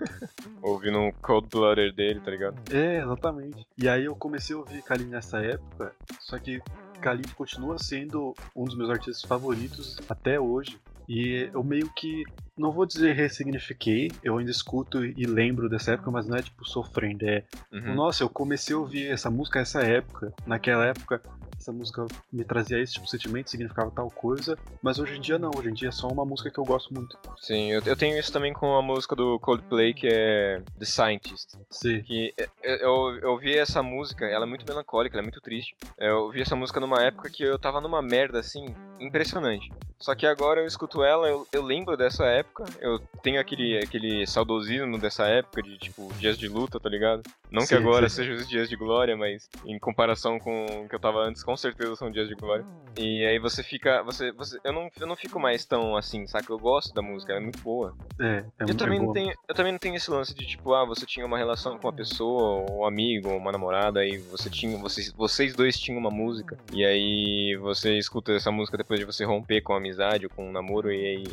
[0.62, 2.56] Ouvindo um Cold Blooded dele, tá ligado?
[2.70, 3.66] É, exatamente.
[3.76, 6.60] E aí eu comecei a ouvir Khalid nessa época, só que
[7.00, 10.78] Khalid continua sendo um dos meus artistas favoritos até hoje.
[11.08, 12.22] E eu meio que,
[12.56, 16.64] não vou dizer ressignifiquei, eu ainda escuto e lembro dessa época, mas não é tipo
[16.64, 17.42] sofrendo, é
[17.72, 17.94] Uhum.
[17.94, 20.32] Nossa, eu comecei a ouvir essa música nessa época.
[20.46, 21.22] Naquela época,
[21.60, 24.58] essa música me trazia esse tipo de sentimento, significava tal coisa.
[24.82, 26.92] Mas hoje em dia não, hoje em dia é só uma música que eu gosto
[26.92, 27.18] muito.
[27.38, 31.50] Sim, eu, eu tenho isso também com a música do Coldplay, que é The Scientist.
[31.70, 32.02] Sim.
[32.02, 35.76] Que eu, eu, eu ouvi essa música, ela é muito melancólica, ela é muito triste.
[35.98, 39.70] Eu ouvi essa música numa época que eu tava numa merda, assim, impressionante.
[40.00, 44.26] Só que agora eu escuto ela, eu, eu lembro dessa época, eu tenho aquele, aquele
[44.26, 47.22] saudosismo dessa época de, tipo, dias de luta, tá ligado?
[47.50, 48.16] Não que Sim, agora sim.
[48.16, 51.56] sejam os dias de glória, mas em comparação com o que eu tava antes, com
[51.56, 52.64] certeza são dias de glória.
[52.96, 56.52] E aí você fica, você, você eu, não, eu não fico mais tão assim, saca?
[56.52, 57.92] Eu gosto da música, ela é muito boa.
[58.20, 59.14] É, é Eu muito também, não boa.
[59.14, 61.88] tenho, eu também não tenho esse lance de tipo, ah, você tinha uma relação com
[61.88, 64.78] uma pessoa, um amigo, uma namorada, e você tinha.
[64.78, 69.24] Vocês, vocês dois tinham uma música, e aí você escuta essa música depois de você
[69.24, 71.24] romper com a amizade ou com um namoro, e aí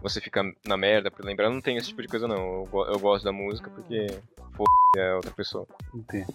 [0.00, 1.48] você fica na merda por lembrar.
[1.48, 2.66] Eu não tenho esse tipo de coisa, não.
[2.72, 4.06] Eu, eu gosto da música porque
[4.52, 5.66] foda é outra pessoa.
[5.94, 6.32] Entendo.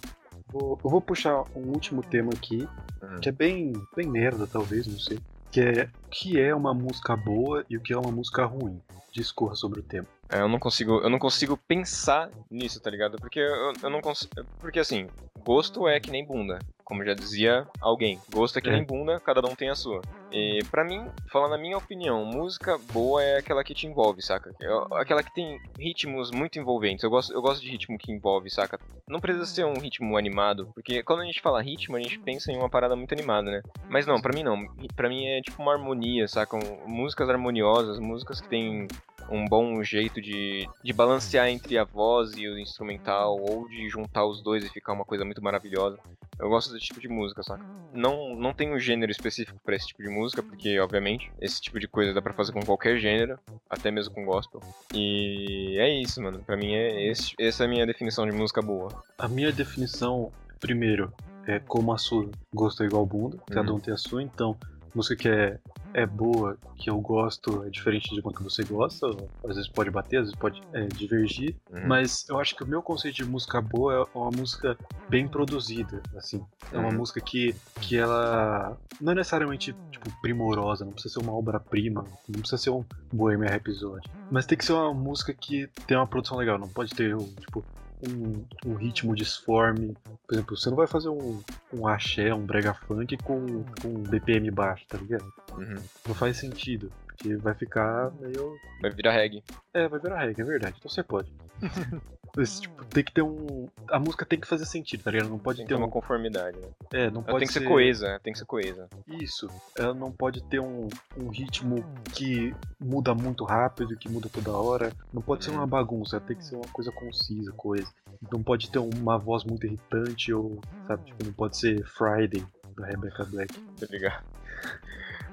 [0.52, 2.68] Vou- eu vou puxar um último tema aqui,
[3.02, 3.20] Uhum.
[3.20, 5.18] que é bem, bem merda, talvez, não sei.
[5.50, 8.80] Que é o que é uma música boa e o que é uma música ruim.
[9.12, 10.06] Discorra sobre o tema.
[10.32, 13.18] É, eu não consigo, eu não consigo pensar nisso, tá ligado?
[13.18, 15.06] Porque eu, eu não consigo, porque assim,
[15.44, 18.18] gosto é que nem bunda, como já dizia alguém.
[18.32, 18.72] Gosto é que É.
[18.72, 20.00] nem bunda, cada um tem a sua.
[20.30, 24.54] E pra mim, falando na minha opinião, música boa é aquela que te envolve, saca?
[24.92, 27.04] Aquela que tem ritmos muito envolventes.
[27.04, 28.80] Eu gosto, eu gosto de ritmo que envolve, saca?
[29.06, 32.50] Não precisa ser um ritmo animado, porque quando a gente fala ritmo, a gente pensa
[32.50, 33.60] em uma parada muito animada, né?
[33.90, 34.66] Mas não, pra mim não.
[34.96, 36.56] Pra mim é tipo uma harmonia, saca?
[36.86, 38.88] Músicas harmoniosas, músicas que têm
[39.28, 44.24] um bom jeito de, de balancear entre a voz e o instrumental, ou de juntar
[44.26, 45.98] os dois e ficar uma coisa muito maravilhosa.
[46.38, 47.64] Eu gosto desse tipo de música, saca?
[47.92, 51.78] Não, não tem um gênero específico pra esse tipo de música, porque, obviamente, esse tipo
[51.78, 54.60] de coisa dá pra fazer com qualquer gênero, até mesmo com gospel.
[54.94, 56.42] E é isso, mano.
[56.44, 58.88] Pra mim, é esse, essa é a minha definição de música boa.
[59.18, 61.12] A minha definição, primeiro,
[61.46, 63.76] é como a sua gosto é igual bunda, cada Uhum.
[63.76, 64.56] um tem a sua, então
[64.94, 65.58] música que é,
[65.94, 69.06] é boa, que eu gosto, é diferente de que você gosta,
[69.44, 71.80] às vezes pode bater, às vezes pode é, divergir, Uhum.
[71.88, 74.76] mas eu acho que o meu conceito de música boa é uma música
[75.08, 76.96] bem produzida, assim, é uma Uhum.
[76.96, 82.40] música que, que ela não é necessariamente, tipo, primorosa, não precisa ser uma obra-prima, não
[82.40, 86.38] precisa ser um Bohemian Rhapsody, mas tem que ser uma música que tem uma produção
[86.38, 87.64] legal, não pode ter, tipo,
[88.08, 89.96] um, um ritmo disforme.
[90.26, 91.40] Por exemplo, você não vai fazer um,
[91.72, 95.32] um axé, um brega funk com, com BPM baixo, tá ligado?
[95.56, 95.82] Uhum.
[96.06, 96.90] Não faz sentido.
[97.06, 98.56] Porque vai ficar meio.
[98.80, 99.42] Vai virar reggae.
[99.72, 100.76] É, vai virar regra, é verdade.
[100.78, 101.32] Então você pode.
[102.60, 103.68] Tipo, tem que ter um.
[103.90, 105.28] A música tem que fazer sentido, tá ligado?
[105.28, 105.90] Não pode Tem ter uma um.
[105.90, 106.68] conformidade, né?
[106.90, 108.88] É, não Ela pode tem que ser coesa, tem que ser coesa.
[109.06, 109.50] Isso.
[109.76, 111.84] Ela não pode ter um, um ritmo
[112.14, 114.94] que muda muito rápido, que muda toda hora.
[115.12, 115.58] Não pode ser Uhum.
[115.58, 117.86] uma bagunça, ela tem que ser uma coisa concisa, coisa.
[118.32, 122.42] Não pode ter uma voz muito irritante ou, sabe, tipo, não pode ser Friday
[122.74, 123.52] da Rebecca Black.
[123.78, 124.24] Tá ligado?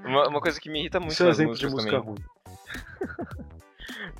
[0.04, 2.14] Uma, uma coisa que me irrita muito Isso é exemplo de música também.
[2.14, 2.18] ruim.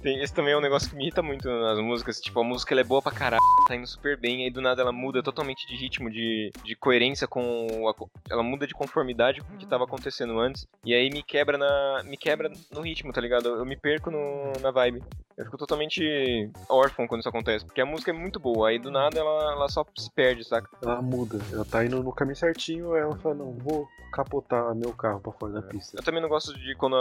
[0.02, 2.20] Tem, esse também é um negócio que me irrita muito nas músicas.
[2.20, 4.82] Tipo, a música ela é boa pra caralho, tá indo super bem, aí do nada
[4.82, 7.88] ela muda totalmente de ritmo, de, de coerência com.
[7.88, 7.94] A,
[8.30, 10.66] ela muda de conformidade com o que tava acontecendo antes.
[10.84, 12.02] E aí me quebra na.
[12.04, 13.48] me quebra no ritmo, tá ligado?
[13.48, 15.02] Eu me perco no, na vibe.
[15.36, 17.64] Eu fico totalmente órfão quando isso acontece.
[17.64, 20.68] Porque a música é muito boa, aí do nada ela, ela só se perde, saca?
[20.82, 21.38] Ela muda.
[21.52, 25.52] Ela tá indo no caminho certinho, ela fala, não, vou capotar meu carro pra fora
[25.54, 25.96] da pista.
[25.96, 26.96] Eu também não gosto de quando,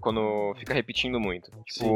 [0.00, 1.50] quando fica repetindo muito.
[1.64, 1.90] Tipo, Sim.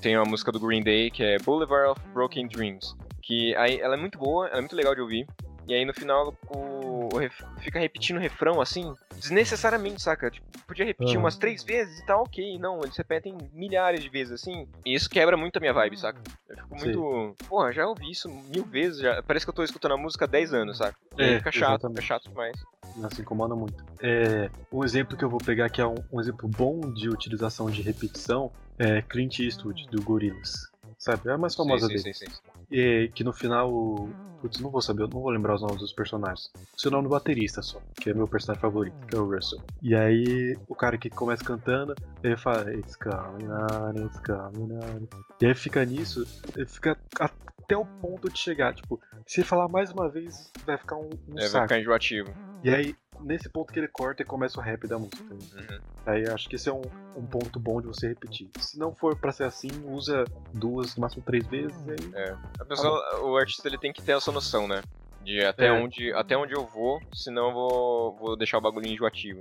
[0.00, 2.94] Tem uma música do Green Day que é Boulevard of Broken Dreams.
[3.22, 5.26] Que aí ela é muito boa, ela é muito legal de ouvir.
[5.66, 10.30] E aí no final o, o fica repetindo o refrão assim, desnecessariamente, saca?
[10.30, 12.58] Tipo, podia repetir umas três vezes e tá ok.
[12.58, 14.66] Não, eles repetem milhares de vezes assim.
[14.84, 16.20] E isso quebra muito a minha vibe, saca?
[16.48, 17.34] Eu fico muito.
[17.38, 17.48] Sim.
[17.48, 19.00] Porra, já ouvi isso mil vezes.
[19.00, 19.22] Já...
[19.22, 20.96] Parece que eu tô escutando a música há 10 anos, saca?
[21.18, 22.02] E é, fica chato, exatamente.
[22.02, 22.56] fica chato demais.
[22.96, 23.84] Nossa, incomoda muito.
[24.02, 27.70] É, um exemplo que eu vou pegar que é um, um exemplo bom de utilização
[27.70, 30.70] de repetição é Clint Eastwood, do Gorillaz.
[30.98, 31.28] Sabe?
[31.28, 32.02] É a mais famosa sim, dele.
[32.02, 32.59] Sim, sim, sim.
[32.70, 34.08] E que no final.
[34.40, 36.50] Putz, não vou saber, não vou lembrar os nomes dos personagens.
[36.74, 39.60] Seu nome do baterista só, que é meu personagem favorito, que é o Russell.
[39.82, 45.06] E aí, o cara que começa cantando, ele fala, It's coming on, it's coming on.
[45.42, 46.26] E aí fica nisso,
[46.56, 48.74] ele fica até o ponto de chegar.
[48.74, 51.52] Tipo, se ele falar mais uma vez, vai ficar um, um é, saco.
[51.52, 52.34] vai ficar enjoativo.
[52.64, 55.22] E aí, nesse ponto que ele corta e começa o rap da música.
[55.32, 55.80] Uhum.
[56.06, 56.82] Aí acho que esse é um,
[57.16, 58.48] um, ponto bom de você repetir.
[58.58, 61.76] Se não for para ser assim, usa duas, no máximo três vezes.
[61.88, 62.14] Aí...
[62.14, 62.36] É.
[62.58, 64.82] A pessoa, o artista ele tem que ter essa noção, né?
[65.22, 65.72] De até, é.
[65.72, 69.40] onde, até onde eu vou, senão eu vou, vou deixar o bagulho enjoativo.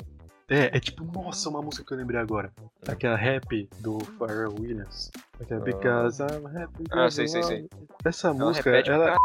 [0.49, 2.51] É, é tipo, nossa, uma música que eu lembrei agora.
[2.60, 2.69] Uhum.
[2.88, 5.11] Aquela rap do Pharrell Williams.
[5.39, 6.84] Aquela Because I'm Happy.
[6.91, 7.69] Ah, sei, sei, sei.
[8.03, 9.15] Essa ela música, ela,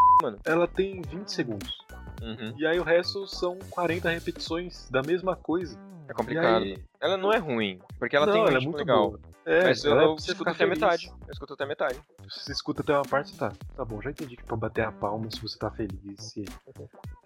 [0.45, 1.79] ela tem 20 segundos.
[2.23, 2.55] Uhum.
[2.57, 5.79] E aí o resto são 40 repetições da mesma coisa.
[6.09, 6.63] É complicado.
[6.63, 6.79] Aí...
[7.01, 9.11] Ela não é ruim, porque ela não, tem um ela é muito legal.
[9.11, 9.35] Boa.
[9.47, 10.81] É, mas eu, eu escuto até feliz.
[10.81, 11.13] metade.
[11.27, 12.01] Eu escuto até metade.
[12.23, 13.53] Você escuta até uma parte, você tá.
[13.77, 16.17] Tá bom, já entendi que pra bater a palma se você tá feliz.
[16.19, 16.45] Se...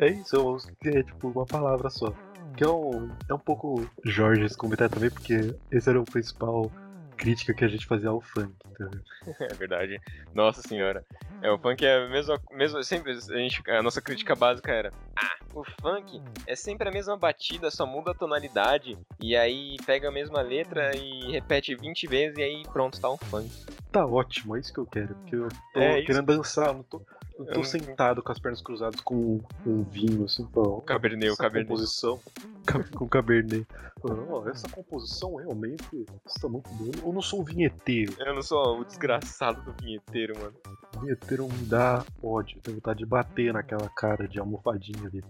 [0.00, 2.12] É isso, é tipo uma palavra só.
[2.56, 6.70] Que é um, é um pouco Jorge esse comentário também, porque esse era o principal
[7.18, 8.54] crítica que a gente fazia ao funk.
[8.78, 8.88] Tá?
[9.40, 10.00] É verdade.
[10.32, 11.04] Nossa senhora.
[11.42, 12.40] É, o funk é a mesma.
[12.52, 14.92] mesma sempre a, gente, a nossa crítica básica era.
[15.16, 18.96] Ah, o funk é sempre a mesma batida, só muda a tonalidade.
[19.20, 23.16] E aí pega a mesma letra e repete 20 vezes e aí pronto, tá um
[23.16, 23.50] funk.
[23.90, 25.14] Tá ótimo, é isso que eu quero.
[25.16, 27.02] Porque eu tô é querendo dançar, não tô.
[27.38, 31.68] Eu tô sentado com as pernas cruzadas com um vinho, assim, O cabernet, cabernet.
[31.68, 32.20] composição.
[32.96, 33.66] com cabernet.
[34.50, 36.92] Essa composição realmente está muito boa.
[37.04, 38.14] Eu não sou um vinheteiro.
[38.18, 40.54] Eu não sou o desgraçado do vinheteiro, mano.
[40.96, 42.60] O vinheteiro me dá ódio.
[42.62, 45.26] Tenho vontade de bater naquela cara de almofadinha dele.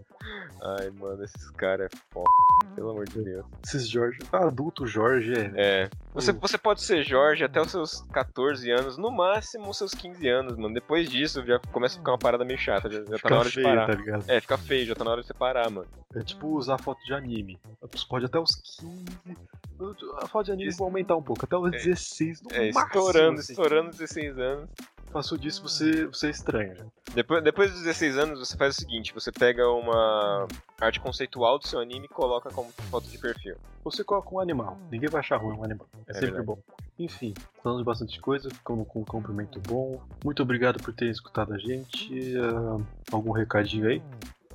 [0.62, 2.28] Ai, mano, esses caras é foda.
[2.74, 3.46] Pelo amor de Deus.
[3.64, 4.18] Esses Jorge.
[4.32, 5.52] Adulto Jorge é.
[5.56, 5.90] É.
[6.14, 10.28] Você, você pode ser Jorge até os seus 14 anos, no máximo os seus 15
[10.28, 10.74] anos, mano.
[10.74, 12.90] Depois disso já começa a ficar uma parada meio chata.
[12.90, 13.86] Já, já tá na hora feio, de parar.
[13.86, 14.24] Tá ligado?
[14.28, 15.88] É, fica feio, já tá na hora de você parar, mano.
[16.14, 17.58] É tipo usar foto de anime.
[17.80, 19.08] Você pode até os 15.
[20.20, 22.86] A foto de anime vai aumentar um pouco, até os 16 no é, máximo.
[22.86, 23.52] Estourando, assim.
[23.52, 24.70] estourando 16 anos.
[25.12, 26.92] Passou disso, você, você é estranho.
[27.14, 30.46] Depois, depois dos 16 anos, você faz o seguinte: você pega uma
[30.78, 33.56] arte conceitual do seu anime e coloca como foto de perfil.
[33.84, 34.78] Você coloca um animal.
[34.90, 35.88] Ninguém vai achar ruim um animal.
[36.06, 36.46] É, é sempre verdade.
[36.46, 36.58] bom.
[36.98, 40.02] Enfim, falamos bastante coisa, ficamos com um cumprimento bom.
[40.24, 42.36] Muito obrigado por terem escutado a gente.
[42.36, 44.02] Uh, algum recadinho aí?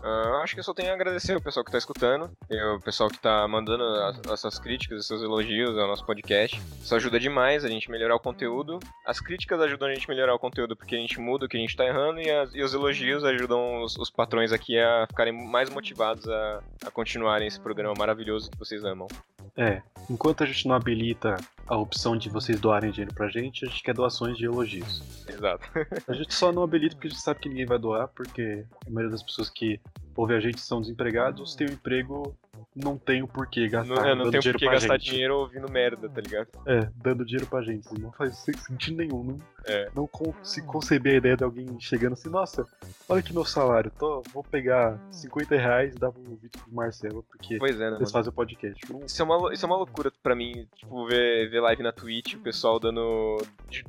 [0.03, 2.29] Uh, acho que eu só tenho a agradecer o pessoal que está escutando,
[2.75, 6.61] o pessoal que está mandando as, as suas críticas, os seus elogios ao nosso podcast.
[6.81, 8.79] Isso ajuda demais a gente melhorar o conteúdo.
[9.05, 11.59] As críticas ajudam a gente melhorar o conteúdo porque a gente muda o que a
[11.61, 15.31] gente está errando e, as, e, os elogios ajudam os, os, patrões aqui a ficarem
[15.31, 19.07] mais motivados a, a continuarem esse programa maravilhoso que vocês amam.
[19.55, 21.35] É, enquanto a gente não habilita
[21.67, 25.01] a opção de vocês doarem dinheiro pra gente, a gente quer doações de elogios.
[25.27, 25.69] Exato.
[26.07, 28.89] a gente só não habilita porque a gente sabe que ninguém vai doar, porque a
[28.89, 29.79] maioria das pessoas que
[30.15, 32.35] ouvem a gente são desempregados, tem um emprego
[32.75, 33.95] não tenho por que gastar.
[33.95, 35.11] Não, é, não tenho por que gastar gente.
[35.11, 36.47] dinheiro ouvindo merda, tá ligado?
[36.65, 37.87] É, dando dinheiro pra gente.
[37.99, 39.23] Não faz sentido nenhum.
[39.23, 39.89] Não, é.
[39.95, 40.09] não
[40.43, 42.65] se conceber a ideia de alguém chegando assim, nossa,
[43.07, 47.23] olha aqui meu salário, tô, vou pegar 50 reais e dar pro Vitor pro Marcelo,
[47.23, 48.79] porque pois é, né, eles fazem o podcast.
[49.05, 52.35] Isso é, uma, isso é uma loucura pra mim, tipo, ver, ver live na Twitch,
[52.35, 53.37] o pessoal dando,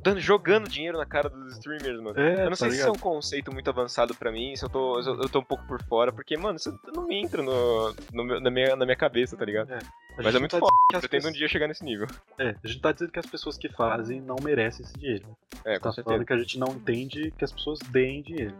[0.01, 0.19] dando.
[0.19, 2.19] jogando dinheiro na cara dos streamers, mano.
[2.19, 2.71] É, eu não tá sei ligado?
[2.71, 5.43] se isso é um conceito muito avançado pra mim, se eu tô, eu tô um
[5.43, 8.95] pouco por fora, porque, mano, isso não me entra no, no, na minha na minha
[8.95, 9.73] cabeça, tá ligado?
[9.73, 9.79] É.
[10.17, 11.25] Mas é muito tá foda, pretendo pessoas...
[11.25, 12.07] um dia chegar nesse nível.
[12.39, 15.25] É, a gente tá dizendo que as pessoas que fazem não merecem esse dinheiro.
[15.65, 16.03] É, com tá certeza.
[16.05, 18.55] falando que a gente não entende que as pessoas deem dinheiro.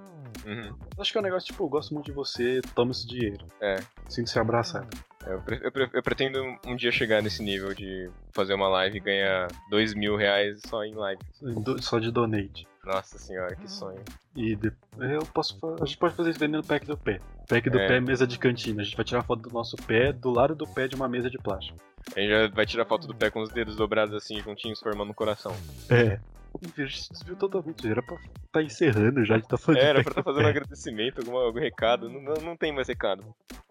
[0.46, 0.76] Uhum.
[1.00, 3.46] Acho que é um negócio tipo, eu gosto muito de você, toma esse dinheiro.
[3.62, 3.78] É.
[4.10, 4.90] Sinto-se abraçado.
[5.26, 8.98] Eu, pre- eu pre- eu pretendo um dia chegar nesse nível de fazer uma live
[8.98, 11.22] e ganhar dois mil reais só em live.
[11.42, 12.68] Do- Só de donate.
[12.86, 14.02] Nossa senhora, que sonho.
[14.36, 17.20] E de- eu posso a gente pode fazer isso vendendo pack do pé.
[17.48, 17.88] Pack do É.
[17.88, 18.82] pé, mesa de cantina.
[18.82, 21.30] A gente vai tirar foto do nosso pé do lado do pé de uma mesa
[21.30, 21.78] de plástico.
[22.16, 25.10] A gente já vai tirar foto do pé com os dedos dobrados assim, juntinhos, formando
[25.10, 25.56] um coração.
[25.90, 26.20] É.
[26.62, 27.86] Enfim, a gente desviou totalmente.
[27.90, 28.18] Era pra
[28.52, 29.80] tá encerrando já, a gente tá falando.
[29.82, 32.08] de Era pra estar do fazendo um agradecimento, algum, algum recado.
[32.10, 33.26] Não, não, não tem mais recado.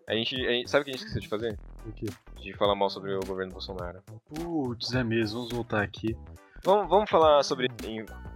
[0.06, 1.58] A gente, a gente- Sabe o que a gente esqueceu de fazer?
[1.86, 2.06] O quê?
[2.42, 4.00] De falar mal sobre o governo Bolsonaro.
[4.28, 6.14] Putz, é mesmo, vamos voltar aqui.
[6.64, 7.68] Vamos, vvamos falar sobre.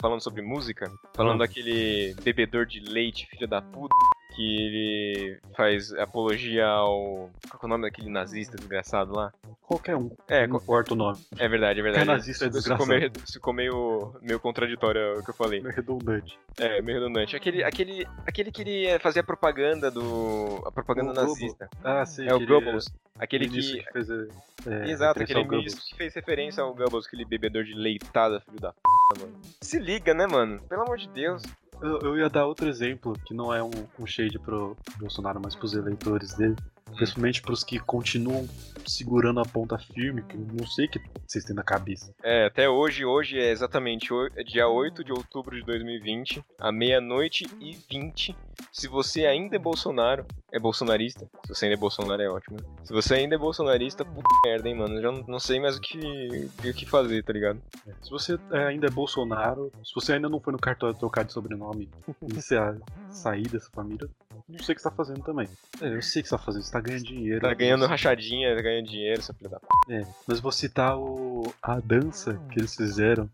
[0.01, 1.49] falando sobre música, falando Vamos.
[1.49, 3.95] daquele bebedor de leite, filho da puta,
[4.39, 7.29] que ele faz apologia ao.
[7.51, 9.33] Qual é o nome daquele nazista desgraçado lá?
[9.63, 10.13] Qualquer um.
[10.29, 11.19] É, não importa o nome.
[11.37, 12.05] é verdade, é verdade.
[12.07, 13.21] Qualquer nazista é desgraçado.
[13.33, 15.61] ficou meio, meio, meio contraditório o que eu falei.
[15.67, 16.39] É redundante.
[16.57, 17.35] É, meio redundante.
[17.35, 20.63] Aquele, aquele, aquele que ele fazia propaganda do.
[20.65, 21.31] A propaganda O Globo.
[21.31, 21.69] nazista.
[21.83, 22.29] Ah, sim.
[22.29, 22.87] É o Goebbels.
[23.19, 23.61] Aquele que.
[23.61, 24.09] que fez.
[24.11, 28.73] É, Exato, aquele ministro que fez referência ao Goebbels, aquele bebedor de leitada, filho da
[28.73, 28.79] p,
[29.21, 29.33] mano.
[29.61, 30.61] Se liga, né, mano?
[30.69, 31.43] Pelo amor de Deus.
[31.81, 35.55] Eu, eu ia dar outro exemplo, que não é um, um shade pro Bolsonaro, mas
[35.55, 36.57] pros eleitores dele.
[36.97, 38.49] Principalmente pros que continuam
[38.87, 42.13] segurando a ponta firme, que eu não sei o que vocês têm na cabeça.
[42.23, 47.47] É, até hoje, hoje é exatamente é dia 8 de outubro de 2020, à meia-noite
[47.61, 48.35] e 20.
[48.73, 51.27] Se você ainda é Bolsonaro, é bolsonarista.
[51.45, 52.59] Se você ainda é Bolsonaro, é ótimo.
[52.85, 54.97] Se você ainda é bolsonarista, puta merda, hein, mano.
[54.97, 57.61] Eu já não, não sei mais o que, o que fazer, tá ligado?
[58.03, 61.33] Se você é, ainda é Bolsonaro, se você ainda não foi no cartório trocar de
[61.33, 61.89] sobrenome
[62.35, 62.75] e se a-
[63.11, 64.09] sair dessa família,
[64.49, 65.49] não sei o que você tá fazendo também.
[65.83, 67.41] É, eu sei o que você tá fazendo, você tá ganhando dinheiro.
[67.41, 69.67] Tá ganhando Você- rachadinha, tá ganhando dinheiro, essa filha da p.
[69.91, 73.29] É, mas vou citar o, a dança que eles fizeram.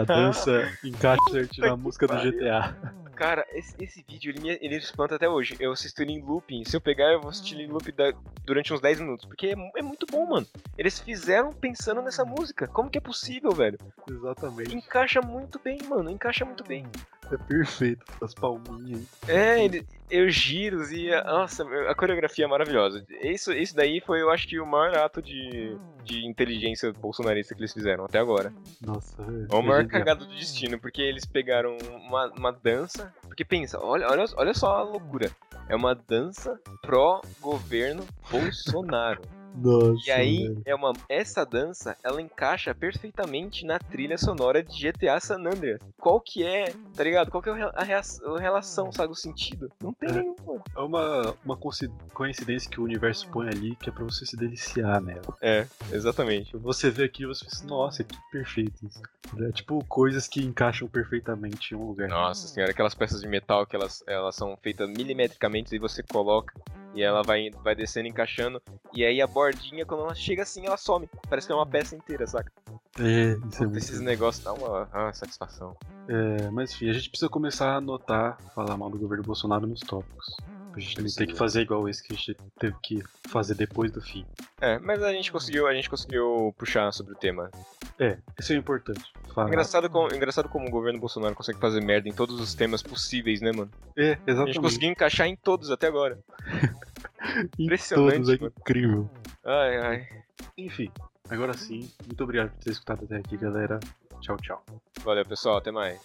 [0.00, 1.20] A dança encaixa
[1.58, 2.14] na música do.
[2.18, 2.76] GTA.
[3.14, 5.56] Cara, esse, esse vídeo ele me, ele espanta até hoje.
[5.60, 6.64] Eu assisto ele em looping.
[6.64, 8.12] Se eu pegar, eu vou assistir ele em loop da-
[8.44, 9.24] durante uns 10 minutos.
[9.26, 10.46] Porque é, é muito bom, mano.
[10.76, 12.66] Eles fizeram pensando nessa música.
[12.68, 13.78] Como que é possível, velho?
[14.08, 14.74] Exatamente.
[14.76, 16.10] Encaixa muito bem, mano.
[16.10, 16.86] Encaixa muito bem.
[17.32, 18.04] É perfeito.
[18.20, 19.06] As palminhas.
[19.26, 21.10] É, ele, eu giros e.
[21.24, 23.04] Nossa, a coreografia é maravilhosa.
[23.22, 27.60] Isso, isso daí foi, eu acho que, o maior ato de, de inteligência bolsonarista que
[27.60, 28.52] eles fizeram até agora.
[28.80, 29.54] Nossa, é.
[29.54, 29.88] É o maior genial.
[29.88, 31.76] cagado do destino, porque eles pegaram
[32.06, 33.12] uma, uma dança.
[33.22, 35.30] Porque pensa, olha, olha, olha só a loucura.
[35.68, 39.22] É uma dança pró-governo Bolsonaro.
[39.54, 40.08] Nossa.
[40.08, 40.62] E aí, velho.
[40.66, 45.80] é uma, essa dança, ela encaixa perfeitamente na trilha sonora de GTA San Andreas.
[45.98, 47.30] Qual que é, tá ligado?
[47.30, 49.12] Qual que é a, a relação, sabe?
[49.12, 49.70] O sentido?
[49.80, 50.12] Não tem É.
[50.12, 50.62] nenhum, mano.
[50.76, 51.58] É uma, uma
[52.12, 55.36] coincidência que o universo põe ali que é pra você se deliciar nela.
[55.40, 56.56] É, exatamente.
[56.56, 59.00] Você vê aqui e você pensa, nossa, que perfeito isso.
[59.40, 62.08] É tipo coisas que encaixam perfeitamente em um lugar.
[62.08, 66.54] Nossa senhora, aquelas peças de metal que elas, elas são feitas milimetricamente e você coloca
[66.94, 68.62] e ela vai, vai descendo, encaixando.
[68.92, 71.08] E aí a bordinha, quando ela chega assim, ela some.
[71.28, 72.50] Parece que é uma peça inteira, saca?
[72.98, 73.78] É, isso é muito.
[73.78, 75.76] Esses negócios dá uma ah, satisfação.
[76.08, 79.80] É, mas enfim, a gente precisa começar a anotar, falar mal do governo Bolsonaro nos
[79.80, 80.36] tópicos.
[80.74, 83.92] Pra gente não ter que fazer igual esse que a gente teve que fazer depois
[83.92, 84.26] do fim.
[84.60, 87.48] É, mas a gente conseguiu, a gente conseguiu puxar sobre o tema.
[87.96, 89.12] É, isso é importante.
[89.32, 89.48] Falar.
[89.48, 93.40] Engraçado como, engraçado como o governo Bolsonaro consegue fazer merda em todos os temas possíveis,
[93.40, 93.70] né, mano?
[93.96, 94.60] É, A gente exatamente.
[94.60, 96.18] conseguiu encaixar em todos até agora.
[97.58, 99.08] Em impressionante, todos, é incrível.
[99.44, 100.08] Ai, ai.
[100.58, 100.90] Enfim,
[101.30, 103.80] agora sim, muito obrigado por ter escutado até aqui, galera.
[104.20, 104.62] Tchau, tchau.
[105.02, 105.56] Valeu, pessoal.
[105.56, 105.98] Até mais.